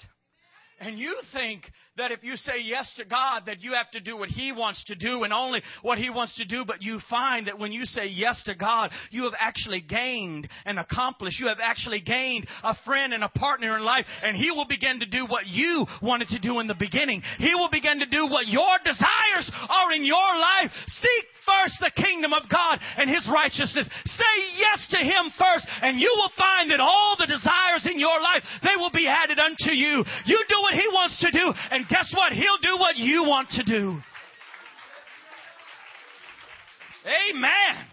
And 0.83 0.99
you 0.99 1.17
think 1.33 1.63
that 1.97 2.11
if 2.11 2.25
you 2.25 2.35
say 2.35 2.55
yes 2.61 2.93
to 2.97 3.05
God, 3.05 3.45
that 3.47 3.63
you 3.63 3.75
have 3.75 3.91
to 3.93 4.01
do 4.01 4.17
what 4.17 4.31
He 4.31 4.51
wants 4.51 4.83
to 4.87 4.97
do 4.97 5.23
and 5.23 5.33
only 5.33 5.63
what 5.83 5.99
He 5.99 6.11
wants 6.11 6.35
to 6.37 6.45
do, 6.45 6.65
but 6.65 6.83
you 6.83 6.99
find 7.09 7.47
that 7.47 7.59
when 7.59 7.71
you 7.71 7.85
say 7.85 8.07
yes 8.07 8.43
to 8.47 8.57
God, 8.57 8.91
you 9.13 9.23
have 9.25 9.35
actually 9.39 9.81
gained 9.81 10.49
and 10.67 10.81
accomplished. 10.81 11.39
You 11.39 11.47
have 11.47 11.61
actually 11.63 12.01
gained 12.01 12.49
a 12.65 12.75
friend 12.85 13.13
and 13.13 13.23
a 13.23 13.29
partner 13.29 13.77
in 13.77 13.85
life, 13.85 14.07
and 14.25 14.37
He 14.37 14.51
will 14.51 14.67
begin 14.67 14.99
to 15.01 15.07
do 15.07 15.25
what 15.27 15.47
you 15.47 15.87
wanted 16.03 16.29
to 16.29 16.41
do 16.41 16.59
in 16.59 16.67
the 16.67 16.75
beginning. 16.75 17.23
He 17.39 17.55
will 17.55 17.71
begin 17.71 18.01
to 18.01 18.07
do 18.07 18.27
what 18.27 18.49
your 18.49 18.77
desires 18.85 19.51
are 19.69 19.93
in 19.93 20.05
your 20.05 20.17
life. 20.17 20.73
Seek 20.89 21.25
first 21.47 21.79
the 21.81 21.93
kingdom 21.95 22.33
of 22.33 22.49
God 22.49 22.79
and 22.97 23.09
His 23.09 23.29
righteousness. 23.33 23.89
Say 24.07 24.35
yes 24.57 24.87
to 24.91 24.99
Him 24.99 25.31
first 25.39 25.67
and 25.83 26.01
you 26.01 26.13
will 26.17 26.33
find 26.37 26.71
that 26.71 26.81
all 26.81 27.17
the 27.19 27.27
desires 27.27 27.87
in 27.89 27.99
your 27.99 28.21
life, 28.21 28.43
they 28.63 28.77
will 28.77 28.93
be 28.93 29.09
added 29.09 29.39
unto 29.39 29.73
you. 29.73 30.05
You 30.27 30.39
do 30.49 30.59
what 30.61 30.75
He 30.75 30.87
wants 30.93 31.19
to 31.21 31.31
do 31.31 31.53
and 31.71 31.89
guess 31.89 32.13
what? 32.15 32.33
He'll 32.33 32.63
do 32.63 32.79
what 32.79 32.97
you 32.97 33.25
want 33.25 33.51
to 33.51 33.63
do. 33.65 34.01
Amen. 37.03 37.87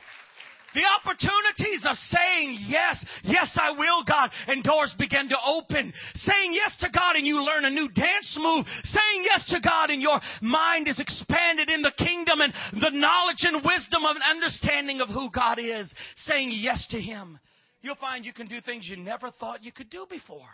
The 0.73 0.83
opportunities 1.01 1.85
of 1.89 1.97
saying 1.97 2.59
yes, 2.67 3.03
yes 3.23 3.57
I 3.61 3.71
will 3.71 4.03
God, 4.03 4.29
and 4.47 4.63
doors 4.63 4.93
begin 4.97 5.29
to 5.29 5.37
open. 5.45 5.93
Saying 6.15 6.53
yes 6.53 6.77
to 6.81 6.89
God 6.89 7.15
and 7.15 7.25
you 7.25 7.43
learn 7.43 7.65
a 7.65 7.69
new 7.69 7.89
dance 7.89 8.37
move. 8.39 8.65
Saying 8.83 9.23
yes 9.23 9.49
to 9.49 9.59
God 9.59 9.89
and 9.89 10.01
your 10.01 10.19
mind 10.41 10.87
is 10.87 10.99
expanded 10.99 11.69
in 11.69 11.81
the 11.81 11.93
kingdom 11.97 12.41
and 12.41 12.53
the 12.81 12.91
knowledge 12.91 13.41
and 13.41 13.63
wisdom 13.63 14.05
of 14.05 14.15
an 14.15 14.21
understanding 14.21 15.01
of 15.01 15.09
who 15.09 15.29
God 15.31 15.59
is. 15.59 15.91
Saying 16.25 16.51
yes 16.53 16.85
to 16.91 17.01
Him. 17.01 17.39
You'll 17.81 17.95
find 17.95 18.25
you 18.25 18.33
can 18.33 18.47
do 18.47 18.61
things 18.61 18.87
you 18.89 18.97
never 18.97 19.31
thought 19.31 19.63
you 19.63 19.71
could 19.71 19.89
do 19.89 20.05
before. 20.09 20.49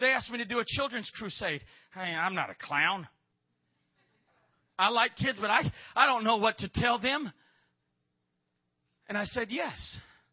They 0.00 0.08
asked 0.08 0.30
me 0.30 0.38
to 0.38 0.44
do 0.44 0.58
a 0.58 0.64
children's 0.66 1.10
crusade. 1.14 1.62
Hey, 1.94 2.00
I'm 2.00 2.34
not 2.34 2.50
a 2.50 2.54
clown. 2.54 3.08
I 4.78 4.90
like 4.90 5.16
kids, 5.16 5.38
but 5.40 5.50
I, 5.50 5.62
I 5.96 6.06
don't 6.06 6.22
know 6.22 6.36
what 6.36 6.58
to 6.58 6.68
tell 6.68 6.98
them. 6.98 7.32
And 9.08 9.16
I 9.16 9.24
said, 9.24 9.48
Yes, 9.50 9.78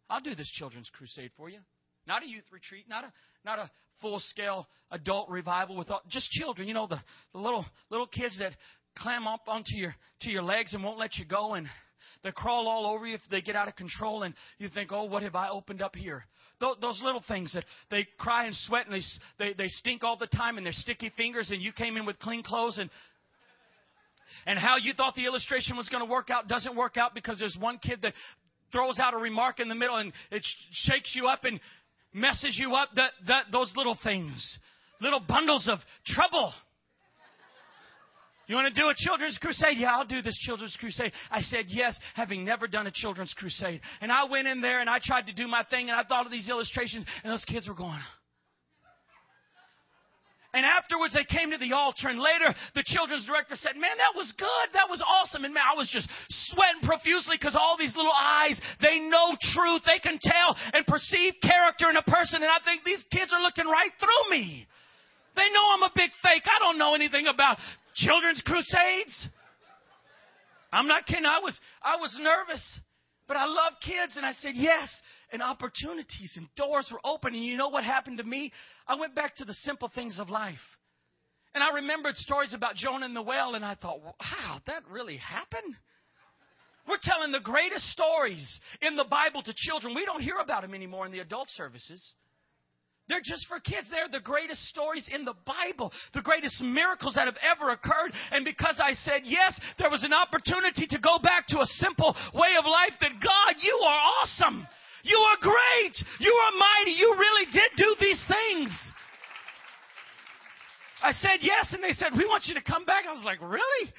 I'll 0.09 0.21
do 0.21 0.35
this 0.35 0.49
children's 0.51 0.89
crusade 0.97 1.31
for 1.37 1.49
you. 1.49 1.59
Not 2.07 2.23
a 2.23 2.27
youth 2.27 2.43
retreat, 2.51 2.85
not 2.87 3.03
a 3.03 3.13
not 3.43 3.59
a 3.59 3.69
full 4.01 4.19
scale 4.19 4.67
adult 4.91 5.29
revival 5.29 5.75
with 5.75 5.89
all, 5.89 6.01
just 6.09 6.29
children. 6.31 6.67
You 6.67 6.73
know 6.73 6.87
the, 6.87 6.99
the 7.33 7.39
little 7.39 7.65
little 7.89 8.07
kids 8.07 8.37
that 8.39 8.53
climb 8.97 9.27
up 9.27 9.41
onto 9.47 9.75
your 9.75 9.95
to 10.21 10.29
your 10.29 10.43
legs 10.43 10.73
and 10.73 10.83
won't 10.83 10.99
let 10.99 11.15
you 11.17 11.25
go 11.25 11.53
and 11.53 11.67
they 12.23 12.31
crawl 12.31 12.67
all 12.67 12.87
over 12.87 13.05
you 13.05 13.15
if 13.15 13.21
they 13.29 13.41
get 13.41 13.55
out 13.55 13.67
of 13.67 13.75
control 13.75 14.23
and 14.23 14.33
you 14.57 14.67
think, 14.69 14.91
oh, 14.91 15.03
what 15.03 15.21
have 15.21 15.35
I 15.35 15.49
opened 15.49 15.81
up 15.81 15.95
here? 15.95 16.25
Those 16.59 17.01
little 17.03 17.23
things 17.27 17.53
that 17.53 17.65
they 17.91 18.07
cry 18.17 18.45
and 18.45 18.55
sweat 18.55 18.87
and 18.87 18.95
they, 18.95 19.01
they, 19.37 19.53
they 19.53 19.67
stink 19.67 20.03
all 20.03 20.17
the 20.17 20.27
time 20.27 20.57
and 20.57 20.65
they're 20.65 20.73
sticky 20.73 21.11
fingers 21.17 21.51
and 21.51 21.61
you 21.61 21.71
came 21.71 21.97
in 21.97 22.05
with 22.05 22.17
clean 22.19 22.43
clothes 22.43 22.77
and 22.79 22.89
and 24.47 24.57
how 24.57 24.77
you 24.77 24.93
thought 24.93 25.15
the 25.15 25.25
illustration 25.25 25.75
was 25.75 25.89
going 25.89 26.03
to 26.03 26.09
work 26.09 26.29
out 26.29 26.47
doesn't 26.47 26.75
work 26.75 26.97
out 26.97 27.13
because 27.13 27.37
there's 27.37 27.57
one 27.59 27.77
kid 27.77 27.99
that 28.01 28.13
throws 28.75 28.99
out 28.99 29.13
a 29.13 29.17
remark 29.17 29.59
in 29.59 29.69
the 29.69 29.75
middle 29.75 29.95
and 29.95 30.11
it 30.31 30.45
shakes 30.71 31.15
you 31.15 31.27
up 31.27 31.45
and 31.45 31.59
messes 32.13 32.57
you 32.59 32.73
up. 32.75 32.89
That, 32.95 33.11
that, 33.27 33.45
those 33.51 33.71
little 33.75 33.97
things, 34.03 34.59
little 34.99 35.21
bundles 35.21 35.69
of 35.71 35.79
trouble. 36.05 36.51
You 38.47 38.55
want 38.55 38.73
to 38.73 38.79
do 38.79 38.89
a 38.89 38.93
children's 38.95 39.39
crusade? 39.39 39.77
Yeah, 39.77 39.95
I'll 39.95 40.05
do 40.05 40.21
this 40.21 40.37
children's 40.39 40.75
crusade. 40.79 41.11
I 41.31 41.41
said 41.41 41.65
yes, 41.69 41.97
having 42.13 42.45
never 42.45 42.67
done 42.67 42.85
a 42.85 42.91
children's 42.91 43.33
crusade. 43.33 43.81
And 44.01 44.11
I 44.11 44.25
went 44.25 44.47
in 44.47 44.61
there 44.61 44.81
and 44.81 44.89
I 44.89 44.99
tried 45.03 45.27
to 45.27 45.33
do 45.33 45.47
my 45.47 45.63
thing 45.69 45.89
and 45.89 45.97
I 45.97 46.03
thought 46.03 46.25
of 46.25 46.31
these 46.31 46.49
illustrations 46.49 47.05
and 47.23 47.31
those 47.31 47.45
kids 47.45 47.67
were 47.67 47.73
going, 47.73 47.99
and 50.55 50.63
afterwards 50.63 51.11
they 51.11 51.27
came 51.27 51.51
to 51.51 51.59
the 51.59 51.75
altar 51.75 52.07
and 52.07 52.15
later 52.15 52.47
the 52.73 52.87
children's 52.87 53.27
director 53.27 53.59
said, 53.59 53.75
man, 53.75 53.91
that 53.99 54.15
was 54.15 54.31
good. 54.39 54.67
That 54.71 54.87
was 54.87 55.03
awesome. 55.03 55.43
And 55.43 55.53
man, 55.53 55.67
I 55.67 55.75
was 55.75 55.91
just 55.91 56.07
sweating 56.49 56.79
profusely 56.87 57.35
because 57.35 57.59
all 57.59 57.75
these 57.75 57.91
little 57.99 58.15
eyes, 58.15 58.55
they 58.79 59.03
know 59.03 59.35
truth. 59.51 59.83
They 59.83 59.99
can 59.99 60.15
tell 60.23 60.55
and 60.71 60.87
perceive 60.87 61.35
character 61.43 61.91
in 61.91 61.99
a 61.99 62.07
person. 62.07 62.39
And 62.39 62.47
I 62.47 62.63
think 62.63 62.87
these 62.87 63.03
kids 63.11 63.35
are 63.35 63.43
looking 63.43 63.67
right 63.67 63.91
through 63.99 64.31
me. 64.31 64.63
They 65.35 65.51
know 65.51 65.65
I'm 65.75 65.83
a 65.83 65.91
big 65.91 66.15
fake. 66.23 66.47
I 66.47 66.63
don't 66.63 66.79
know 66.79 66.95
anything 66.95 67.27
about 67.27 67.59
children's 67.99 68.39
crusades. 68.39 69.11
I'm 70.71 70.87
not 70.87 71.05
kidding. 71.05 71.27
I 71.27 71.43
was, 71.43 71.59
I 71.83 71.99
was 71.99 72.15
nervous, 72.15 72.63
but 73.27 73.35
I 73.35 73.43
love 73.43 73.75
kids. 73.83 74.15
And 74.15 74.25
I 74.25 74.31
said, 74.39 74.55
yes 74.55 74.87
and 75.35 75.43
opportunities 75.43 76.31
and 76.35 76.47
doors 76.55 76.89
were 76.91 76.99
open. 77.03 77.35
And 77.35 77.43
you 77.43 77.57
know 77.57 77.69
what 77.69 77.83
happened 77.83 78.17
to 78.17 78.23
me? 78.23 78.51
I 78.87 78.95
went 78.95 79.13
back 79.13 79.35
to 79.35 79.45
the 79.45 79.53
simple 79.53 79.91
things 79.93 80.17
of 80.19 80.29
life. 80.29 80.57
And 81.53 81.63
I 81.63 81.75
remembered 81.75 82.15
stories 82.15 82.53
about 82.53 82.75
Jonah 82.75 83.05
and 83.05 83.15
the 83.15 83.21
whale, 83.21 83.55
and 83.55 83.63
I 83.63 83.75
thought, 83.75 84.01
wow, 84.01 84.59
that 84.67 84.83
really 84.89 85.17
happened? 85.17 85.75
We're 86.87 86.97
telling 87.01 87.31
the 87.31 87.39
greatest 87.39 87.85
stories 87.91 88.59
in 88.81 88.95
the 88.95 89.05
Bible 89.05 89.41
to 89.43 89.53
children. 89.55 89.95
We 89.95 90.05
don't 90.05 90.21
hear 90.21 90.37
about 90.41 90.63
them 90.63 90.73
anymore 90.73 91.05
in 91.05 91.11
the 91.11 91.19
adult 91.19 91.47
services. 91.49 92.01
They're 93.07 93.21
just 93.23 93.47
for 93.47 93.59
kids. 93.59 93.87
They're 93.89 94.09
the 94.11 94.23
greatest 94.23 94.61
stories 94.67 95.07
in 95.13 95.25
the 95.25 95.35
Bible, 95.45 95.91
the 96.13 96.21
greatest 96.21 96.61
miracles 96.61 97.13
that 97.15 97.25
have 97.25 97.37
ever 97.41 97.71
occurred. 97.71 98.11
And 98.31 98.43
because 98.43 98.81
I 98.83 98.93
said 98.93 99.21
yes, 99.23 99.59
there 99.77 99.89
was 99.89 100.03
an 100.03 100.13
opportunity 100.13 100.87
to 100.87 100.99
go 100.99 101.19
back 101.21 101.47
to 101.47 101.59
a 101.59 101.65
simple 101.65 102.15
way 102.33 102.55
of 102.57 102.65
life 102.65 102.93
that 103.01 103.11
God, 103.21 103.55
you 103.61 103.79
are 103.83 103.99
awesome. 104.21 104.67
You 105.05 105.17
are 105.17 105.37
great. 105.39 105.95
You 106.19 106.33
are 106.33 106.51
mighty. 106.57 106.97
You 106.97 107.15
really 107.17 107.45
did 107.51 107.71
do 107.77 107.95
these 108.01 108.23
things. 108.27 108.69
I 111.03 111.11
said 111.11 111.41
yes, 111.41 111.71
and 111.73 111.83
they 111.83 111.91
said, 111.91 112.07
We 112.17 112.25
want 112.25 112.45
you 112.47 112.55
to 112.55 112.63
come 112.63 112.85
back. 112.85 113.05
I 113.07 113.13
was 113.13 113.23
like, 113.23 113.39
Really? 113.39 113.93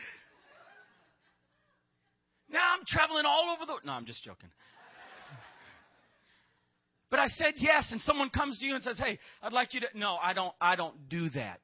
Now 2.50 2.74
I'm 2.76 2.84
traveling 2.86 3.24
all 3.24 3.54
over 3.54 3.66
the. 3.66 3.86
No, 3.86 3.92
I'm 3.92 4.04
just 4.04 4.24
joking. 4.24 4.48
But 7.08 7.20
I 7.20 7.28
said 7.28 7.54
yes, 7.56 7.86
and 7.92 8.00
someone 8.00 8.30
comes 8.30 8.58
to 8.58 8.66
you 8.66 8.74
and 8.74 8.82
says, 8.82 8.98
Hey, 8.98 9.20
I'd 9.40 9.52
like 9.52 9.74
you 9.74 9.80
to. 9.80 9.86
No, 9.94 10.16
I 10.20 10.32
don't, 10.32 10.54
I 10.60 10.74
don't 10.74 11.08
do 11.08 11.30
that. 11.30 11.60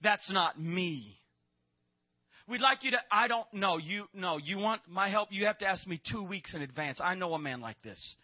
That's 0.00 0.30
not 0.30 0.60
me. 0.60 1.18
We'd 2.46 2.60
like 2.60 2.84
you 2.84 2.92
to. 2.92 2.98
I 3.10 3.26
don't 3.26 3.52
know. 3.52 3.78
You 3.78 4.04
no. 4.14 4.38
You 4.38 4.58
want 4.58 4.82
my 4.88 5.08
help? 5.08 5.30
You 5.32 5.46
have 5.46 5.58
to 5.58 5.66
ask 5.66 5.84
me 5.88 6.00
two 6.08 6.22
weeks 6.22 6.54
in 6.54 6.62
advance. 6.62 7.00
I 7.02 7.16
know 7.16 7.34
a 7.34 7.38
man 7.38 7.60
like 7.60 7.82
this. 7.82 8.14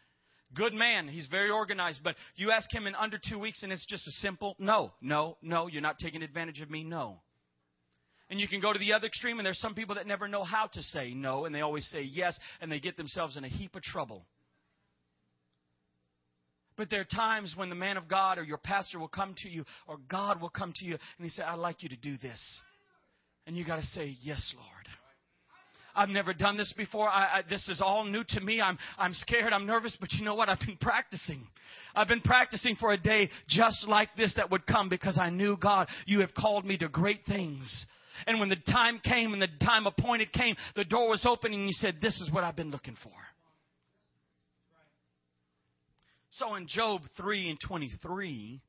Good 0.55 0.75
man. 0.75 1.09
He's 1.09 1.27
very 1.27 1.51
organized. 1.51 2.01
But 2.03 2.17
you 2.37 2.51
ask 2.51 2.73
him 2.73 2.87
in 2.87 2.95
under 2.95 3.19
two 3.19 3.39
weeks 3.39 3.63
and 3.63 3.73
it's 3.73 3.87
just 3.87 4.07
a 4.07 4.13
simple 4.13 4.55
no, 4.59 4.93
no, 5.01 5.37
no. 5.43 5.67
You're 5.67 5.83
not 5.83 5.99
taking 5.99 6.23
advantage 6.23 6.61
of 6.61 6.71
me. 6.71 6.85
No. 6.85 7.21
And 8.31 8.41
you 8.41 8.49
can 8.49 8.61
go 8.61 8.73
to 8.73 8.79
the 8.79 8.95
other 8.95 9.07
extreme, 9.07 9.39
and 9.39 9.45
there's 9.45 9.61
some 9.61 9.75
people 9.75 9.97
that 9.97 10.07
never 10.07 10.27
know 10.29 10.45
how 10.45 10.67
to 10.73 10.83
say 10.83 11.13
no, 11.13 11.45
and 11.45 11.55
they 11.55 11.61
always 11.61 11.87
say 11.91 12.03
yes, 12.03 12.37
and 12.61 12.73
they 12.73 12.81
get 12.81 12.97
themselves 12.97 13.37
in 13.37 13.45
a 13.45 13.49
heap 13.49 13.77
of 13.77 13.83
trouble. 13.83 14.25
But 16.77 16.91
there 16.91 17.01
are 17.01 17.05
times 17.05 17.55
when 17.55 17.69
the 17.69 17.75
man 17.75 17.97
of 17.97 18.09
God 18.09 18.39
or 18.39 18.43
your 18.43 18.59
pastor 18.59 18.99
will 18.99 19.09
come 19.09 19.35
to 19.43 19.49
you, 19.49 19.65
or 19.87 19.99
God 20.09 20.41
will 20.41 20.49
come 20.49 20.73
to 20.75 20.85
you, 20.85 20.93
and 20.95 21.25
he 21.25 21.29
say, 21.29 21.43
I'd 21.43 21.59
like 21.59 21.83
you 21.83 21.91
to 21.91 21.97
do 21.97 22.17
this. 22.19 22.41
And 23.47 23.57
you 23.57 23.65
got 23.65 23.77
to 23.77 23.87
say, 23.89 24.17
Yes, 24.23 24.55
Lord. 24.57 24.89
I've 25.95 26.09
never 26.09 26.35
done 26.35 26.57
this 26.57 26.73
before. 26.77 27.09
I, 27.09 27.39
I, 27.39 27.43
this 27.49 27.69
is 27.69 27.81
all 27.81 28.05
new 28.05 28.25
to 28.31 28.41
me. 28.41 28.61
I'm, 28.61 28.79
I'm 28.99 29.15
scared. 29.15 29.53
I'm 29.53 29.67
nervous. 29.67 29.97
But 30.01 30.13
you 30.13 30.25
know 30.25 30.35
what? 30.35 30.49
I've 30.49 30.61
been 30.61 30.77
practicing. 30.81 31.47
I've 31.95 32.09
been 32.09 32.21
practicing 32.21 32.77
for 32.77 32.93
a 32.93 32.99
day 32.99 33.31
just 33.49 33.87
like 33.87 34.09
this 34.17 34.35
that 34.37 34.51
would 34.51 34.67
come 34.67 34.89
because 34.89 35.19
I 35.19 35.31
knew, 35.31 35.57
God, 35.57 35.89
you 36.07 36.21
have 36.21 36.35
called 36.35 36.65
me 36.65 36.77
to 36.79 36.89
great 36.89 37.21
things. 37.27 37.87
And 38.27 38.41
when 38.41 38.49
the 38.49 38.57
time 38.57 39.01
came 39.05 39.33
and 39.33 39.43
the 39.43 39.49
time 39.65 39.87
appointed 39.87 40.33
came, 40.33 40.57
the 40.77 40.85
door 40.85 41.09
was 41.09 41.25
opening 41.27 41.61
and 41.61 41.69
you 41.69 41.75
said, 41.75 41.97
This 42.01 42.21
is 42.21 42.31
what 42.33 42.45
I've 42.45 42.57
been 42.57 42.71
looking 42.71 42.97
for. 43.03 43.13
So 46.31 46.57
in 46.57 46.67
Job 46.67 47.03
3 47.17 47.51
and 47.51 47.59
23, 47.61 48.61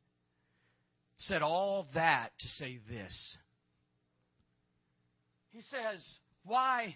said 1.18 1.42
all 1.42 1.88
that 1.94 2.30
to 2.40 2.48
say 2.48 2.80
this. 2.90 3.38
He 5.52 5.62
says, 5.62 6.04
Why 6.44 6.96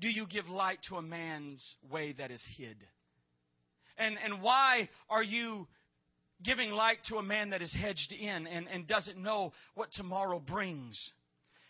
do 0.00 0.08
you 0.08 0.26
give 0.26 0.48
light 0.48 0.78
to 0.88 0.96
a 0.96 1.02
man's 1.02 1.62
way 1.90 2.12
that 2.18 2.30
is 2.30 2.42
hid? 2.56 2.76
And, 3.96 4.16
and 4.22 4.42
why 4.42 4.88
are 5.08 5.22
you 5.22 5.66
giving 6.42 6.70
light 6.70 6.98
to 7.08 7.16
a 7.16 7.22
man 7.22 7.50
that 7.50 7.62
is 7.62 7.72
hedged 7.72 8.12
in 8.12 8.46
and, 8.46 8.66
and 8.68 8.86
doesn't 8.86 9.16
know 9.16 9.52
what 9.74 9.92
tomorrow 9.92 10.40
brings? 10.40 10.98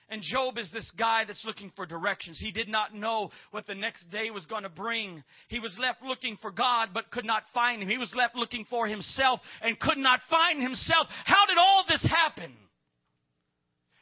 And 0.08 0.22
Job 0.22 0.58
is 0.58 0.70
this 0.70 0.90
guy 0.98 1.24
that's 1.26 1.44
looking 1.46 1.72
for 1.74 1.86
directions. 1.86 2.38
He 2.38 2.52
did 2.52 2.68
not 2.68 2.94
know 2.94 3.30
what 3.52 3.66
the 3.66 3.74
next 3.74 4.10
day 4.10 4.30
was 4.30 4.46
going 4.46 4.62
to 4.62 4.68
bring. 4.68 5.22
He 5.48 5.60
was 5.60 5.76
left 5.80 6.02
looking 6.02 6.38
for 6.40 6.50
God 6.50 6.90
but 6.92 7.10
could 7.10 7.24
not 7.24 7.44
find 7.54 7.82
him. 7.82 7.88
He 7.88 7.98
was 7.98 8.12
left 8.14 8.36
looking 8.36 8.66
for 8.68 8.86
himself 8.86 9.40
and 9.62 9.78
could 9.80 9.98
not 9.98 10.20
find 10.28 10.62
himself. 10.62 11.06
How 11.24 11.46
did 11.46 11.56
all 11.58 11.84
this 11.88 12.06
happen? 12.08 12.52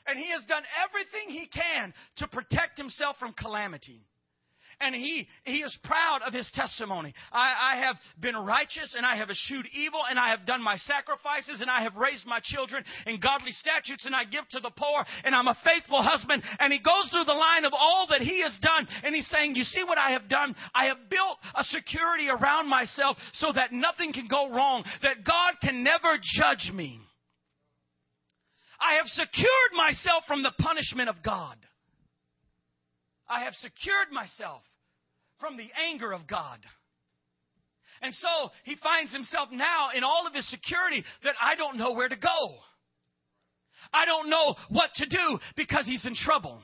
And 0.06 0.18
he 0.18 0.30
has 0.30 0.44
done 0.46 0.64
everything 0.84 1.28
he 1.28 1.46
can 1.46 1.94
to 2.16 2.26
protect 2.26 2.78
himself 2.78 3.16
from 3.18 3.32
calamity 3.32 4.04
and 4.82 4.94
he, 4.94 5.26
he 5.44 5.58
is 5.58 5.76
proud 5.84 6.20
of 6.26 6.32
his 6.32 6.50
testimony. 6.54 7.14
I, 7.32 7.74
I 7.74 7.76
have 7.86 7.96
been 8.20 8.36
righteous 8.36 8.94
and 8.96 9.06
I 9.06 9.16
have 9.16 9.30
eschewed 9.30 9.66
evil 9.72 10.00
and 10.08 10.18
I 10.18 10.30
have 10.30 10.46
done 10.46 10.62
my 10.62 10.76
sacrifices 10.76 11.60
and 11.60 11.70
I 11.70 11.82
have 11.82 11.96
raised 11.96 12.26
my 12.26 12.40
children 12.42 12.84
in 13.06 13.20
godly 13.20 13.52
statutes 13.52 14.06
and 14.06 14.14
I 14.14 14.24
give 14.24 14.48
to 14.50 14.60
the 14.60 14.70
poor 14.76 15.04
and 15.24 15.34
I'm 15.34 15.48
a 15.48 15.56
faithful 15.64 16.02
husband. 16.02 16.42
And 16.58 16.72
he 16.72 16.78
goes 16.80 17.08
through 17.10 17.24
the 17.24 17.32
line 17.32 17.64
of 17.64 17.72
all 17.72 18.06
that 18.10 18.20
he 18.20 18.42
has 18.42 18.58
done 18.60 18.86
and 19.04 19.14
he's 19.14 19.28
saying, 19.28 19.54
you 19.54 19.64
see 19.64 19.84
what 19.84 19.98
I 19.98 20.10
have 20.10 20.28
done? 20.28 20.54
I 20.74 20.86
have 20.86 21.08
built 21.08 21.38
a 21.54 21.64
security 21.64 22.28
around 22.28 22.68
myself 22.68 23.16
so 23.34 23.52
that 23.52 23.72
nothing 23.72 24.12
can 24.12 24.26
go 24.28 24.50
wrong, 24.50 24.84
that 25.02 25.24
God 25.24 25.54
can 25.62 25.82
never 25.82 26.18
judge 26.20 26.70
me. 26.74 27.00
I 28.80 28.96
have 28.96 29.06
secured 29.06 29.72
myself 29.74 30.24
from 30.26 30.42
the 30.42 30.52
punishment 30.58 31.08
of 31.08 31.22
God. 31.22 31.56
I 33.28 33.44
have 33.44 33.54
secured 33.54 34.10
myself 34.10 34.62
from 35.42 35.56
the 35.56 35.68
anger 35.90 36.12
of 36.12 36.28
God. 36.28 36.60
And 38.00 38.14
so 38.14 38.50
he 38.62 38.76
finds 38.76 39.12
himself 39.12 39.48
now 39.50 39.88
in 39.94 40.04
all 40.04 40.26
of 40.26 40.34
his 40.34 40.48
security 40.48 41.04
that 41.24 41.34
I 41.42 41.56
don't 41.56 41.76
know 41.78 41.92
where 41.92 42.08
to 42.08 42.16
go. 42.16 42.54
I 43.92 44.06
don't 44.06 44.30
know 44.30 44.54
what 44.68 44.90
to 44.94 45.06
do 45.06 45.38
because 45.56 45.84
he's 45.86 46.06
in 46.06 46.14
trouble. 46.14 46.62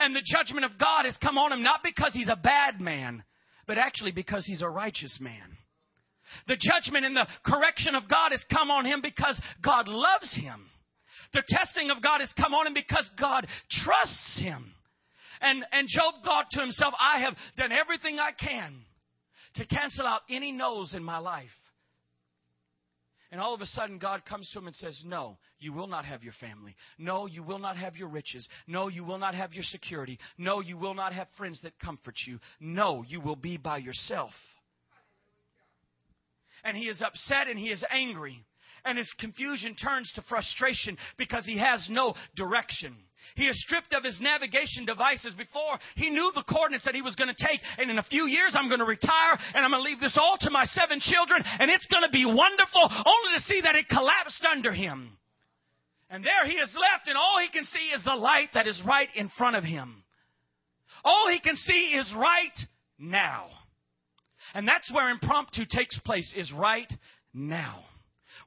And 0.00 0.16
the 0.16 0.24
judgment 0.24 0.64
of 0.64 0.78
God 0.78 1.04
has 1.04 1.18
come 1.18 1.36
on 1.36 1.52
him 1.52 1.62
not 1.62 1.80
because 1.84 2.12
he's 2.14 2.30
a 2.30 2.36
bad 2.36 2.80
man, 2.80 3.22
but 3.66 3.76
actually 3.76 4.12
because 4.12 4.46
he's 4.46 4.62
a 4.62 4.68
righteous 4.68 5.18
man. 5.20 5.58
The 6.48 6.56
judgment 6.58 7.04
and 7.04 7.14
the 7.14 7.28
correction 7.44 7.94
of 7.94 8.08
God 8.08 8.32
has 8.32 8.44
come 8.50 8.70
on 8.70 8.86
him 8.86 9.00
because 9.02 9.40
God 9.62 9.86
loves 9.86 10.34
him. 10.34 10.66
The 11.34 11.44
testing 11.46 11.90
of 11.90 12.02
God 12.02 12.20
has 12.20 12.32
come 12.40 12.54
on 12.54 12.66
him 12.66 12.74
because 12.74 13.08
God 13.20 13.46
trusts 13.70 14.40
him. 14.40 14.72
And, 15.40 15.64
and 15.72 15.88
Job 15.88 16.14
thought 16.24 16.46
to 16.52 16.60
himself, 16.60 16.94
I 16.98 17.20
have 17.20 17.34
done 17.56 17.72
everything 17.72 18.18
I 18.18 18.32
can 18.32 18.74
to 19.56 19.66
cancel 19.66 20.06
out 20.06 20.22
any 20.30 20.52
no's 20.52 20.94
in 20.94 21.02
my 21.02 21.18
life. 21.18 21.48
And 23.32 23.40
all 23.40 23.54
of 23.54 23.60
a 23.60 23.66
sudden, 23.66 23.98
God 23.98 24.24
comes 24.24 24.48
to 24.50 24.58
him 24.60 24.68
and 24.68 24.76
says, 24.76 25.02
No, 25.04 25.36
you 25.58 25.72
will 25.72 25.88
not 25.88 26.04
have 26.04 26.22
your 26.22 26.32
family. 26.40 26.76
No, 26.96 27.26
you 27.26 27.42
will 27.42 27.58
not 27.58 27.76
have 27.76 27.96
your 27.96 28.08
riches. 28.08 28.48
No, 28.68 28.88
you 28.88 29.04
will 29.04 29.18
not 29.18 29.34
have 29.34 29.52
your 29.52 29.64
security. 29.64 30.18
No, 30.38 30.60
you 30.60 30.78
will 30.78 30.94
not 30.94 31.12
have 31.12 31.26
friends 31.36 31.60
that 31.62 31.78
comfort 31.80 32.14
you. 32.26 32.38
No, 32.60 33.04
you 33.06 33.20
will 33.20 33.36
be 33.36 33.56
by 33.56 33.78
yourself. 33.78 34.30
And 36.62 36.76
he 36.76 36.84
is 36.84 37.02
upset 37.02 37.48
and 37.48 37.58
he 37.58 37.70
is 37.70 37.84
angry. 37.90 38.44
And 38.84 38.96
his 38.96 39.12
confusion 39.18 39.74
turns 39.74 40.10
to 40.14 40.22
frustration 40.28 40.96
because 41.18 41.44
he 41.44 41.58
has 41.58 41.88
no 41.90 42.14
direction. 42.36 42.94
He 43.34 43.46
is 43.48 43.60
stripped 43.62 43.92
of 43.92 44.04
his 44.04 44.20
navigation 44.20 44.86
devices 44.86 45.34
before 45.34 45.78
he 45.96 46.10
knew 46.10 46.30
the 46.34 46.44
coordinates 46.44 46.84
that 46.84 46.94
he 46.94 47.02
was 47.02 47.16
going 47.16 47.34
to 47.34 47.46
take. 47.46 47.60
And 47.78 47.90
in 47.90 47.98
a 47.98 48.04
few 48.04 48.26
years, 48.26 48.54
I'm 48.56 48.68
going 48.68 48.80
to 48.80 48.86
retire 48.86 49.36
and 49.54 49.64
I'm 49.64 49.70
going 49.70 49.82
to 49.82 49.90
leave 49.90 50.00
this 50.00 50.18
all 50.20 50.36
to 50.40 50.50
my 50.50 50.64
seven 50.64 51.00
children 51.00 51.42
and 51.58 51.70
it's 51.70 51.86
going 51.86 52.04
to 52.04 52.10
be 52.10 52.24
wonderful 52.24 52.82
only 52.82 53.30
to 53.36 53.42
see 53.42 53.60
that 53.62 53.74
it 53.74 53.88
collapsed 53.88 54.44
under 54.50 54.72
him. 54.72 55.16
And 56.08 56.24
there 56.24 56.46
he 56.46 56.54
is 56.54 56.74
left 56.78 57.08
and 57.08 57.16
all 57.16 57.38
he 57.42 57.50
can 57.50 57.64
see 57.64 57.90
is 57.94 58.04
the 58.04 58.14
light 58.14 58.50
that 58.54 58.68
is 58.68 58.80
right 58.86 59.08
in 59.16 59.28
front 59.36 59.56
of 59.56 59.64
him. 59.64 60.04
All 61.04 61.28
he 61.30 61.40
can 61.40 61.56
see 61.56 61.94
is 61.94 62.12
right 62.16 62.56
now. 62.98 63.48
And 64.54 64.66
that's 64.66 64.92
where 64.92 65.10
impromptu 65.10 65.64
takes 65.68 65.98
place 66.00 66.32
is 66.36 66.52
right 66.52 66.90
now. 67.34 67.84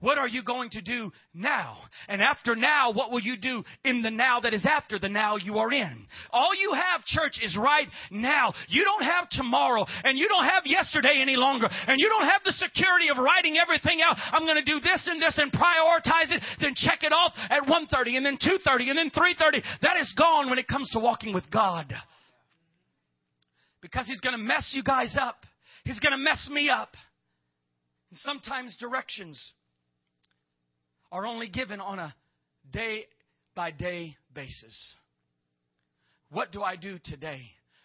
What 0.02 0.18
are 0.18 0.28
you 0.30 0.43
going 0.43 0.70
to 0.72 0.82
do 0.82 1.12
now? 1.34 1.78
And 2.08 2.22
after 2.22 2.56
now, 2.56 2.93
what 2.93 3.12
will 3.12 3.20
you 3.20 3.36
do 3.36 3.64
in 3.84 4.02
the 4.02 4.10
now 4.10 4.39
that 4.39 4.54
is 4.54 4.66
after 4.66 4.97
the 4.97 5.10
now 5.10 5.36
you 5.36 5.58
are 5.58 5.74
in? 5.74 6.08
All 6.32 6.56
you 6.56 6.72
have, 6.74 7.04
church, 7.04 7.39
is 7.43 7.58
right 7.58 7.88
now. 8.10 8.54
You 8.70 8.86
don't 8.86 9.04
have 9.04 9.30
tomorrow, 9.30 9.86
and 10.06 10.18
you 10.18 10.30
don't 10.30 10.45
have 10.45 10.64
yesterday 10.66 11.20
any 11.22 11.36
longer, 11.36 11.68
and 11.88 12.00
you 12.00 12.08
don't 12.08 12.30
have 12.30 12.41
the 12.45 12.54
security 12.54 13.10
of 13.10 13.18
writing 13.18 13.58
everything 13.58 14.00
out. 14.02 14.16
I'm 14.32 14.45
going 14.45 14.64
to 14.64 14.64
do 14.64 14.80
this 14.80 15.06
and 15.06 15.22
this 15.22 15.38
and 15.38 15.52
prioritize 15.52 16.32
it, 16.32 16.41
then 16.62 16.76
check 16.76 17.04
it 17.04 17.12
off 17.12 17.34
at 17.50 17.64
1.30 17.64 18.16
and 18.16 18.26
then 18.26 18.38
2.30 18.38 18.89
and 18.89 18.97
then 18.97 19.10
3.30. 19.10 19.62
That 19.82 19.97
is 20.00 20.14
gone 20.18 20.50
when 20.50 20.60
it 20.60 20.68
comes 20.68 20.89
to 20.91 21.00
walking 21.00 21.34
with 21.34 21.52
God. 21.52 21.93
Because 23.82 24.08
He's 24.08 24.22
going 24.22 24.38
to 24.38 24.41
mess 24.41 24.72
you 24.74 24.84
guys 24.84 25.18
up. 25.20 25.45
He's 25.84 26.00
going 26.00 26.14
to 26.14 26.18
mess 26.18 26.47
me 26.50 26.70
up. 26.70 26.95
Sometimes 28.14 28.76
directions 28.78 29.39
are 31.12 31.26
only 31.26 31.47
given 31.49 31.80
on 31.80 31.99
a 31.99 32.14
day 32.72 33.05
by 33.55 33.72
day 33.72 34.16
basis. 34.34 34.95
What 36.32 36.51
do 36.51 36.62
I 36.62 36.76
do 36.76 36.99
today? 37.03 37.41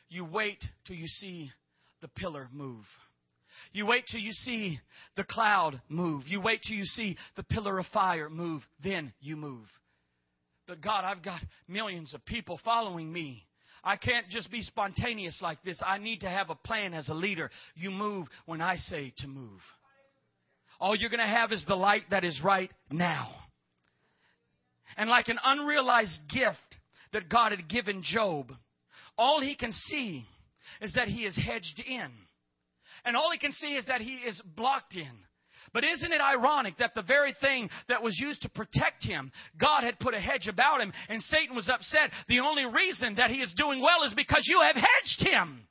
You 0.09 0.25
wait 0.25 0.63
till 0.87 0.97
you 0.97 1.07
see 1.07 1.51
the 2.03 2.09
pillar 2.09 2.49
move. 2.53 2.85
You 3.73 3.87
wait 3.87 4.05
till 4.11 4.21
you 4.21 4.33
see 4.33 4.79
the 5.17 5.25
cloud 5.25 5.81
move. 5.89 6.25
You 6.27 6.41
wait 6.41 6.61
till 6.67 6.77
you 6.77 6.85
see 6.85 7.17
the 7.37 7.43
pillar 7.43 7.79
of 7.79 7.87
fire 7.87 8.29
move. 8.29 8.63
Then 8.83 9.13
you 9.21 9.37
move. 9.37 9.67
But 10.67 10.81
God, 10.81 11.05
I've 11.05 11.23
got 11.23 11.41
millions 11.69 12.15
of 12.15 12.25
people 12.25 12.61
following 12.65 13.13
me. 13.13 13.47
I 13.83 13.97
can't 13.97 14.29
just 14.31 14.51
be 14.51 14.63
spontaneous 14.63 15.39
like 15.43 15.63
this. 15.63 15.79
I 15.85 15.99
need 15.99 16.21
to 16.21 16.31
have 16.31 16.49
a 16.49 16.55
plan 16.55 16.95
as 16.95 17.09
a 17.09 17.15
leader. 17.15 17.51
You 17.75 17.91
move 17.91 18.27
when 18.47 18.61
I 18.61 18.77
say 18.77 19.13
to 19.19 19.27
move. 19.27 19.61
All 20.85 20.95
you're 20.95 21.09
going 21.09 21.19
to 21.19 21.27
have 21.27 21.51
is 21.51 21.65
the 21.67 21.75
light 21.75 22.03
that 22.11 22.25
is 22.25 22.39
right 22.45 22.71
now. 22.91 23.31
And 24.99 25.09
like 25.09 25.29
an 25.29 25.39
unrealized 25.43 26.21
gift 26.29 26.59
that 27.15 27.31
God 27.31 27.53
had 27.53 27.71
given 27.71 28.03
Job, 28.05 28.53
all 29.17 29.41
he 29.41 29.55
can 29.55 29.73
see 29.73 30.27
is 30.83 30.93
that 30.93 31.09
he 31.09 31.23
is 31.23 31.35
hedged 31.35 31.83
in. 31.89 32.11
And 33.07 33.17
all 33.17 33.31
he 33.33 33.39
can 33.39 33.53
see 33.53 33.77
is 33.77 33.87
that 33.87 34.03
he 34.03 34.17
is 34.29 34.39
blocked 34.55 34.95
in. 34.95 35.11
But 35.73 35.85
isn't 35.85 36.13
it 36.13 36.21
ironic 36.21 36.77
that 36.77 36.95
the 36.95 37.01
very 37.01 37.35
thing 37.41 37.71
that 37.89 38.03
was 38.03 38.19
used 38.19 38.43
to 38.43 38.51
protect 38.51 39.07
him, 39.07 39.33
God 39.59 39.85
had 39.85 39.99
put 39.99 40.13
a 40.13 40.21
hedge 40.21 40.49
about 40.49 40.83
him, 40.83 40.93
and 41.09 41.23
Satan 41.23 41.57
was 41.57 41.71
upset. 41.71 42.11
The 42.29 42.41
only 42.41 42.67
reason 42.67 43.15
that 43.15 43.31
he 43.31 43.39
is 43.39 43.55
doing 43.57 43.81
well 43.81 44.03
is 44.05 44.13
because 44.13 44.47
you 44.47 44.61
have 44.61 44.77
hedged 44.77 45.33
him. 45.33 45.67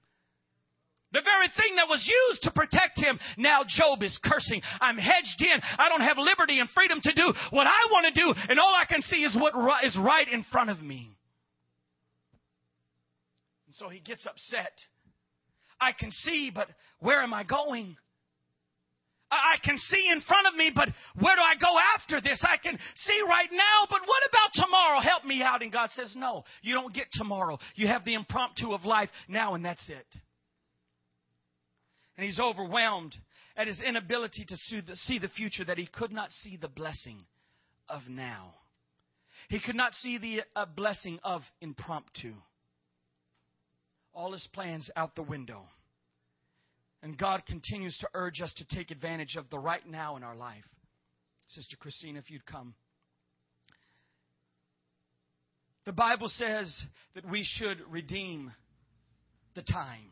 The 1.14 1.22
very 1.22 1.48
thing 1.56 1.76
that 1.76 1.88
was 1.88 2.02
used 2.02 2.42
to 2.44 2.52
protect 2.52 2.98
him, 2.98 3.20
now 3.38 3.62
Job 3.68 4.02
is 4.02 4.18
cursing. 4.26 4.62
I'm 4.82 4.98
hedged 4.98 5.42
in. 5.42 5.62
I 5.78 5.88
don't 5.88 6.02
have 6.02 6.18
liberty 6.18 6.60
and 6.60 6.68
freedom 6.72 7.00
to 7.02 7.14
do 7.14 7.32
what 7.52 7.68
I 7.68 7.80
want 7.92 8.14
to 8.14 8.20
do, 8.20 8.34
and 8.50 8.60
all 8.60 8.74
I 8.74 8.86
can 8.86 9.04
see 9.04 9.18
is 9.18 9.38
what 9.38 9.54
is 9.86 9.96
right 9.98 10.28
in 10.28 10.44
front 10.52 10.72
of 10.72 10.82
me. 10.82 11.16
And 13.68 13.76
so 13.76 13.90
he 13.90 14.00
gets 14.00 14.26
upset. 14.26 14.74
I 15.80 15.92
can 15.92 16.10
see, 16.10 16.52
but 16.54 16.68
where 17.00 17.22
am 17.22 17.34
I 17.34 17.44
going? 17.44 17.96
I 19.30 19.58
can 19.64 19.78
see 19.78 20.10
in 20.12 20.22
front 20.22 20.48
of 20.48 20.56
me, 20.56 20.72
but 20.74 20.90
where 21.20 21.36
do 21.36 21.42
I 21.42 21.56
go 21.60 21.76
after 21.96 22.22
this? 22.22 22.44
I 22.44 22.58
can 22.58 22.78
see 22.96 23.20
right 23.28 23.50
now, 23.52 23.88
but 23.90 24.02
what 24.06 24.24
about 24.30 24.52
tomorrow? 24.54 25.00
Help 25.00 25.26
me 25.26 25.42
out. 25.42 25.62
And 25.62 25.72
God 25.72 25.90
says, 25.92 26.14
No, 26.16 26.44
you 26.62 26.74
don't 26.74 26.94
get 26.94 27.08
tomorrow. 27.14 27.58
You 27.76 27.88
have 27.88 28.06
the 28.06 28.14
impromptu 28.14 28.74
of 28.74 28.86
life 28.86 29.10
now, 29.28 29.56
and 29.56 29.66
that's 29.66 29.90
it 29.90 30.06
and 32.18 32.26
he's 32.26 32.40
overwhelmed 32.40 33.16
at 33.56 33.68
his 33.68 33.82
inability 33.82 34.46
to 34.46 34.58
see 34.96 35.20
the 35.20 35.28
future, 35.30 35.66
that 35.66 35.78
he 35.78 35.86
could 35.86 36.12
not 36.12 36.32
see 36.32 36.58
the 36.58 36.68
blessing 36.68 37.24
of 37.90 38.02
now. 38.08 38.54
He 39.50 39.60
could 39.60 39.76
not 39.76 39.94
see 39.94 40.18
the 40.18 40.42
uh, 40.56 40.66
blessing 40.66 41.20
of 41.24 41.42
impromptu. 41.62 42.34
All 44.14 44.32
his 44.32 44.48
plans 44.54 44.90
out 44.96 45.16
the 45.16 45.24
window. 45.24 45.64
And 47.02 47.18
God 47.18 47.46
continues 47.46 47.98
to 48.00 48.08
urge 48.14 48.42
us 48.42 48.54
to 48.58 48.76
take 48.76 48.90
advantage 48.90 49.36
of 49.36 49.50
the 49.50 49.60
right 49.60 49.86
now 49.88 50.16
in 50.16 50.24
our 50.24 50.36
life. 50.36 50.64
Sister 51.48 51.76
Christine, 51.76 52.16
if 52.16 52.32
you'd 52.32 52.46
come. 52.46 52.76
The 55.86 55.92
Bible 55.92 56.30
says 56.30 56.74
that 57.14 57.30
we 57.30 57.44
should 57.44 57.80
redeem 57.90 58.54
the 59.56 59.64
time 59.64 60.12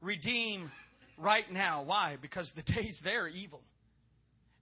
redeem 0.00 0.70
right 1.16 1.50
now. 1.52 1.82
Why? 1.84 2.16
Because 2.20 2.50
the 2.54 2.62
days 2.62 3.00
there 3.04 3.24
are 3.24 3.28
evil. 3.28 3.60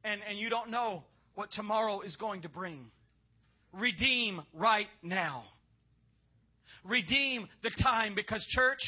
And, 0.05 0.21
and 0.29 0.39
you 0.39 0.49
don't 0.49 0.71
know 0.71 1.03
what 1.35 1.51
tomorrow 1.51 2.01
is 2.01 2.17
going 2.17 2.43
to 2.43 2.49
bring. 2.49 2.87
Redeem 3.73 4.43
right 4.55 4.87
now. 5.03 5.45
Redeem 6.85 7.49
the 7.63 7.71
time 7.83 8.15
because, 8.15 8.47
church, 8.51 8.81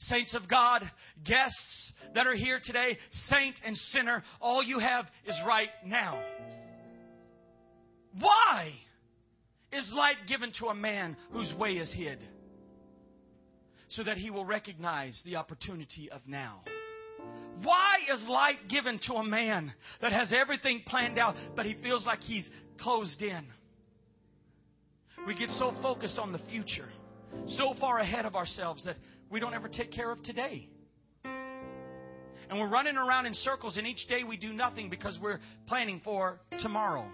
saints 0.00 0.34
of 0.34 0.48
God, 0.48 0.82
guests 1.24 1.92
that 2.14 2.26
are 2.26 2.34
here 2.34 2.60
today, 2.64 2.98
saint 3.28 3.56
and 3.64 3.76
sinner, 3.76 4.22
all 4.40 4.62
you 4.62 4.78
have 4.78 5.06
is 5.26 5.36
right 5.46 5.68
now. 5.84 6.20
Why 8.18 8.72
is 9.72 9.92
light 9.94 10.16
given 10.26 10.52
to 10.60 10.66
a 10.66 10.74
man 10.74 11.16
whose 11.30 11.52
way 11.58 11.72
is 11.72 11.92
hid? 11.92 12.18
So 13.88 14.02
that 14.04 14.16
he 14.16 14.30
will 14.30 14.44
recognize 14.44 15.20
the 15.24 15.36
opportunity 15.36 16.10
of 16.10 16.20
now. 16.26 16.62
Why 17.62 17.96
is 18.12 18.26
light 18.28 18.68
given 18.68 19.00
to 19.06 19.14
a 19.14 19.24
man 19.24 19.72
that 20.02 20.12
has 20.12 20.32
everything 20.32 20.82
planned 20.86 21.18
out, 21.18 21.36
but 21.54 21.64
he 21.64 21.74
feels 21.82 22.04
like 22.04 22.20
he's 22.20 22.48
closed 22.78 23.22
in? 23.22 23.46
We 25.26 25.34
get 25.36 25.50
so 25.50 25.72
focused 25.82 26.18
on 26.18 26.32
the 26.32 26.38
future, 26.50 26.88
so 27.46 27.74
far 27.80 27.98
ahead 27.98 28.26
of 28.26 28.36
ourselves 28.36 28.84
that 28.84 28.96
we 29.30 29.40
don't 29.40 29.54
ever 29.54 29.68
take 29.68 29.90
care 29.90 30.10
of 30.10 30.22
today. 30.22 30.68
And 31.24 32.60
we're 32.60 32.68
running 32.68 32.96
around 32.96 33.26
in 33.26 33.34
circles, 33.34 33.76
and 33.76 33.86
each 33.86 34.06
day 34.08 34.22
we 34.22 34.36
do 34.36 34.52
nothing 34.52 34.88
because 34.88 35.18
we're 35.20 35.40
planning 35.66 36.00
for 36.04 36.38
tomorrow. 36.60 37.06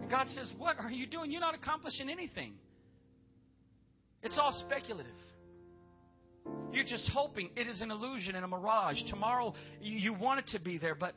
And 0.00 0.10
God 0.10 0.26
says, 0.28 0.50
What 0.58 0.78
are 0.80 0.90
you 0.90 1.06
doing? 1.06 1.30
You're 1.30 1.40
not 1.40 1.54
accomplishing 1.54 2.10
anything. 2.10 2.54
It's 4.24 4.38
all 4.38 4.52
speculative. 4.66 5.12
You're 6.72 6.84
just 6.84 7.08
hoping 7.12 7.50
it 7.56 7.68
is 7.68 7.82
an 7.82 7.90
illusion 7.90 8.34
and 8.34 8.44
a 8.44 8.48
mirage. 8.48 8.96
Tomorrow, 9.10 9.54
you 9.80 10.14
want 10.14 10.40
it 10.40 10.46
to 10.48 10.60
be 10.60 10.78
there, 10.78 10.94
but 10.94 11.14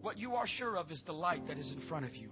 what 0.00 0.16
you 0.16 0.36
are 0.36 0.46
sure 0.46 0.76
of 0.76 0.90
is 0.90 1.02
the 1.04 1.12
light 1.12 1.46
that 1.48 1.58
is 1.58 1.70
in 1.72 1.86
front 1.88 2.06
of 2.06 2.14
you. 2.14 2.30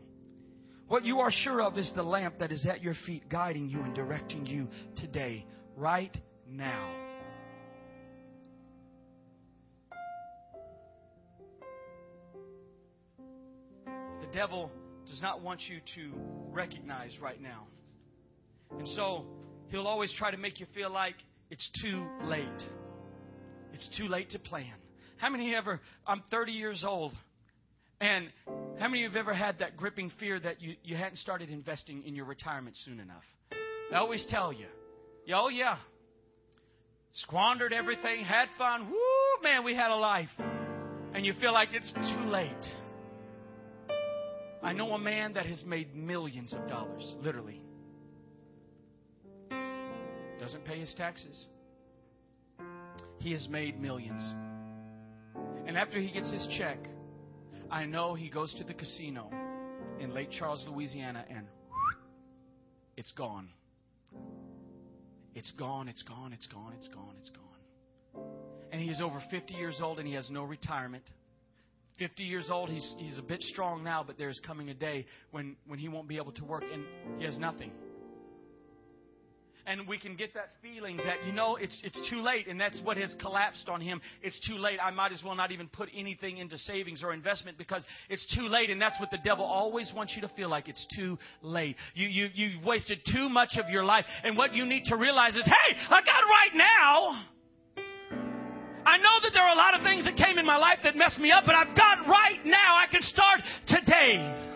What 0.87 1.05
you 1.05 1.19
are 1.21 1.31
sure 1.31 1.61
of 1.61 1.77
is 1.77 1.93
the 1.95 2.03
lamp 2.03 2.39
that 2.39 2.51
is 2.51 2.67
at 2.67 2.83
your 2.83 2.95
feet, 3.05 3.29
guiding 3.29 3.69
you 3.69 3.83
and 3.83 3.95
directing 3.95 4.47
you 4.47 4.69
today, 4.97 5.45
right 5.77 6.17
now. 6.49 6.91
The 14.21 14.33
devil 14.33 14.71
does 15.11 15.21
not 15.21 15.43
want 15.43 15.61
you 15.69 15.81
to 15.97 16.19
recognize 16.51 17.19
right 17.21 17.41
now. 17.41 17.67
And 18.79 18.89
so 18.89 19.27
he'll 19.71 19.87
always 19.87 20.13
try 20.19 20.31
to 20.31 20.37
make 20.37 20.61
you 20.61 20.67
feel 20.75 20.91
like 20.91 21.15
it's 21.51 21.69
too 21.83 22.07
late. 22.25 22.47
It's 23.73 23.89
too 23.97 24.09
late 24.09 24.31
to 24.31 24.39
plan. 24.39 24.75
How 25.19 25.31
many 25.31 25.55
ever, 25.55 25.81
I'm 26.07 26.23
30 26.31 26.53
years 26.53 26.85
old, 26.87 27.15
and 28.01 28.29
how 28.79 28.89
many 28.89 29.05
of 29.05 29.13
you 29.13 29.19
have 29.19 29.27
ever 29.27 29.35
had 29.35 29.59
that 29.59 29.77
gripping 29.77 30.11
fear 30.21 30.39
that 30.39 30.63
you, 30.63 30.75
you 30.85 30.97
hadn't 30.97 31.17
started 31.17 31.51
investing 31.51 32.05
in 32.07 32.15
your 32.15 32.25
retirement 32.25 32.77
soon 32.85 33.01
enough? 33.01 33.25
I 33.93 33.97
always 33.97 34.25
tell 34.31 34.53
you, 34.53 34.67
oh 35.35 35.49
yeah, 35.49 35.77
squandered 37.15 37.73
everything, 37.73 38.25
had 38.25 38.49
fun, 38.57 38.89
whoo, 38.89 39.43
man, 39.43 39.65
we 39.65 39.75
had 39.75 39.91
a 39.91 39.97
life. 39.97 40.29
And 41.15 41.27
you 41.27 41.33
feel 41.41 41.53
like 41.53 41.71
it's 41.73 41.91
too 41.93 42.31
late. 42.31 42.53
I 44.63 44.73
know 44.73 44.93
a 44.93 44.99
man 44.99 45.35
that 45.35 45.47
has 45.47 45.65
made 45.65 45.95
millions 45.95 46.53
of 46.53 46.69
dollars, 46.69 47.15
literally. 47.23 47.63
Doesn't 50.49 50.65
pay 50.65 50.81
his 50.81 50.95
taxes. 50.97 51.47
He 53.19 53.33
has 53.33 53.47
made 53.51 53.79
millions. 53.79 54.23
And 55.67 55.77
after 55.77 56.01
he 56.01 56.11
gets 56.11 56.33
his 56.33 56.49
check, 56.57 56.79
I 57.71 57.85
know 57.85 58.15
he 58.15 58.31
goes 58.31 58.55
to 58.55 58.65
the 58.65 58.73
casino 58.73 59.31
in 60.01 60.15
Lake 60.15 60.31
Charles, 60.31 60.65
Louisiana, 60.67 61.23
and 61.29 61.45
it's 62.97 63.13
gone. 63.13 63.51
It's 65.35 65.51
gone, 65.51 65.87
it's 65.87 66.03
gone, 66.05 66.33
it's 66.33 66.47
gone, 66.47 66.73
it's 66.79 66.89
gone, 66.89 67.15
it's 67.21 67.29
gone. 67.29 68.25
And 68.73 68.81
he 68.81 68.89
is 68.89 69.03
over 69.03 69.23
50 69.31 69.53
years 69.53 69.81
old 69.83 69.99
and 69.99 70.09
he 70.09 70.15
has 70.15 70.31
no 70.31 70.45
retirement. 70.45 71.05
50 71.99 72.23
years 72.23 72.49
old, 72.51 72.71
he's, 72.71 72.95
he's 72.97 73.19
a 73.19 73.23
bit 73.23 73.43
strong 73.43 73.85
now, 73.85 74.03
but 74.03 74.17
there's 74.17 74.41
coming 74.47 74.71
a 74.71 74.75
day 74.75 75.05
when, 75.31 75.57
when 75.67 75.79
he 75.79 75.89
won't 75.89 76.09
be 76.09 76.17
able 76.17 76.33
to 76.33 76.45
work 76.47 76.65
and 76.73 76.87
he 77.19 77.27
has 77.27 77.39
nothing 77.39 77.71
and 79.69 79.87
we 79.87 79.99
can 79.99 80.17
get 80.17 80.33
that 80.35 80.49
feeling 80.63 80.97
that, 80.97 81.27
you 81.27 81.33
know, 81.33 81.57
it's, 81.57 81.79
it's 81.85 82.01
too 82.09 82.21
late, 82.21 82.49
and 82.49 82.59
that's 82.59 82.81
what 82.83 82.97
has 82.97 83.15
collapsed 83.21 83.69
on 83.69 83.81
him. 83.83 84.01
It's 84.23 84.41
too 84.49 84.57
late. 84.57 84.79
I 84.83 84.91
might 84.91 85.13
as 85.13 85.23
well 85.23 85.35
not 85.35 85.53
even 85.53 85.69
put 85.69 85.91
anything 85.95 86.39
into 86.39 86.57
savings 86.57 87.05
or 87.05 87.13
investment 87.13 87.59
because 87.59 87.85
it's 88.09 88.27
too 88.35 88.49
late, 88.49 88.71
and 88.71 88.81
that's 88.81 88.99
what 88.99 89.11
the 89.11 89.19
devil 89.23 89.45
always 89.45 89.93
wants 89.95 90.15
you 90.17 90.23
to 90.23 90.29
feel 90.31 90.49
like. 90.49 90.69
It's 90.69 90.87
too 90.97 91.19
late. 91.43 91.77
You, 91.95 92.09
you, 92.09 92.29
you've 92.33 92.65
wasted 92.65 93.01
too 93.13 93.29
much 93.29 93.59
of 93.63 93.69
your 93.69 93.85
life, 93.85 94.07
and 94.25 94.37
what 94.37 94.55
you 94.55 94.65
need 94.65 94.85
to 94.87 94.97
realize 94.97 95.35
is, 95.35 95.45
hey, 95.45 95.77
I 95.91 96.01
got 96.01 96.23
right 96.25 96.55
now. 96.55 97.25
I 98.87 98.97
know 98.97 99.21
that 99.23 99.33
there 99.35 99.43
are 99.43 99.53
a 99.53 99.57
lot 99.57 99.75
of 99.75 99.83
things 99.83 100.07
that 100.07 100.17
came 100.17 100.39
in 100.39 100.47
my 100.47 100.57
life 100.57 100.79
that 100.83 100.97
messed 100.97 101.19
me 101.19 101.31
up, 101.31 101.45
but 101.45 101.55
I've 101.55 101.77
got 101.77 102.09
right 102.09 102.41
now. 102.47 102.77
I 102.77 102.87
can 102.91 103.03
start 103.03 103.41
today 103.67 104.48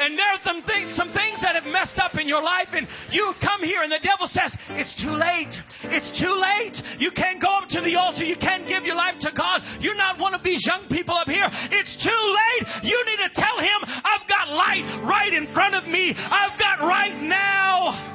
and 0.00 0.16
there 0.16 0.32
are 0.32 0.42
some 0.42 0.64
things, 0.64 0.96
some 0.96 1.12
things 1.12 1.36
that 1.44 1.54
have 1.60 1.68
messed 1.68 2.00
up 2.00 2.16
in 2.16 2.24
your 2.26 2.42
life, 2.42 2.72
and 2.72 2.88
you 3.12 3.32
come 3.44 3.60
here, 3.62 3.84
and 3.84 3.92
the 3.92 4.00
devil 4.00 4.24
says, 4.26 4.48
It's 4.80 4.96
too 4.96 5.12
late. 5.12 5.52
It's 5.92 6.10
too 6.16 6.32
late. 6.32 6.76
You 6.96 7.12
can't 7.12 7.40
go 7.40 7.52
up 7.60 7.68
to 7.76 7.80
the 7.84 7.96
altar. 8.00 8.24
You 8.24 8.36
can't 8.40 8.64
give 8.66 8.88
your 8.88 8.96
life 8.96 9.20
to 9.20 9.30
God. 9.36 9.60
You're 9.84 10.00
not 10.00 10.18
one 10.18 10.32
of 10.32 10.42
these 10.42 10.64
young 10.64 10.88
people 10.88 11.14
up 11.14 11.28
here. 11.28 11.44
It's 11.44 11.94
too 12.00 12.22
late. 12.32 12.64
You 12.88 12.96
need 13.12 13.20
to 13.28 13.32
tell 13.36 13.60
him, 13.60 13.78
I've 13.84 14.24
got 14.24 14.48
light 14.48 15.04
right 15.04 15.32
in 15.32 15.52
front 15.52 15.74
of 15.76 15.84
me. 15.84 16.16
I've 16.16 16.58
got 16.58 16.80
right 16.80 17.20
now. 17.20 18.08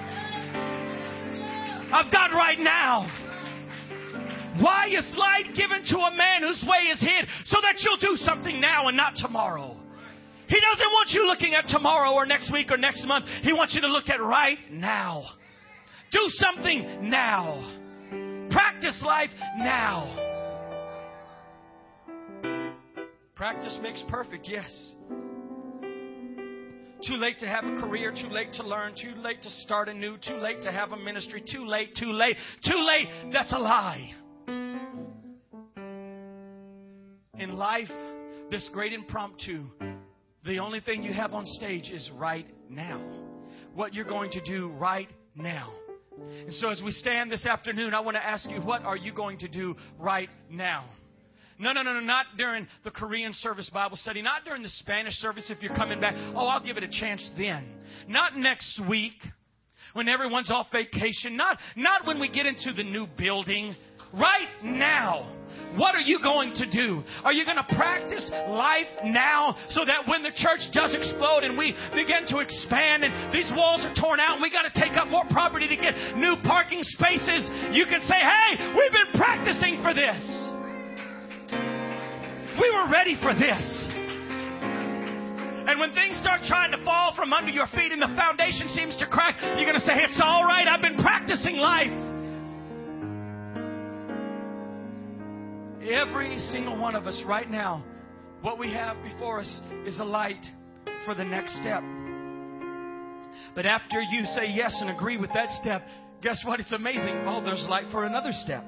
I've 1.94 2.12
got 2.12 2.34
right 2.34 2.60
now. 2.60 3.06
Why 4.60 4.88
is 4.88 5.06
light 5.18 5.54
given 5.54 5.84
to 5.86 5.98
a 6.00 6.16
man 6.16 6.42
whose 6.42 6.64
way 6.66 6.90
is 6.90 7.00
hid? 7.00 7.28
So 7.46 7.62
that 7.62 7.76
you'll 7.80 8.02
do 8.02 8.16
something 8.16 8.60
now 8.60 8.88
and 8.88 8.98
not 8.98 9.14
tomorrow. 9.18 9.85
He 10.48 10.60
doesn't 10.60 10.92
want 10.92 11.10
you 11.12 11.26
looking 11.26 11.54
at 11.56 11.68
tomorrow 11.68 12.12
or 12.12 12.26
next 12.26 12.52
week 12.52 12.72
or 12.72 12.78
next 12.78 13.06
month. 13.06 13.26
He 13.42 13.54
wants 13.54 13.74
you 13.74 13.82
to 13.82 13.88
look 13.88 14.10
at 14.10 14.22
right 14.22 14.58
now. 14.72 15.24
Do 16.12 16.22
something 16.28 17.10
now. 17.10 17.82
Practice 18.52 19.02
life 19.06 19.32
now. 19.58 20.22
Practice 23.36 23.78
makes 23.82 24.04
perfect, 24.08 24.48
yes. 24.48 24.72
Too 27.06 27.16
late 27.16 27.38
to 27.40 27.48
have 27.48 27.66
a 27.66 27.76
career, 27.80 28.12
too 28.12 28.30
late 28.30 28.54
to 28.54 28.64
learn, 28.64 28.94
too 28.96 29.14
late 29.22 29.42
to 29.44 29.50
start 29.50 29.90
anew, 29.90 30.18
too 30.18 30.38
late 30.38 30.62
to 30.62 30.72
have 30.72 30.92
a 30.92 30.98
ministry, 30.98 31.44
too 31.52 31.66
late, 31.68 31.96
too 32.00 32.12
late, 32.12 32.38
too 32.64 32.80
late. 32.80 33.08
That's 33.34 33.52
a 33.54 33.60
lie. 33.60 34.14
In 37.38 37.58
life, 37.58 37.92
this 38.50 38.70
great 38.74 38.94
impromptu 38.94 39.66
the 40.46 40.60
only 40.60 40.80
thing 40.80 41.04
you 41.04 41.14
have 41.14 41.34
on 41.34 41.46
stage 41.46 41.90
is 41.90 42.10
right 42.16 42.48
now. 42.70 43.02
What 43.74 43.94
you're 43.94 44.06
going 44.06 44.32
to 44.32 44.42
do 44.42 44.70
right 44.70 45.10
now. 45.36 45.74
And 46.18 46.54
so 46.54 46.70
as 46.70 46.82
we 46.84 46.92
stand 46.92 47.32
this 47.32 47.46
afternoon, 47.46 47.94
I 47.94 48.00
want 48.00 48.16
to 48.16 48.26
ask 48.26 48.50
you, 48.50 48.62
what 48.62 48.84
are 48.84 48.96
you 48.96 49.12
going 49.12 49.40
to 49.40 49.48
do 49.48 49.76
right 50.00 50.30
now? 50.50 50.86
No, 51.58 51.72
no, 51.72 51.84
no, 51.84 51.94
no, 51.94 52.00
not 52.02 52.26
during 52.38 52.68
the 52.84 52.92
Korean 52.92 53.34
service 53.34 53.70
Bible 53.74 53.98
study, 53.98 54.22
not 54.22 54.44
during 54.44 54.62
the 54.62 54.70
Spanish 54.70 55.14
service 55.16 55.46
if 55.50 55.62
you're 55.62 55.76
coming 55.76 56.00
back. 56.02 56.14
Oh, 56.36 56.48
I'll 56.48 56.64
give 56.64 56.78
it 56.78 56.84
a 56.84 56.90
chance 56.90 57.30
then. 57.38 57.66
Not 58.08 58.38
next 58.38 58.82
week 58.90 59.16
when 59.94 60.10
everyone's 60.10 60.52
off 60.52 60.68
vacation, 60.72 61.38
not, 61.38 61.58
not 61.76 62.06
when 62.06 62.20
we 62.20 62.30
get 62.30 62.46
into 62.46 62.74
the 62.74 62.84
new 62.84 63.08
building. 63.18 63.76
Right 64.18 64.48
now. 64.64 65.32
What 65.76 65.94
are 65.94 66.04
you 66.04 66.24
going 66.24 66.56
to 66.56 66.66
do? 66.72 67.04
Are 67.24 67.34
you 67.34 67.44
going 67.44 67.60
to 67.60 67.76
practice 67.76 68.24
life 68.48 68.88
now 69.04 69.56
so 69.70 69.84
that 69.84 70.08
when 70.08 70.24
the 70.24 70.32
church 70.32 70.64
does 70.72 70.96
explode 70.96 71.44
and 71.44 71.58
we 71.58 71.76
begin 71.92 72.24
to 72.32 72.40
expand 72.40 73.04
and 73.04 73.12
these 73.36 73.52
walls 73.52 73.84
are 73.84 73.94
torn 74.00 74.24
out 74.24 74.40
and 74.40 74.42
we 74.42 74.50
got 74.50 74.64
to 74.64 74.72
take 74.72 74.96
up 74.96 75.10
more 75.10 75.28
property 75.32 75.68
to 75.68 75.76
get 75.76 75.96
new 76.16 76.40
parking 76.48 76.80
spaces, 76.82 77.44
you 77.76 77.84
can 77.92 78.00
say, 78.08 78.16
hey, 78.16 78.72
we've 78.72 78.96
been 78.96 79.20
practicing 79.20 79.84
for 79.84 79.92
this. 79.92 80.24
We 82.56 82.72
were 82.72 82.88
ready 82.88 83.20
for 83.20 83.36
this. 83.36 83.60
And 85.68 85.80
when 85.80 85.92
things 85.92 86.16
start 86.24 86.40
trying 86.48 86.72
to 86.72 86.80
fall 86.86 87.12
from 87.16 87.34
under 87.34 87.52
your 87.52 87.68
feet 87.76 87.92
and 87.92 88.02
the 88.02 88.16
foundation 88.16 88.70
seems 88.70 88.96
to 88.98 89.08
crack, 89.08 89.36
you're 89.60 89.68
going 89.68 89.80
to 89.80 89.84
say, 89.84 89.98
It's 89.98 90.22
all 90.24 90.46
right. 90.46 90.68
I've 90.68 90.82
been 90.82 90.96
practicing 91.04 91.58
life. 91.58 92.05
Every 95.92 96.40
single 96.52 96.78
one 96.78 96.96
of 96.96 97.06
us 97.06 97.22
right 97.28 97.50
now, 97.50 97.84
what 98.42 98.58
we 98.58 98.74
have 98.74 98.98
before 99.04 99.40
us 99.40 99.62
is 99.86 100.00
a 100.00 100.04
light 100.04 100.44
for 101.06 101.14
the 101.14 101.24
next 101.24 101.56
step. 101.62 101.84
But 103.54 103.68
after 103.68 104.02
you 104.02 104.26
say 104.26 104.48
yes 104.48 104.76
and 104.82 104.90
agree 104.90 105.18
with 105.18 105.32
that 105.34 105.50
step, 105.62 105.84
guess 106.24 106.42
what? 106.44 106.60
It's 106.60 106.72
amazing. 106.72 107.26
Oh, 107.28 107.44
there's 107.44 107.64
light 107.70 107.86
for 107.92 108.06
another 108.06 108.32
step. 108.32 108.64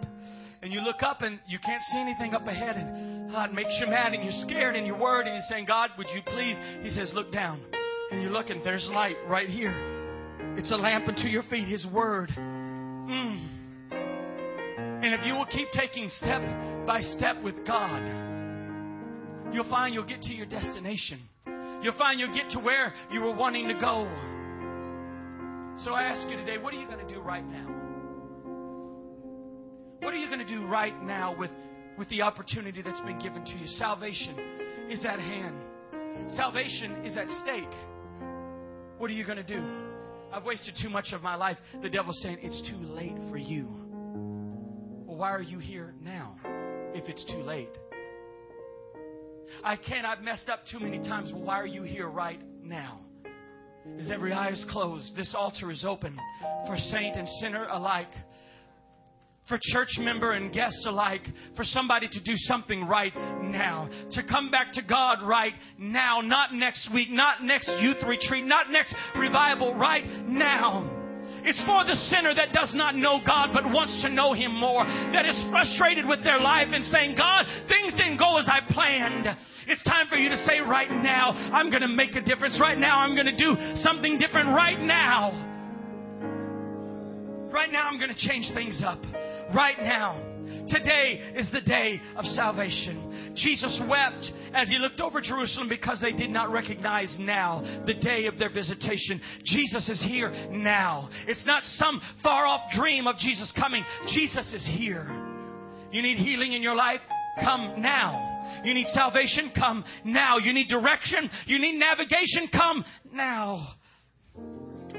And 0.61 0.71
you 0.71 0.79
look 0.81 1.01
up 1.01 1.23
and 1.23 1.39
you 1.47 1.57
can't 1.57 1.81
see 1.91 1.97
anything 1.97 2.35
up 2.35 2.45
ahead, 2.45 2.75
and 2.75 3.31
God 3.31 3.51
makes 3.51 3.75
you 3.81 3.87
mad, 3.87 4.13
and 4.13 4.23
you're 4.23 4.45
scared, 4.47 4.75
and 4.75 4.85
you're 4.85 4.99
worried, 4.99 5.25
and 5.25 5.35
you're 5.35 5.45
saying, 5.49 5.65
God, 5.65 5.89
would 5.97 6.07
you 6.13 6.21
please? 6.21 6.55
He 6.83 6.91
says, 6.91 7.11
Look 7.15 7.31
down. 7.31 7.61
And 8.11 8.21
you 8.21 8.29
look, 8.29 8.49
and 8.49 8.63
there's 8.63 8.87
light 8.91 9.17
right 9.27 9.49
here. 9.49 9.73
It's 10.57 10.71
a 10.71 10.77
lamp 10.77 11.07
unto 11.07 11.27
your 11.27 11.43
feet, 11.43 11.67
His 11.67 11.85
Word. 11.87 12.31
Mm. 12.37 13.56
And 14.99 15.13
if 15.13 15.23
you 15.27 15.35
will 15.35 15.45
keep 15.45 15.69
taking 15.73 16.09
step 16.09 16.41
by 16.87 17.01
step 17.01 17.43
with 17.43 17.67
God, 17.67 18.01
you'll 19.53 19.69
find 19.69 19.93
you'll 19.93 20.03
get 20.07 20.23
to 20.23 20.33
your 20.33 20.47
destination. 20.47 21.21
You'll 21.83 21.97
find 21.99 22.19
you'll 22.19 22.33
get 22.33 22.49
to 22.51 22.59
where 22.59 22.95
you 23.11 23.21
were 23.21 23.35
wanting 23.35 23.67
to 23.67 23.75
go. 23.75 24.09
So 25.83 25.93
I 25.93 26.01
ask 26.03 26.27
you 26.31 26.35
today, 26.37 26.57
what 26.57 26.73
are 26.73 26.79
you 26.79 26.87
going 26.87 27.05
to 27.05 27.13
do 27.13 27.19
right 27.19 27.45
now? 27.45 27.67
What 29.99 30.15
are 30.15 30.17
you 30.17 30.27
going 30.29 30.39
to 30.39 30.47
do 30.47 30.65
right 30.65 30.99
now 31.03 31.35
with, 31.37 31.51
with 31.99 32.09
the 32.09 32.23
opportunity 32.23 32.81
that's 32.81 32.99
been 33.01 33.19
given 33.19 33.45
to 33.45 33.51
you? 33.51 33.67
Salvation 33.67 34.35
is 34.89 35.05
at 35.05 35.19
hand. 35.19 35.57
Salvation 36.35 37.05
is 37.05 37.15
at 37.17 37.27
stake. 37.43 37.69
What 38.97 39.11
are 39.11 39.13
you 39.13 39.23
going 39.23 39.37
to 39.37 39.43
do? 39.43 39.63
I've 40.33 40.43
wasted 40.43 40.73
too 40.81 40.89
much 40.89 41.13
of 41.13 41.21
my 41.21 41.35
life. 41.35 41.57
The 41.83 41.89
devil's 41.89 42.19
saying 42.23 42.39
it's 42.41 42.67
too 42.67 42.77
late 42.77 43.15
for 43.29 43.37
you 43.37 43.86
why 45.17 45.31
are 45.31 45.41
you 45.41 45.57
here 45.57 45.95
now 46.03 46.35
if 46.93 47.09
it's 47.09 47.23
too 47.25 47.41
late? 47.41 47.75
I 49.63 49.75
can't, 49.75 50.05
I've 50.05 50.21
messed 50.21 50.47
up 50.47 50.59
too 50.71 50.79
many 50.79 50.99
times. 50.99 51.31
Well, 51.33 51.41
why 51.41 51.59
are 51.59 51.65
you 51.65 51.81
here 51.81 52.07
right 52.07 52.39
now? 52.61 52.99
As 53.97 54.11
every 54.11 54.31
eye 54.31 54.49
is 54.49 54.63
closed, 54.69 55.15
this 55.15 55.33
altar 55.35 55.71
is 55.71 55.83
open 55.87 56.15
for 56.67 56.77
saint 56.77 57.15
and 57.15 57.27
sinner 57.41 57.67
alike. 57.67 58.11
for 59.47 59.57
church 59.61 59.97
member 59.99 60.33
and 60.33 60.53
guest 60.53 60.85
alike, 60.85 61.25
for 61.55 61.63
somebody 61.63 62.07
to 62.09 62.19
do 62.23 62.33
something 62.35 62.85
right 62.85 63.15
now, 63.43 63.89
to 64.11 64.21
come 64.27 64.51
back 64.51 64.73
to 64.73 64.81
God 64.81 65.19
right 65.23 65.53
now, 65.77 66.19
not 66.21 66.53
next 66.53 66.89
week, 66.93 67.09
not 67.09 67.43
next 67.43 67.69
youth 67.79 67.97
retreat, 68.05 68.45
not 68.45 68.69
next 68.71 68.93
revival, 69.17 69.73
right 69.73 70.05
now. 70.27 70.96
It's 71.47 71.63
for 71.63 71.87
the 71.87 71.95
sinner 72.11 72.35
that 72.35 72.51
does 72.51 72.75
not 72.75 72.95
know 72.95 73.21
God 73.25 73.51
but 73.53 73.63
wants 73.71 74.01
to 74.03 74.09
know 74.09 74.33
Him 74.33 74.53
more, 74.53 74.83
that 74.83 75.25
is 75.25 75.39
frustrated 75.49 76.05
with 76.05 76.21
their 76.21 76.39
life 76.39 76.67
and 76.71 76.83
saying, 76.83 77.15
God, 77.15 77.45
things 77.71 77.95
didn't 77.95 78.19
go 78.19 78.37
as 78.37 78.49
I 78.51 78.59
planned. 78.67 79.27
It's 79.65 79.83
time 79.83 80.07
for 80.07 80.17
you 80.17 80.27
to 80.27 80.37
say, 80.43 80.59
right 80.59 80.91
now, 80.91 81.31
I'm 81.31 81.69
going 81.69 81.81
to 81.83 81.87
make 81.87 82.15
a 82.15 82.21
difference. 82.21 82.59
Right 82.59 82.77
now, 82.77 82.99
I'm 82.99 83.15
going 83.15 83.31
to 83.31 83.37
do 83.37 83.55
something 83.79 84.19
different. 84.19 84.49
Right 84.49 84.79
now. 84.79 85.31
Right 87.51 87.71
now, 87.71 87.87
I'm 87.87 87.97
going 87.97 88.13
to 88.13 88.27
change 88.27 88.51
things 88.53 88.83
up. 88.85 88.99
Right 89.55 89.79
now. 89.79 90.19
Today 90.67 91.31
is 91.35 91.47
the 91.53 91.61
day 91.61 92.01
of 92.17 92.25
salvation. 92.25 93.06
Jesus 93.37 93.79
wept 93.89 94.31
as 94.53 94.69
he 94.69 94.77
looked 94.77 94.99
over 94.99 95.21
Jerusalem 95.21 95.69
because 95.69 96.01
they 96.01 96.11
did 96.11 96.29
not 96.29 96.51
recognize 96.51 97.15
now 97.19 97.61
the 97.85 97.93
day 97.93 98.25
of 98.25 98.37
their 98.39 98.51
visitation. 98.51 99.21
Jesus 99.45 99.87
is 99.89 100.03
here 100.03 100.31
now. 100.51 101.09
It's 101.27 101.45
not 101.45 101.63
some 101.63 102.01
far 102.23 102.45
off 102.45 102.61
dream 102.75 103.07
of 103.07 103.17
Jesus 103.17 103.51
coming. 103.57 103.83
Jesus 104.07 104.53
is 104.53 104.67
here. 104.77 105.07
You 105.91 106.01
need 106.01 106.17
healing 106.17 106.53
in 106.53 106.61
your 106.61 106.75
life? 106.75 106.99
Come 107.43 107.81
now. 107.81 108.61
You 108.63 108.73
need 108.73 108.87
salvation? 108.87 109.51
Come 109.55 109.85
now. 110.03 110.37
You 110.37 110.53
need 110.53 110.67
direction? 110.67 111.29
You 111.45 111.59
need 111.59 111.77
navigation? 111.77 112.49
Come 112.51 112.83
now. 113.13 113.75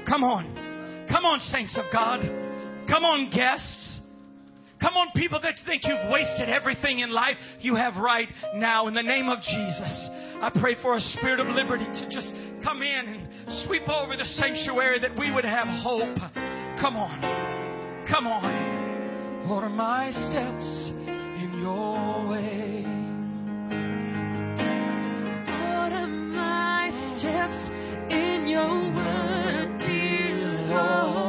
Come 0.07 0.23
on. 0.23 1.07
Come 1.09 1.25
on, 1.25 1.39
saints 1.39 1.77
of 1.77 1.85
God. 1.91 2.21
Come 2.87 3.03
on, 3.03 3.29
guests. 3.31 3.98
Come 4.79 4.95
on, 4.95 5.07
people 5.13 5.41
that 5.41 5.55
think 5.65 5.83
you've 5.85 6.09
wasted 6.09 6.47
everything 6.47 6.99
in 6.99 7.11
life, 7.11 7.35
you 7.59 7.75
have 7.75 7.97
right 7.97 8.29
now. 8.55 8.87
In 8.87 8.93
the 8.93 9.03
name 9.03 9.27
of 9.27 9.39
Jesus, 9.39 10.09
I 10.41 10.49
pray 10.59 10.75
for 10.81 10.95
a 10.95 11.01
spirit 11.01 11.41
of 11.41 11.47
liberty 11.47 11.83
to 11.83 12.09
just 12.09 12.31
come 12.63 12.81
in 12.81 13.05
and 13.07 13.27
sweep 13.67 13.89
over 13.89 14.15
the 14.15 14.25
sanctuary 14.25 14.99
that 14.99 15.17
we 15.19 15.31
would 15.31 15.43
have 15.43 15.67
hope. 15.67 16.15
Come 16.79 16.95
on. 16.95 18.07
Come 18.09 18.25
on. 18.25 19.49
Order 19.49 19.69
my 19.69 20.11
steps 20.11 20.91
in 21.07 21.59
your 21.59 22.27
way. 22.27 22.85
Order 25.75 26.07
my 26.07 26.89
steps 27.17 27.69
in 28.09 28.47
your 28.47 28.93
word, 28.95 29.79
dear 29.79 30.37
Lord. 30.69 31.28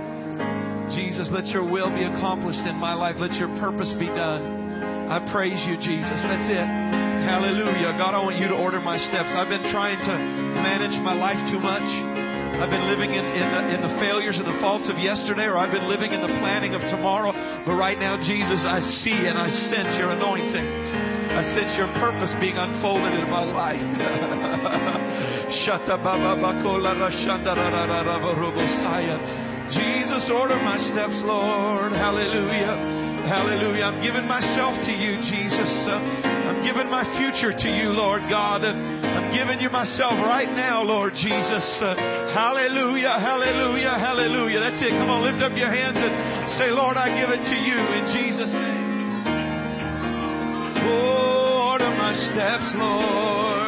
Jesus, 0.95 1.29
let 1.31 1.47
your 1.47 1.63
will 1.63 1.89
be 1.89 2.03
accomplished 2.03 2.63
in 2.67 2.75
my 2.75 2.93
life. 2.93 3.15
Let 3.19 3.33
your 3.39 3.49
purpose 3.59 3.91
be 3.99 4.07
done. 4.07 5.09
I 5.11 5.19
praise 5.31 5.59
you, 5.67 5.75
Jesus. 5.79 6.23
That's 6.23 6.47
it. 6.47 6.67
Hallelujah. 7.27 7.95
God, 7.99 8.15
I 8.15 8.21
want 8.23 8.39
you 8.39 8.47
to 8.47 8.57
order 8.57 8.79
my 8.79 8.97
steps. 8.97 9.29
I've 9.35 9.51
been 9.51 9.71
trying 9.71 9.99
to 9.99 10.13
manage 10.57 10.95
my 11.03 11.13
life 11.13 11.39
too 11.51 11.59
much. 11.59 11.83
I've 11.83 12.69
been 12.69 12.87
living 12.87 13.11
in, 13.15 13.25
in, 13.25 13.47
the, 13.47 13.61
in 13.75 13.79
the 13.81 13.93
failures 13.99 14.37
and 14.37 14.45
the 14.45 14.59
faults 14.61 14.87
of 14.91 14.99
yesterday, 14.99 15.49
or 15.49 15.57
I've 15.57 15.71
been 15.71 15.89
living 15.89 16.11
in 16.11 16.21
the 16.21 16.31
planning 16.39 16.75
of 16.75 16.81
tomorrow. 16.93 17.31
But 17.65 17.75
right 17.75 17.97
now, 17.97 18.21
Jesus, 18.21 18.63
I 18.67 18.79
see 19.01 19.15
and 19.15 19.37
I 19.37 19.49
sense 19.49 19.97
your 19.97 20.11
anointing. 20.11 20.67
I 21.31 21.41
sense 21.55 21.73
your 21.79 21.87
purpose 21.99 22.29
being 22.39 22.57
unfolded 22.57 23.17
in 23.17 23.29
my 23.31 23.43
life. 23.47 23.81
Jesus, 29.71 30.29
order 30.31 30.59
my 30.59 30.77
steps, 30.91 31.19
Lord. 31.23 31.91
Hallelujah. 31.91 33.01
Hallelujah. 33.27 33.85
I'm 33.87 34.03
giving 34.03 34.27
myself 34.27 34.75
to 34.83 34.91
you, 34.91 35.15
Jesus. 35.31 35.71
Uh, 35.87 35.95
I'm 36.51 36.59
giving 36.67 36.91
my 36.91 37.07
future 37.15 37.55
to 37.55 37.69
you, 37.69 37.95
Lord 37.95 38.27
God. 38.27 38.65
Uh, 38.65 38.75
I'm 38.75 39.31
giving 39.31 39.61
you 39.61 39.69
myself 39.69 40.19
right 40.27 40.49
now, 40.51 40.83
Lord 40.83 41.13
Jesus. 41.13 41.63
Uh, 41.79 41.95
hallelujah, 42.35 43.15
hallelujah, 43.21 43.95
hallelujah. 43.95 44.59
That's 44.59 44.81
it. 44.83 44.91
Come 44.91 45.09
on, 45.09 45.23
lift 45.23 45.39
up 45.43 45.55
your 45.55 45.71
hands 45.71 45.95
and 45.95 46.11
say, 46.59 46.71
Lord, 46.71 46.97
I 46.97 47.07
give 47.13 47.29
it 47.31 47.39
to 47.45 47.55
you 47.55 47.77
in 47.79 48.03
Jesus' 48.11 48.51
name. 48.51 49.23
Oh, 50.91 51.71
order 51.71 51.91
my 51.95 52.11
steps, 52.11 52.73
Lord. 52.75 53.60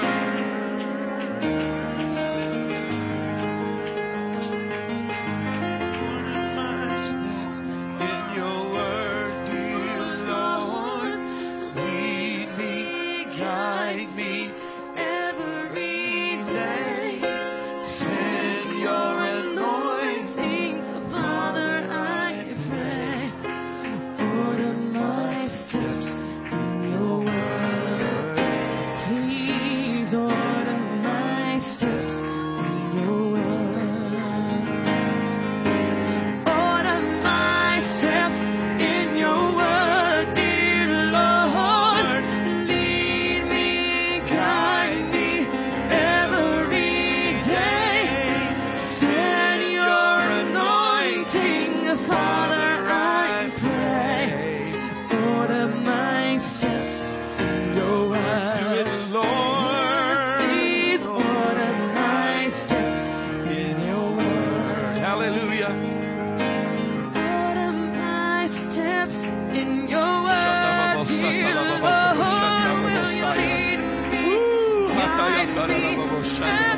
Sunday. 76.44 76.73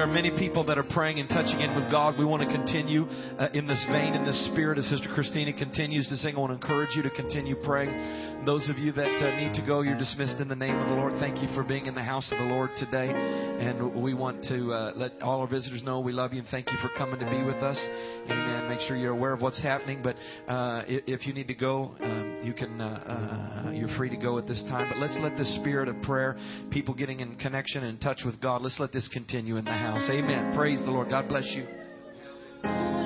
There 0.00 0.08
are 0.08 0.12
many 0.14 0.30
people 0.30 0.64
that 0.64 0.78
are 0.78 0.82
praying 0.82 1.20
and 1.20 1.28
touching 1.28 1.60
in 1.60 1.76
with 1.76 1.90
God. 1.90 2.18
We 2.18 2.24
want 2.24 2.42
to 2.42 2.48
continue 2.48 3.04
uh, 3.38 3.48
in 3.52 3.66
this 3.66 3.84
vein, 3.92 4.14
in 4.14 4.24
this 4.24 4.46
spirit, 4.46 4.78
as 4.78 4.88
Sister 4.88 5.10
Christina 5.14 5.52
continues 5.52 6.08
to 6.08 6.16
sing. 6.16 6.36
I 6.36 6.38
want 6.38 6.52
to 6.52 6.54
encourage 6.54 6.96
you 6.96 7.02
to 7.02 7.10
continue 7.10 7.54
praying. 7.56 8.46
Those 8.46 8.66
of 8.70 8.78
you 8.78 8.92
that 8.92 9.04
uh, 9.04 9.38
need 9.38 9.52
to 9.60 9.66
go, 9.66 9.82
you're 9.82 9.98
dismissed 9.98 10.40
in 10.40 10.48
the 10.48 10.56
name 10.56 10.74
of 10.74 10.88
the 10.88 10.94
Lord. 10.94 11.20
Thank 11.20 11.42
you 11.42 11.54
for 11.54 11.62
being 11.62 11.84
in 11.84 11.94
the 11.94 12.02
house 12.02 12.32
of 12.32 12.38
the 12.38 12.44
Lord 12.44 12.70
today. 12.78 13.49
And 13.60 14.02
we 14.02 14.14
want 14.14 14.42
to 14.44 14.72
uh, 14.72 14.92
let 14.96 15.20
all 15.20 15.40
our 15.40 15.46
visitors 15.46 15.82
know 15.82 16.00
we 16.00 16.12
love 16.12 16.32
you 16.32 16.40
and 16.40 16.48
thank 16.48 16.70
you 16.70 16.78
for 16.80 16.88
coming 16.96 17.20
to 17.20 17.30
be 17.30 17.42
with 17.42 17.62
us. 17.62 17.78
Amen. 18.24 18.68
Make 18.68 18.80
sure 18.80 18.96
you're 18.96 19.12
aware 19.12 19.32
of 19.32 19.42
what's 19.42 19.62
happening. 19.62 20.00
But 20.02 20.16
uh, 20.48 20.82
if 20.86 21.26
you 21.26 21.34
need 21.34 21.48
to 21.48 21.54
go, 21.54 21.94
um, 22.00 22.40
you 22.42 22.52
can. 22.52 22.80
Uh, 22.80 23.66
uh, 23.66 23.70
you're 23.72 23.94
free 23.96 24.10
to 24.10 24.16
go 24.16 24.38
at 24.38 24.46
this 24.46 24.62
time. 24.68 24.90
But 24.90 24.98
let's 24.98 25.16
let 25.20 25.36
the 25.36 25.44
spirit 25.60 25.88
of 25.88 26.00
prayer, 26.02 26.36
people 26.70 26.94
getting 26.94 27.20
in 27.20 27.36
connection 27.36 27.82
and 27.82 27.96
in 27.96 27.98
touch 27.98 28.22
with 28.24 28.40
God, 28.40 28.62
let's 28.62 28.78
let 28.78 28.92
this 28.92 29.08
continue 29.08 29.56
in 29.56 29.64
the 29.64 29.70
house. 29.70 30.08
Amen. 30.10 30.54
Praise 30.54 30.80
the 30.80 30.90
Lord. 30.90 31.08
God 31.08 31.28
bless 31.28 31.46
you. 31.54 32.99